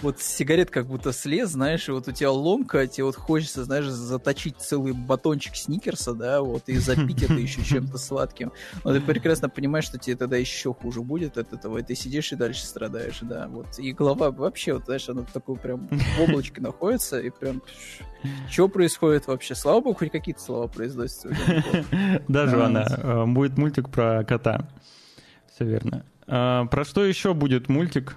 [0.02, 3.64] Вот сигарет как будто слез, знаешь, и вот у тебя ломка, а тебе вот хочется,
[3.64, 8.52] знаешь, заточить целый батончик сникерса, да, вот, и запить это еще чем-то сладким.
[8.84, 12.32] Но ты прекрасно понимаешь, что тебе тогда еще хуже будет от этого, и ты сидишь
[12.32, 13.78] и дальше страдаешь, да, вот.
[13.78, 17.62] И голова вообще, вот, знаешь, она в такой прям в облачке находится, и прям...
[18.50, 19.54] Что происходит вообще?
[19.54, 21.28] Слава богу, хоть какие-то слова произносятся.
[22.28, 22.84] Даже она.
[22.88, 24.68] э, Будет мультик про кота.
[25.54, 26.04] Все верно.
[26.26, 28.16] А, Про что еще будет мультик?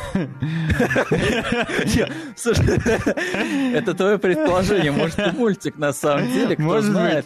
[2.35, 7.25] Слушай, это твое предположение, может и мультик на самом деле, кто знает.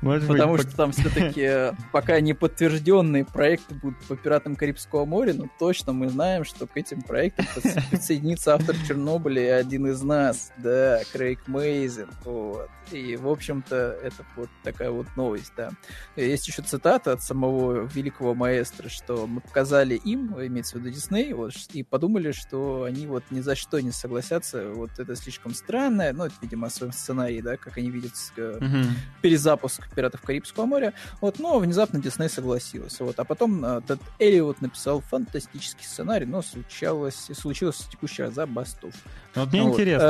[0.00, 5.92] Потому что там все-таки пока не подтвержденные проекты будут по пиратам Карибского моря, но точно
[5.92, 7.46] мы знаем, что к этим проектам
[7.90, 12.08] присоединится автор Чернобыля и один из нас, да, Крейг Мейзен.
[12.24, 12.68] Вот.
[12.92, 15.70] И, в общем-то, это вот такая вот новость, да.
[16.16, 21.32] Есть еще цитата от самого великого маэстро, что мы показали им, имеется в виду Дисней,
[21.32, 26.10] вот, и подумали, что они вот ни за что не согласятся, вот это слишком странно,
[26.14, 28.86] ну, это, видимо, о своем сценарии, да, как они видят Мгм.
[29.20, 34.62] перезапуск «Пиратов Карибского моря», вот, но внезапно Дисней согласился, вот, а потом э, Тед Эллиот
[34.62, 38.98] написал фантастический сценарий, но случалось, случилась текущая забастовка.
[39.36, 40.08] Ну, Вот мне Вот, интересно.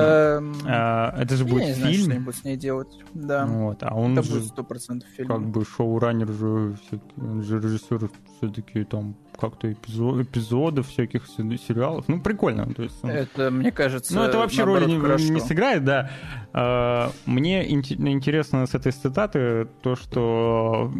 [0.67, 2.33] а, Это же будет не знаю, что фильм.
[2.33, 5.29] с ней делать, да, Вот, а он это же будет сто процентов фильм.
[5.29, 6.77] как бы шоураннер же,
[7.19, 12.07] он же режиссер все-таки там как-то эпизо- эпизодов всяких се- сериалов.
[12.09, 12.73] Ну, прикольно.
[12.75, 15.33] То есть, он- Это, мне кажется, Ну, это вообще роли не, хорошо.
[15.33, 16.11] не сыграет, да.
[16.55, 20.91] А, Мне инте- интересно с этой цитаты то, что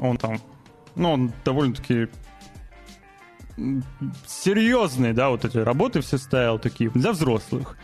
[0.00, 0.38] он там,
[0.96, 2.08] ну, он довольно-таки
[4.26, 7.76] серьезные, да, вот эти работы все ставил такие для взрослых.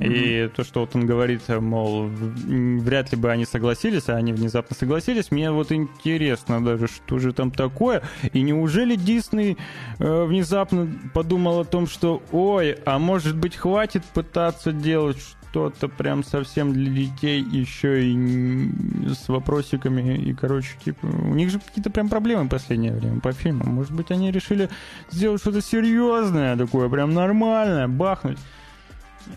[0.00, 4.74] И то, что вот он говорит, мол, вряд ли бы они согласились, а они внезапно
[4.74, 8.02] согласились, мне вот интересно даже, что же там такое.
[8.32, 9.58] И неужели Дисней
[9.98, 16.22] э, внезапно подумал о том, что, ой, а может быть хватит пытаться делать что-то прям
[16.22, 18.70] совсем для детей, еще и
[19.12, 23.32] с вопросиками, и, короче, типа, у них же какие-то прям проблемы в последнее время по
[23.32, 23.74] фильмам.
[23.74, 24.68] Может быть, они решили
[25.10, 28.38] сделать что-то серьезное такое, прям нормальное, бахнуть.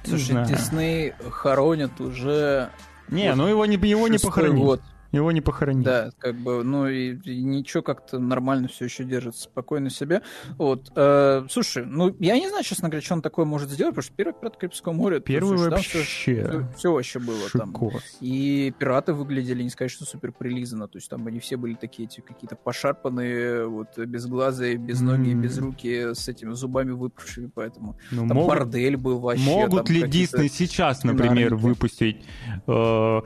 [0.06, 2.70] Слушай, Дисней хоронят уже...
[3.10, 4.64] Не, вот ну его не, его не похоронить.
[4.64, 4.82] Год.
[5.14, 5.86] Его не похоронить.
[5.86, 10.24] Да, как бы, ну и, и ничего как-то нормально все еще держится, спокойно себе.
[10.58, 10.92] Вот.
[10.96, 14.14] Э, слушай, ну я не знаю, честно говоря, что он такое может сделать, потому что
[14.16, 15.20] первый пират Карибского моря...
[15.20, 16.02] Первый слушай, вообще...
[16.02, 17.92] Все, все вообще было Шикос.
[17.92, 18.02] там.
[18.22, 20.88] И пираты выглядели, не сказать, что супер прилизанно.
[20.88, 25.42] То есть там они все были такие эти какие-то пошарпанные, вот безглазые, без ноги, mm.
[25.42, 28.50] без руки, с этими зубами выпавшими, поэтому ну, там могут...
[28.50, 29.44] бордель был вообще.
[29.44, 32.26] Могут ли Дисней сейчас, например, выпустить
[32.66, 33.22] э,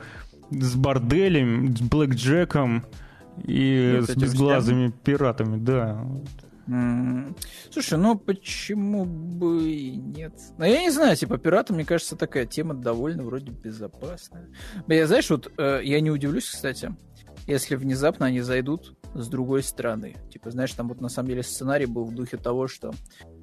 [0.50, 2.84] с борделем, с блэкджеком
[3.44, 6.04] и с безглазыми пиратами, да.
[7.70, 10.34] Слушай, ну почему бы и нет?
[10.58, 14.48] Ну, я не знаю, типа, пираты, мне кажется, такая тема довольно вроде безопасная.
[14.86, 16.94] Я, знаешь, вот э, я не удивлюсь, кстати,
[17.46, 20.16] если внезапно они зайдут с другой стороны.
[20.30, 22.92] Типа, знаешь, там вот на самом деле сценарий был в духе того, что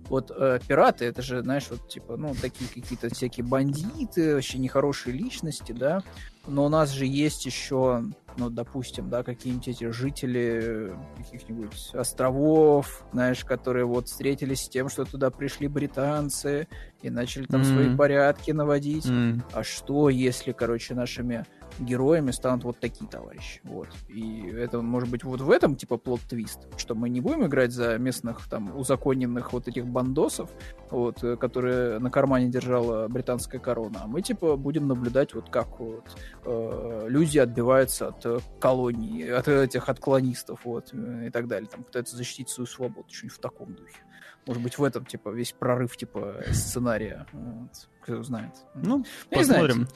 [0.09, 5.15] вот э, пираты, это же, знаешь, вот типа, ну, такие какие-то всякие бандиты, вообще нехорошие
[5.15, 6.03] личности, да,
[6.47, 8.03] но у нас же есть еще,
[8.37, 15.05] ну, допустим, да, какие-нибудь эти жители каких-нибудь островов, знаешь, которые вот встретились с тем, что
[15.05, 16.67] туда пришли британцы
[17.01, 17.65] и начали там mm.
[17.65, 19.07] свои порядки наводить.
[19.07, 19.41] Mm.
[19.53, 21.45] А что, если, короче, нашими
[21.79, 23.61] героями станут вот такие товарищи.
[23.63, 23.89] Вот.
[24.07, 27.97] И это может быть вот в этом типа плод-твист, что мы не будем играть за
[27.97, 30.49] местных там узаконенных вот этих бандосов,
[30.89, 35.79] вот, э, которые на кармане держала британская корона, а мы типа будем наблюдать вот как
[35.79, 36.05] вот
[36.45, 42.15] э, люди отбиваются от колоний, от этих от колонистов, вот, и так далее, там пытаются
[42.15, 43.99] защитить свою свободу, что-нибудь в таком духе.
[44.45, 47.25] Может быть, в этом, типа, весь прорыв, типа, сценария.
[47.33, 48.51] Вот кто знает.
[48.75, 49.87] Ну, ну посмотрим.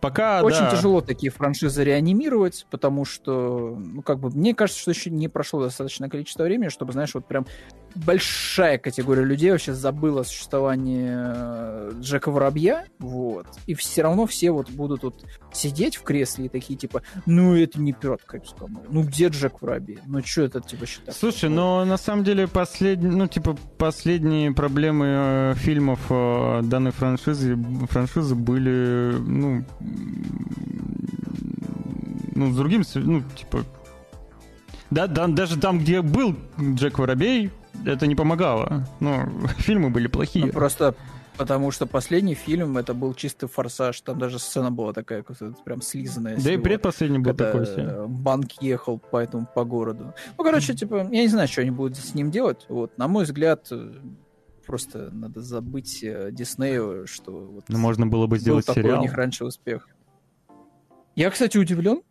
[0.00, 0.70] Пока, Очень да.
[0.70, 5.62] тяжело такие франшизы реанимировать, потому что, ну, как бы, мне кажется, что еще не прошло
[5.62, 7.46] достаточное количество времени, чтобы, знаешь, вот прям
[7.94, 14.50] большая категория людей вообще забыла о существовании э, Джека Воробья, вот, и все равно все
[14.50, 19.02] вот будут вот сидеть в кресле и такие, типа, ну, это не пират Карибского ну,
[19.02, 19.98] где Джек Воробей?
[20.06, 21.14] Ну, что это, типа, считать?
[21.14, 23.56] Слушай, но на самом деле последние, ну, типа,
[23.98, 27.58] последние проблемы э, фильмов э, данной франшизы
[27.90, 29.64] франшизы были, ну,
[32.36, 33.64] ну, с другим, ну, типа,
[34.90, 37.50] да, да, даже там, где был Джек Воробей,
[37.84, 38.86] это не помогало.
[39.00, 40.46] Ну, фильмы были плохие.
[40.46, 40.94] Ну, просто
[41.38, 44.00] потому что последний фильм это был чистый форсаж.
[44.00, 45.24] Там даже сцена была такая,
[45.64, 46.36] прям слизанная.
[46.36, 48.06] Да и предпоследний был такой себе.
[48.06, 50.14] Банк ехал поэтому по городу.
[50.36, 52.66] Ну, короче, типа, я не знаю, что они будут с ним делать.
[52.68, 53.70] Вот, на мой взгляд,
[54.66, 58.90] просто надо забыть э, Диснею, что вот ну, можно было бы сделать был сериал.
[58.90, 59.88] такой у них раньше успех.
[61.16, 62.02] Я, кстати, удивлен,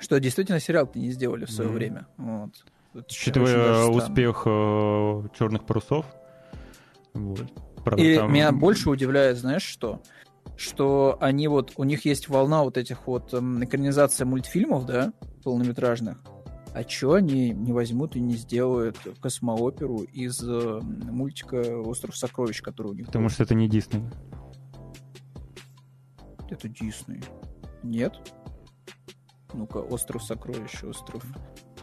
[0.00, 1.72] что действительно сериал-то не сделали в свое mm.
[1.72, 2.06] время.
[2.16, 2.64] Вот.
[2.94, 6.04] Учитывая успех э, черных парусов.
[7.14, 7.46] Вот.
[7.84, 8.32] Правда, И там...
[8.32, 10.00] меня больше удивляет, знаешь, что?
[10.56, 16.18] Что они вот, у них есть волна вот этих вот эм, экранизаций мультфильмов, да, полнометражных,
[16.74, 22.88] а чё они не возьмут и не сделают космооперу из э, мультика «Остров сокровищ», который
[22.88, 23.30] у них Потому был?
[23.30, 24.04] что это не Дисней.
[26.48, 27.22] Это Дисней.
[27.82, 28.14] Нет?
[29.52, 31.24] Ну-ка, «Остров сокровищ», «Остров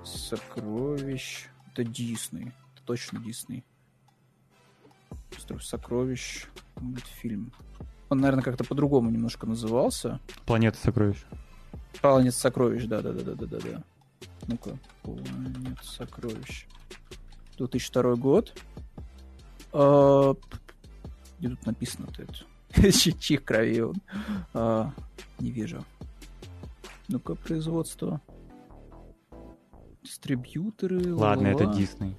[0.03, 1.47] сокровищ».
[1.71, 2.51] Это Дисней.
[2.73, 3.63] Это точно Дисней.
[5.37, 6.45] «Остров сокровищ»,
[6.75, 7.51] мультфильм.
[8.09, 10.19] Он, наверное, как-то по-другому немножко назывался.
[10.45, 11.23] «Планета сокровищ».
[12.01, 13.83] «Планета сокровищ», да-да-да-да-да-да.
[14.47, 16.65] Ну-ка, Планет сокровищ.
[17.57, 18.53] 2002 год.
[19.71, 20.33] А,
[21.37, 22.91] где тут написано-то это?
[23.19, 23.95] Чих крови он.
[24.53, 24.91] А,
[25.39, 25.83] не вижу.
[27.07, 28.21] Ну-ка, производство.
[30.03, 31.13] Дистрибьюторы.
[31.13, 32.15] Ладно, это Дисней.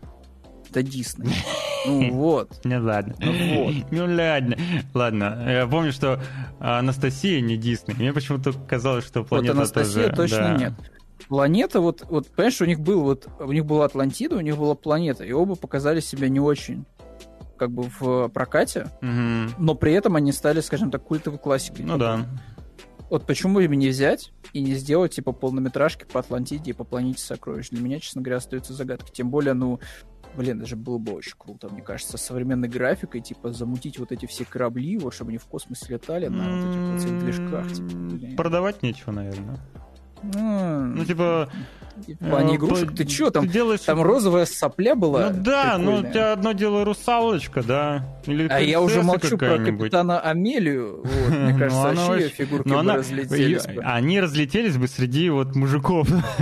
[0.68, 1.34] Это Дисней.
[1.86, 2.60] Ну вот.
[2.64, 3.14] Ну ладно.
[3.18, 3.74] Ну вот.
[3.90, 4.56] Ну ладно.
[4.94, 5.44] Ладно.
[5.48, 6.20] Я помню, что
[6.58, 7.96] Анастасия не Дисней.
[7.96, 10.16] Мне почему-то казалось, что планета Вот Анастасия тоже...
[10.16, 10.56] точно да.
[10.56, 10.72] нет
[11.28, 14.74] планета, вот, вот, понимаешь, у них был вот, у них была Атлантида, у них была
[14.74, 16.84] планета, и оба показали себя не очень
[17.56, 19.54] как бы в прокате, угу.
[19.58, 21.84] но при этом они стали, скажем так, культовой классикой.
[21.84, 22.26] Ну да.
[23.10, 27.20] Вот почему бы не взять и не сделать, типа, полнометражки по Атлантиде и по планете
[27.20, 27.68] сокровищ?
[27.68, 29.10] Для меня, честно говоря, остается загадкой.
[29.12, 29.78] Тем более, ну,
[30.36, 34.26] блин, даже было бы очень круто, мне кажется, с современной графикой, типа, замутить вот эти
[34.26, 37.72] все корабли, вот, чтобы они в космосе летали на вот этих вот движках.
[37.72, 39.58] Типа, Продавать нечего, наверное.
[40.22, 41.50] Ну, типа,
[42.08, 43.80] В плане Э, игрушек, ты чё, там, делаешь...
[43.80, 48.04] там розовая сопля была Ну да, ну у тебя одно дело русалочка, да.
[48.26, 51.02] Или А я уже молчу про капитана Амелию.
[51.04, 53.82] Вот, мне Ну, кажется, вообще фигурки Но бы разлетелись бы.
[53.82, 56.08] они разлетелись бы среди вот мужиков.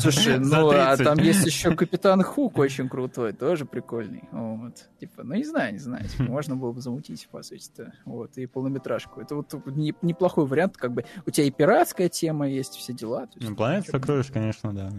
[0.00, 1.04] Слушай, ну а 30.
[1.04, 4.24] там есть еще Капитан Хук очень крутой, тоже прикольный.
[4.32, 4.74] Вот.
[5.00, 6.04] Типа, ну не знаю, не знаю.
[6.08, 7.92] Типа, можно было бы замутить, по сути-то.
[8.04, 9.20] Вот, и полнометражку.
[9.20, 11.04] Это вот не- неплохой вариант, как бы.
[11.26, 13.28] У тебя и пиратская тема есть, все дела.
[13.40, 14.90] Ну, Планета сокровищ, конечно, да,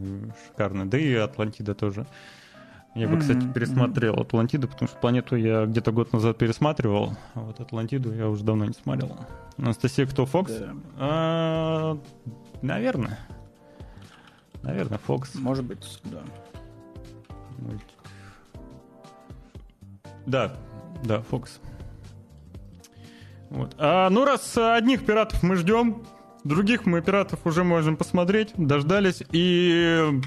[0.48, 0.90] шикарно.
[0.90, 2.06] Да и Атлантида тоже.
[2.96, 7.60] Я бы, кстати, пересмотрел Атлантиду, потому что планету я где-то год назад пересматривал, а вот
[7.60, 9.16] Атлантиду я уже давно не смотрел.
[9.58, 10.52] Анастасия это Fox?
[10.52, 10.74] Да.
[10.98, 12.00] А,
[12.62, 13.20] Наверное.
[14.64, 15.36] Наверное, Fox.
[15.36, 16.22] Может быть, да.
[17.60, 17.86] Мультик.
[20.26, 20.56] Да,
[21.04, 21.60] да, Fox.
[23.50, 23.76] Вот.
[23.78, 26.04] А, ну, раз одних пиратов мы ждем,
[26.48, 30.22] других мы пиратов уже можем посмотреть, дождались, и,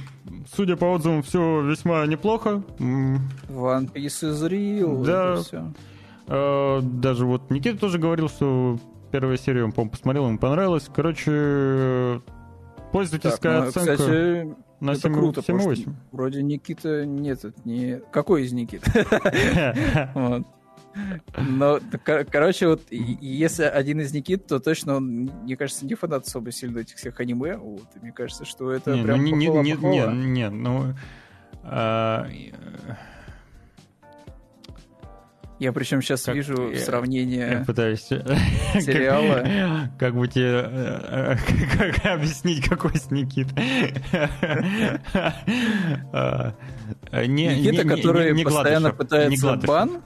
[0.54, 2.62] судя по отзывам, все весьма неплохо.
[2.78, 5.04] One Piece is real.
[5.04, 5.36] Да.
[5.36, 5.72] всё.
[6.28, 8.78] а, даже вот Никита тоже говорил, что
[9.10, 10.88] первая серия он, по-моему, посмотрел, ему понравилась.
[10.94, 12.20] Короче,
[12.90, 15.94] Так, пользовательская ну, оценка кстати, на это 7 круто, потому что 7,8.
[16.12, 18.00] вроде Никита нет, это не...
[18.12, 18.82] Какой из Никит?
[21.36, 26.26] Но, кор- короче, вот если один из Никит, то точно он, мне кажется, не фанат
[26.26, 27.56] особо сильно этих всех аниме.
[27.56, 30.94] Вот, и мне кажется, что это Не, ну, прям не, не, не, не, не, ну...
[31.62, 32.26] а,
[35.60, 38.00] Я причем сейчас Как- вижу я- сравнение Я пытаюсь...
[38.80, 39.90] сериала.
[39.98, 40.64] Как, бы тебе...
[40.66, 41.36] э, э,
[41.94, 43.48] Как объяснить, какой с Никит?
[46.12, 46.54] А,
[47.26, 50.02] Никита, который постоянно пытается бан,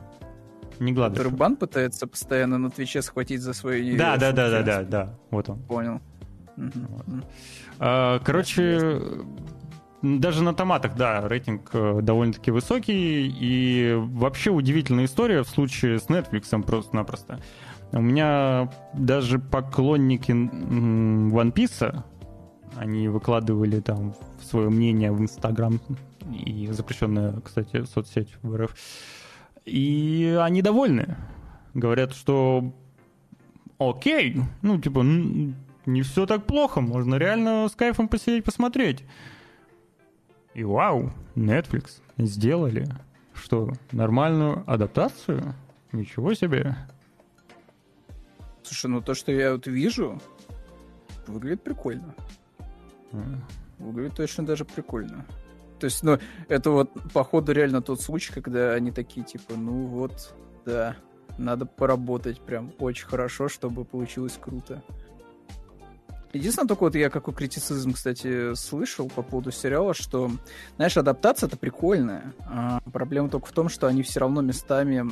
[0.78, 1.32] Не который Гладышев.
[1.36, 5.48] бан пытается постоянно на Твиче схватить за свою Да, да, да, да, да, да, вот
[5.48, 5.59] он.
[5.62, 6.01] Понял.
[6.56, 7.24] Вот.
[7.78, 9.01] А, Короче,
[10.02, 13.26] даже на томатах, да, рейтинг э, довольно-таки высокий.
[13.28, 17.40] И вообще удивительная история в случае с Netflix просто-напросто.
[17.92, 22.02] У меня даже поклонники One Piece,
[22.76, 25.80] они выкладывали там свое мнение в Инстаграм
[26.32, 28.74] и запрещенная, кстати, соцсеть в РФ.
[29.65, 31.16] И они довольны.
[31.74, 32.73] Говорят, что
[33.78, 39.05] окей, ну, типа, не все так плохо, можно реально с кайфом посидеть, посмотреть.
[40.55, 42.86] И вау, Netflix сделали
[43.35, 45.55] что, нормальную адаптацию?
[45.93, 46.77] Ничего себе.
[48.62, 50.20] Слушай, ну то, что я вот вижу,
[51.27, 52.15] выглядит прикольно.
[53.12, 53.45] М.
[53.78, 55.27] Выглядит точно даже прикольно.
[55.78, 56.18] То есть, ну,
[56.48, 60.34] это вот, походу, реально тот случай, когда они такие, типа, ну вот,
[60.64, 60.96] да,
[61.38, 64.82] надо поработать прям очень хорошо, чтобы получилось круто.
[66.34, 70.32] Единственное, только вот я какой критицизм, кстати, слышал по поводу сериала, что,
[70.74, 72.34] знаешь, адаптация это прикольная.
[72.40, 75.05] А, проблема только в том, что они все равно местами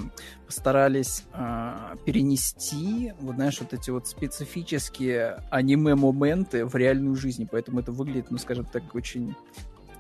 [0.47, 7.93] постарались а, перенести, вот знаешь, вот эти вот специфические аниме-моменты в реальную жизнь, поэтому это
[7.93, 9.37] выглядит, ну, скажем так, очень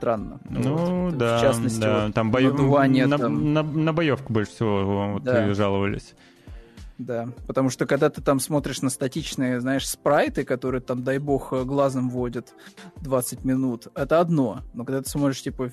[0.02, 0.40] странно.
[0.50, 1.16] Ну, Вот.
[1.16, 3.52] да, В частности, да, вот там бою- надувание на, там.
[3.52, 5.54] на- на боевку больше всего вот Да.
[5.54, 6.14] жаловались.
[6.98, 11.52] Да, потому что когда ты там смотришь на статичные, знаешь, спрайты, которые там, дай бог,
[11.64, 12.52] глазом водят
[13.00, 14.60] 20 минут, это одно.
[14.74, 15.70] Но когда ты смотришь, типа,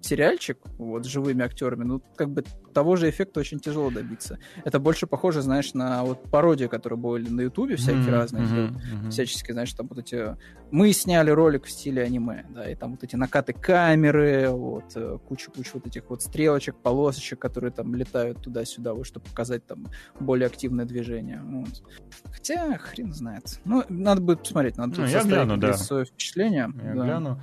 [0.00, 4.38] сериальчик, вот, с живыми актерами, ну, как бы того же эффекта очень тяжело добиться.
[4.64, 8.46] Это больше похоже, знаешь, на вот пародии, которые были на Ютубе, всякие Мгм, разные.
[8.46, 8.72] делают.
[8.92, 9.10] мгм.
[9.10, 10.36] всячески, знаешь, там вот эти...
[10.70, 15.18] Мы сняли ролик в стиле аниме, да, и там вот эти накаты камеры, вот, э,
[15.28, 19.88] куча-куча вот этих вот стрелочек, полосочек, которые там летают туда-сюда, вот, чтобы показать там
[20.20, 21.40] более активное движение.
[21.44, 21.82] вот.
[22.32, 23.60] Хотя, хрен знает.
[23.64, 25.68] Ну, надо будет посмотреть, надо Ну, я гляну, да.
[25.68, 26.70] какие-то свои впечатления.
[26.84, 27.04] Я да.
[27.04, 27.40] гляну.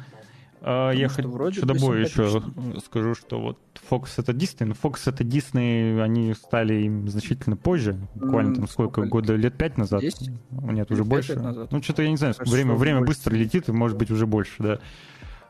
[0.62, 2.42] А, я что хоть вроде бою еще
[2.84, 3.60] скажу, что вот
[3.90, 9.02] Fox это Disney, но Fox это Disney, они стали им значительно позже, буквально там сколько,
[9.02, 10.02] сколько года, лет пять назад?
[10.02, 10.32] Десять?
[10.50, 11.40] Нет, Лет уже больше.
[11.40, 11.72] назад.
[11.72, 13.14] Ну, что-то я не знаю, Кажется, время, время больше.
[13.14, 14.80] быстро летит, и может быть уже больше, да.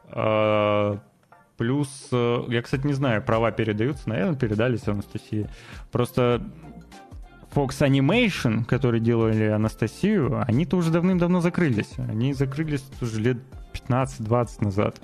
[0.10, 1.00] А,
[1.58, 5.50] Плюс, э, я, кстати, не знаю, права передаются, наверное, передались Анастасии.
[5.92, 6.44] Просто
[7.56, 11.90] Fox Animation, которые делали Анастасию, они-то уже давным-давно закрылись.
[11.98, 13.38] Они закрылись уже лет
[13.88, 15.02] 15-20 назад.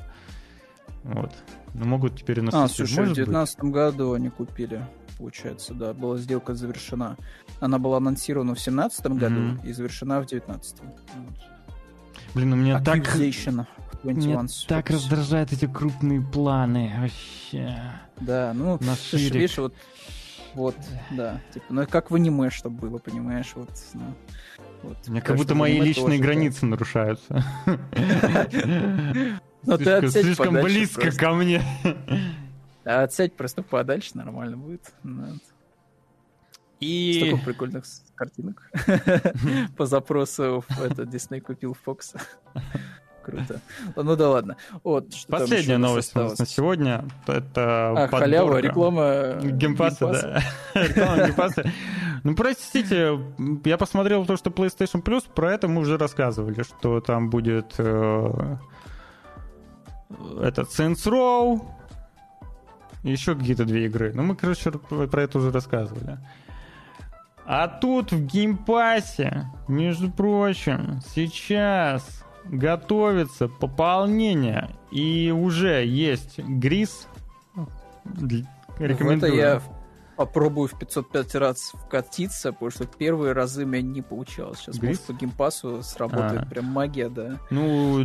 [1.04, 1.32] Вот.
[1.74, 2.88] Но могут теперь А, Анастасию.
[2.88, 3.26] слушай, в Может быть.
[3.26, 4.86] 2019 году они купили,
[5.18, 7.18] получается, да, была сделка завершена.
[7.60, 9.62] Она была анонсирована в 2017 году Мгм.
[9.68, 10.82] и завершена в 2019.
[12.36, 13.20] Блин, у меня так, в
[14.06, 16.92] меня 21 так раздражают эти крупные планы.
[17.00, 17.80] Вообще.
[18.20, 19.74] Да, ну, На слушай, видишь, вот,
[20.56, 20.76] вот,
[21.12, 24.14] да, типа, ну, как в аниме, чтобы было, понимаешь, вот, ну,
[24.84, 24.98] вот.
[25.08, 27.44] У меня Так как будто мои личные границы нарушаются.
[29.66, 31.20] Но ты Слишком, отсядь слишком подальше близко просто.
[31.20, 31.62] ко мне.
[32.86, 34.94] А отсядь просто подальше, нормально будет.
[35.04, 35.40] Ну,
[36.82, 37.24] И...
[37.26, 37.86] Столько прикольных
[38.16, 38.70] картинок
[39.78, 42.20] по запросу в это Дисней купил Фокса.
[43.24, 43.62] Круто.
[43.96, 44.58] Ну да ладно.
[44.84, 47.06] Вот, Последняя новость у нас на сегодня.
[47.28, 50.42] Это А, халява, реклама Геймпаса, да.
[50.82, 51.64] Реклама геймпаса.
[52.24, 53.20] Ну, простите,
[53.66, 58.58] я посмотрел то, что PlayStation Plus, про это мы уже рассказывали, что там будет э,
[60.42, 61.62] этот Saints Row,
[63.04, 64.14] еще какие-то две игры.
[64.14, 66.18] Ну, мы, короче, про это уже рассказывали.
[67.46, 77.08] А тут в геймпассе, между прочим, сейчас готовится пополнение, и уже есть Gris.
[78.06, 78.46] В это
[78.86, 79.36] Рекомендую.
[79.36, 79.62] я
[80.18, 84.60] попробую в 505 раз вкатиться, потому что первые разы у меня не получалось.
[84.60, 84.90] Сейчас, Гриф?
[85.00, 86.46] может, по геймпасу сработает А.
[86.46, 87.40] прям магия, да.
[87.50, 88.00] Ну,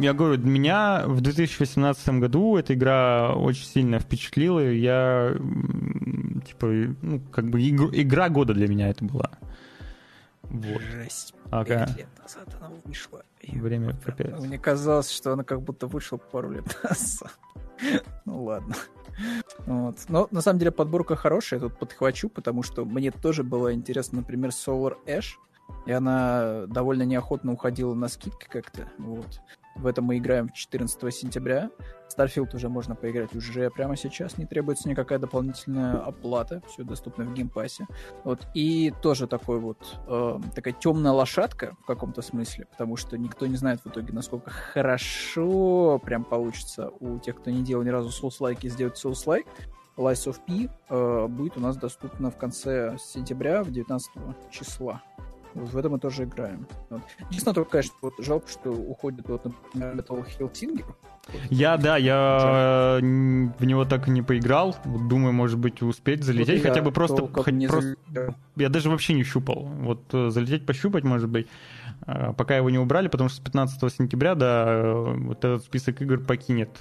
[0.00, 4.60] я говорю, меня в 2018 году эта игра очень сильно впечатлила.
[4.60, 5.34] Я,
[6.46, 6.66] типа,
[7.02, 9.30] ну, как бы игру- игра года для меня это была.
[10.42, 10.80] Вот.
[10.92, 11.34] Жесть.
[11.50, 11.86] Ага.
[11.96, 13.22] Лет назад она вышла.
[13.52, 14.38] Время капец.
[14.40, 17.32] Мне казалось, что она как будто вышла пару лет назад.
[18.24, 18.74] Ну ладно.
[19.66, 19.98] Вот.
[20.08, 24.18] Но на самом деле подборка хорошая, я тут подхвачу, потому что мне тоже было интересно,
[24.18, 25.36] например, Solar Ash,
[25.86, 28.88] и она довольно неохотно уходила на скидки как-то.
[28.98, 29.40] Вот.
[29.74, 31.70] В этом мы играем 14 сентября.
[32.16, 37.34] Starfield уже можно поиграть уже прямо сейчас, не требуется никакая дополнительная оплата, все доступно в
[37.34, 37.86] геймпассе.
[38.22, 38.46] Вот.
[38.54, 43.56] И тоже такой вот, э, такая темная лошадка в каком-то смысле, потому что никто не
[43.56, 48.68] знает в итоге, насколько хорошо прям получится у тех, кто не делал ни разу Souls-like,
[48.68, 49.46] сделать Souls-like.
[49.96, 54.10] Lies of P э, будет у нас доступно в конце сентября, в 19
[54.50, 55.02] числа.
[55.54, 56.66] В это мы тоже играем.
[56.90, 57.02] Вот.
[57.30, 60.84] Честно, только, конечно, вот жалко, что уходит вот, например, Metal Hellsinger.
[61.48, 64.76] Я, да, я в него так и не поиграл.
[64.84, 66.62] Думаю, может быть, успеть залететь.
[66.62, 68.34] Вот хотя бы просто, хоть не просто- залетел.
[68.56, 69.64] Я даже вообще не щупал.
[69.64, 71.46] Вот э, залететь, пощупать, может быть,
[72.06, 76.02] э, пока его не убрали, потому что с 15 сентября, да, э, вот этот список
[76.02, 76.78] игр покинет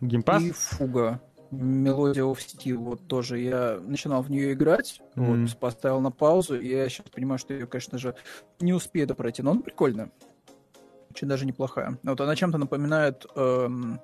[0.00, 0.42] геймпас.
[0.42, 1.20] И Фуга.
[1.52, 3.38] Мелодия of Steel, вот тоже.
[3.38, 5.44] Я начинал в нее играть, Мгм.
[5.44, 8.14] вот, поставил на паузу, и я сейчас понимаю, что ее, конечно же,
[8.60, 10.10] не успею это пройти, но она прикольная.
[11.10, 11.98] Очень даже неплохая.
[12.02, 13.26] Вот она чем-то напоминает...
[13.36, 14.00] эм,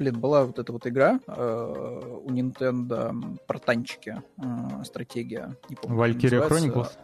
[0.00, 5.56] блин, была вот эта вот игра э, у Nintendo про танчики, э, стратегия.
[5.68, 6.48] Не помню, Valkyria.
[6.48, 6.98] Chronicles.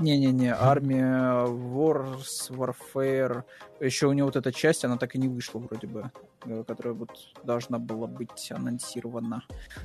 [0.00, 3.42] Не-не-не, армия Wars, Warfare.
[3.80, 6.10] Еще у него вот эта часть, она так и не вышла вроде бы,
[6.44, 7.10] э, которая вот
[7.44, 9.42] должна была быть анонсирована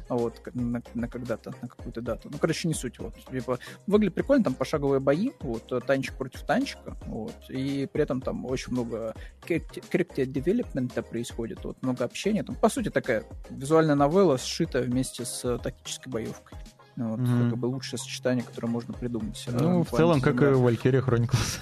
[0.09, 2.29] вот, к- на, на когда-то, на какую-то дату.
[2.31, 2.99] Ну, короче, не суть.
[2.99, 3.15] Вот.
[3.31, 3.57] Типа,
[3.87, 8.71] выглядит прикольно, там пошаговые бои, вот, танчик против танчика, вот, и при этом там очень
[8.73, 9.15] много
[9.47, 12.43] character девелопмента происходит, вот, много общения.
[12.43, 16.57] Там, по сути, такая визуальная новелла, сшита вместе с тактической боевкой.
[16.95, 17.49] Ну, Вот, Мгм.
[17.49, 19.43] как бы лучшее сочетание, которое можно придумать.
[19.47, 20.91] э, Ну, в целом, как и симуляции.
[20.91, 21.59] Valkyria Chronicles.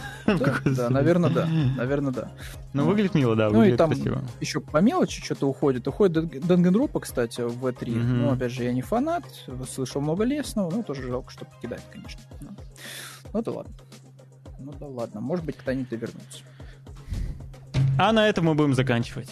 [0.65, 1.47] В Да, наверное, да.
[1.77, 2.31] Наверное, да.
[2.73, 4.21] Ну, выглядит мило, да, Ну и там красиво.
[4.41, 5.87] еще по мелочи что-то уходит.
[5.87, 7.91] Уходит Данганропа, кстати, в V3.
[7.91, 8.17] Мгм.
[8.19, 9.23] Ну, опять же, я не фанат,
[9.69, 12.21] слышал много лесного, но тоже жалко, что покидает, конечно.
[12.41, 12.49] Ну,
[13.33, 13.73] Ну да ладно.
[14.59, 16.43] Ну да ладно, может быть, когда-нибудь довернутся.
[17.97, 19.31] А на этом мы будем заканчивать.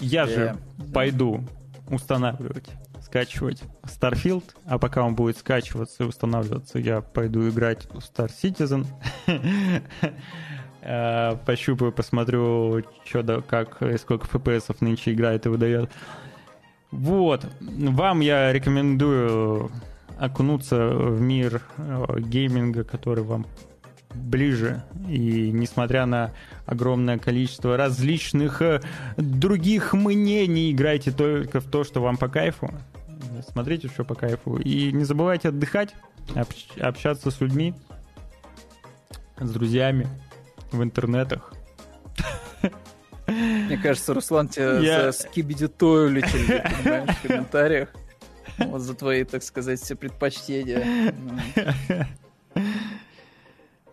[0.00, 0.84] Я же Да.
[0.94, 1.44] пойду
[1.90, 2.68] устанавливать,
[3.16, 8.86] скачивать Starfield, а пока он будет скачиваться и устанавливаться, я пойду играть в Star Citizen.
[10.88, 15.90] Э, Пощупаю, посмотрю, что да, как, сколько FPS нынче играет и выдает.
[16.92, 17.44] Вот.
[17.60, 19.72] Вам я рекомендую
[20.16, 23.46] окунуться в мир э, гейминга, который вам
[24.14, 24.84] ближе.
[25.08, 26.32] И несмотря на
[26.66, 28.80] огромное количество различных э,
[29.16, 32.70] других мнений, играйте только в то, что вам по кайфу.
[33.48, 34.56] Смотрите, что по кайфу.
[34.58, 35.94] И не забывайте отдыхать,
[36.34, 37.74] общ- общаться с людьми,
[39.38, 40.08] с друзьями
[40.72, 41.52] в интернетах.
[43.26, 47.88] Мне кажется, Руслан тебя Я- захейтили, понимаешь, в комментариях.
[48.58, 51.12] Вот за твои, так сказать, все предпочтения.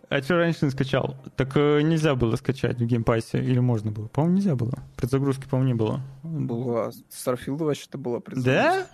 [0.10, 1.16] А что раньше не скачал?
[1.36, 4.08] Так э, нельзя было скачать в геймпассе, или можно было?
[4.08, 4.74] По-моему, нельзя было.
[4.96, 6.02] Предзагрузки, по-моему, не было.
[6.22, 6.92] Была.
[7.10, 8.88] Starfield вообще-то была Да?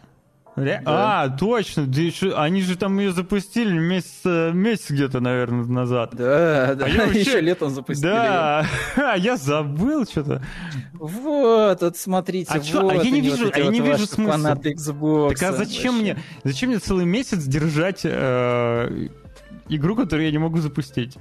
[0.59, 1.23] Ре- Да.
[1.23, 6.11] А, точно, да еще- они же там ее запустили месяц, э, месяц где-то, наверное, назад.
[6.13, 8.09] Да, да, А я вообще- еще летом запустили.
[8.09, 8.65] Да,
[8.97, 10.41] а я забыл что-то.
[10.93, 12.81] Вот, вот смотрите, А чё?
[12.81, 14.33] вот А я не вижу- вот а я не вижу смысла.
[14.33, 15.35] фанаты Xbox.
[15.35, 19.07] Так а зачем мне, зачем мне целый месяц держать э,
[19.69, 21.17] игру, которую я не могу запустить.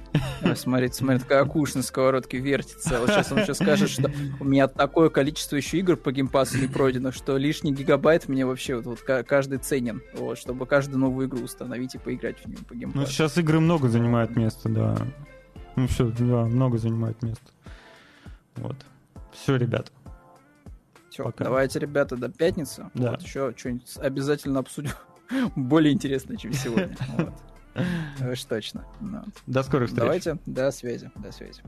[0.55, 2.99] Смотрите, смотрите, как куш на сковородке вертится.
[2.99, 6.67] Вот сейчас он еще скажет, что у меня такое количество еще игр по геймпасу не
[6.67, 10.01] пройдено, что лишний гигабайт мне вообще вот, вот каждый ценен.
[10.15, 12.99] Вот, чтобы каждую новую игру установить и поиграть в нее по геймпасу.
[12.99, 14.97] Ну, сейчас игры много занимают место, да.
[15.75, 17.45] Ну, все, да, много занимает место.
[18.55, 18.75] Вот.
[19.31, 19.91] Все, ребят.
[21.09, 21.43] Все, Пока.
[21.43, 22.89] давайте, ребята, до пятницы.
[22.93, 23.11] Да.
[23.11, 24.91] Вот еще что-нибудь обязательно обсудим.
[25.55, 26.95] Более интересное, чем сегодня.
[27.17, 27.33] Вот.
[28.31, 28.85] Уж точно.
[29.47, 30.01] До скорых встреч.
[30.01, 31.61] Давайте, до связи, до связи.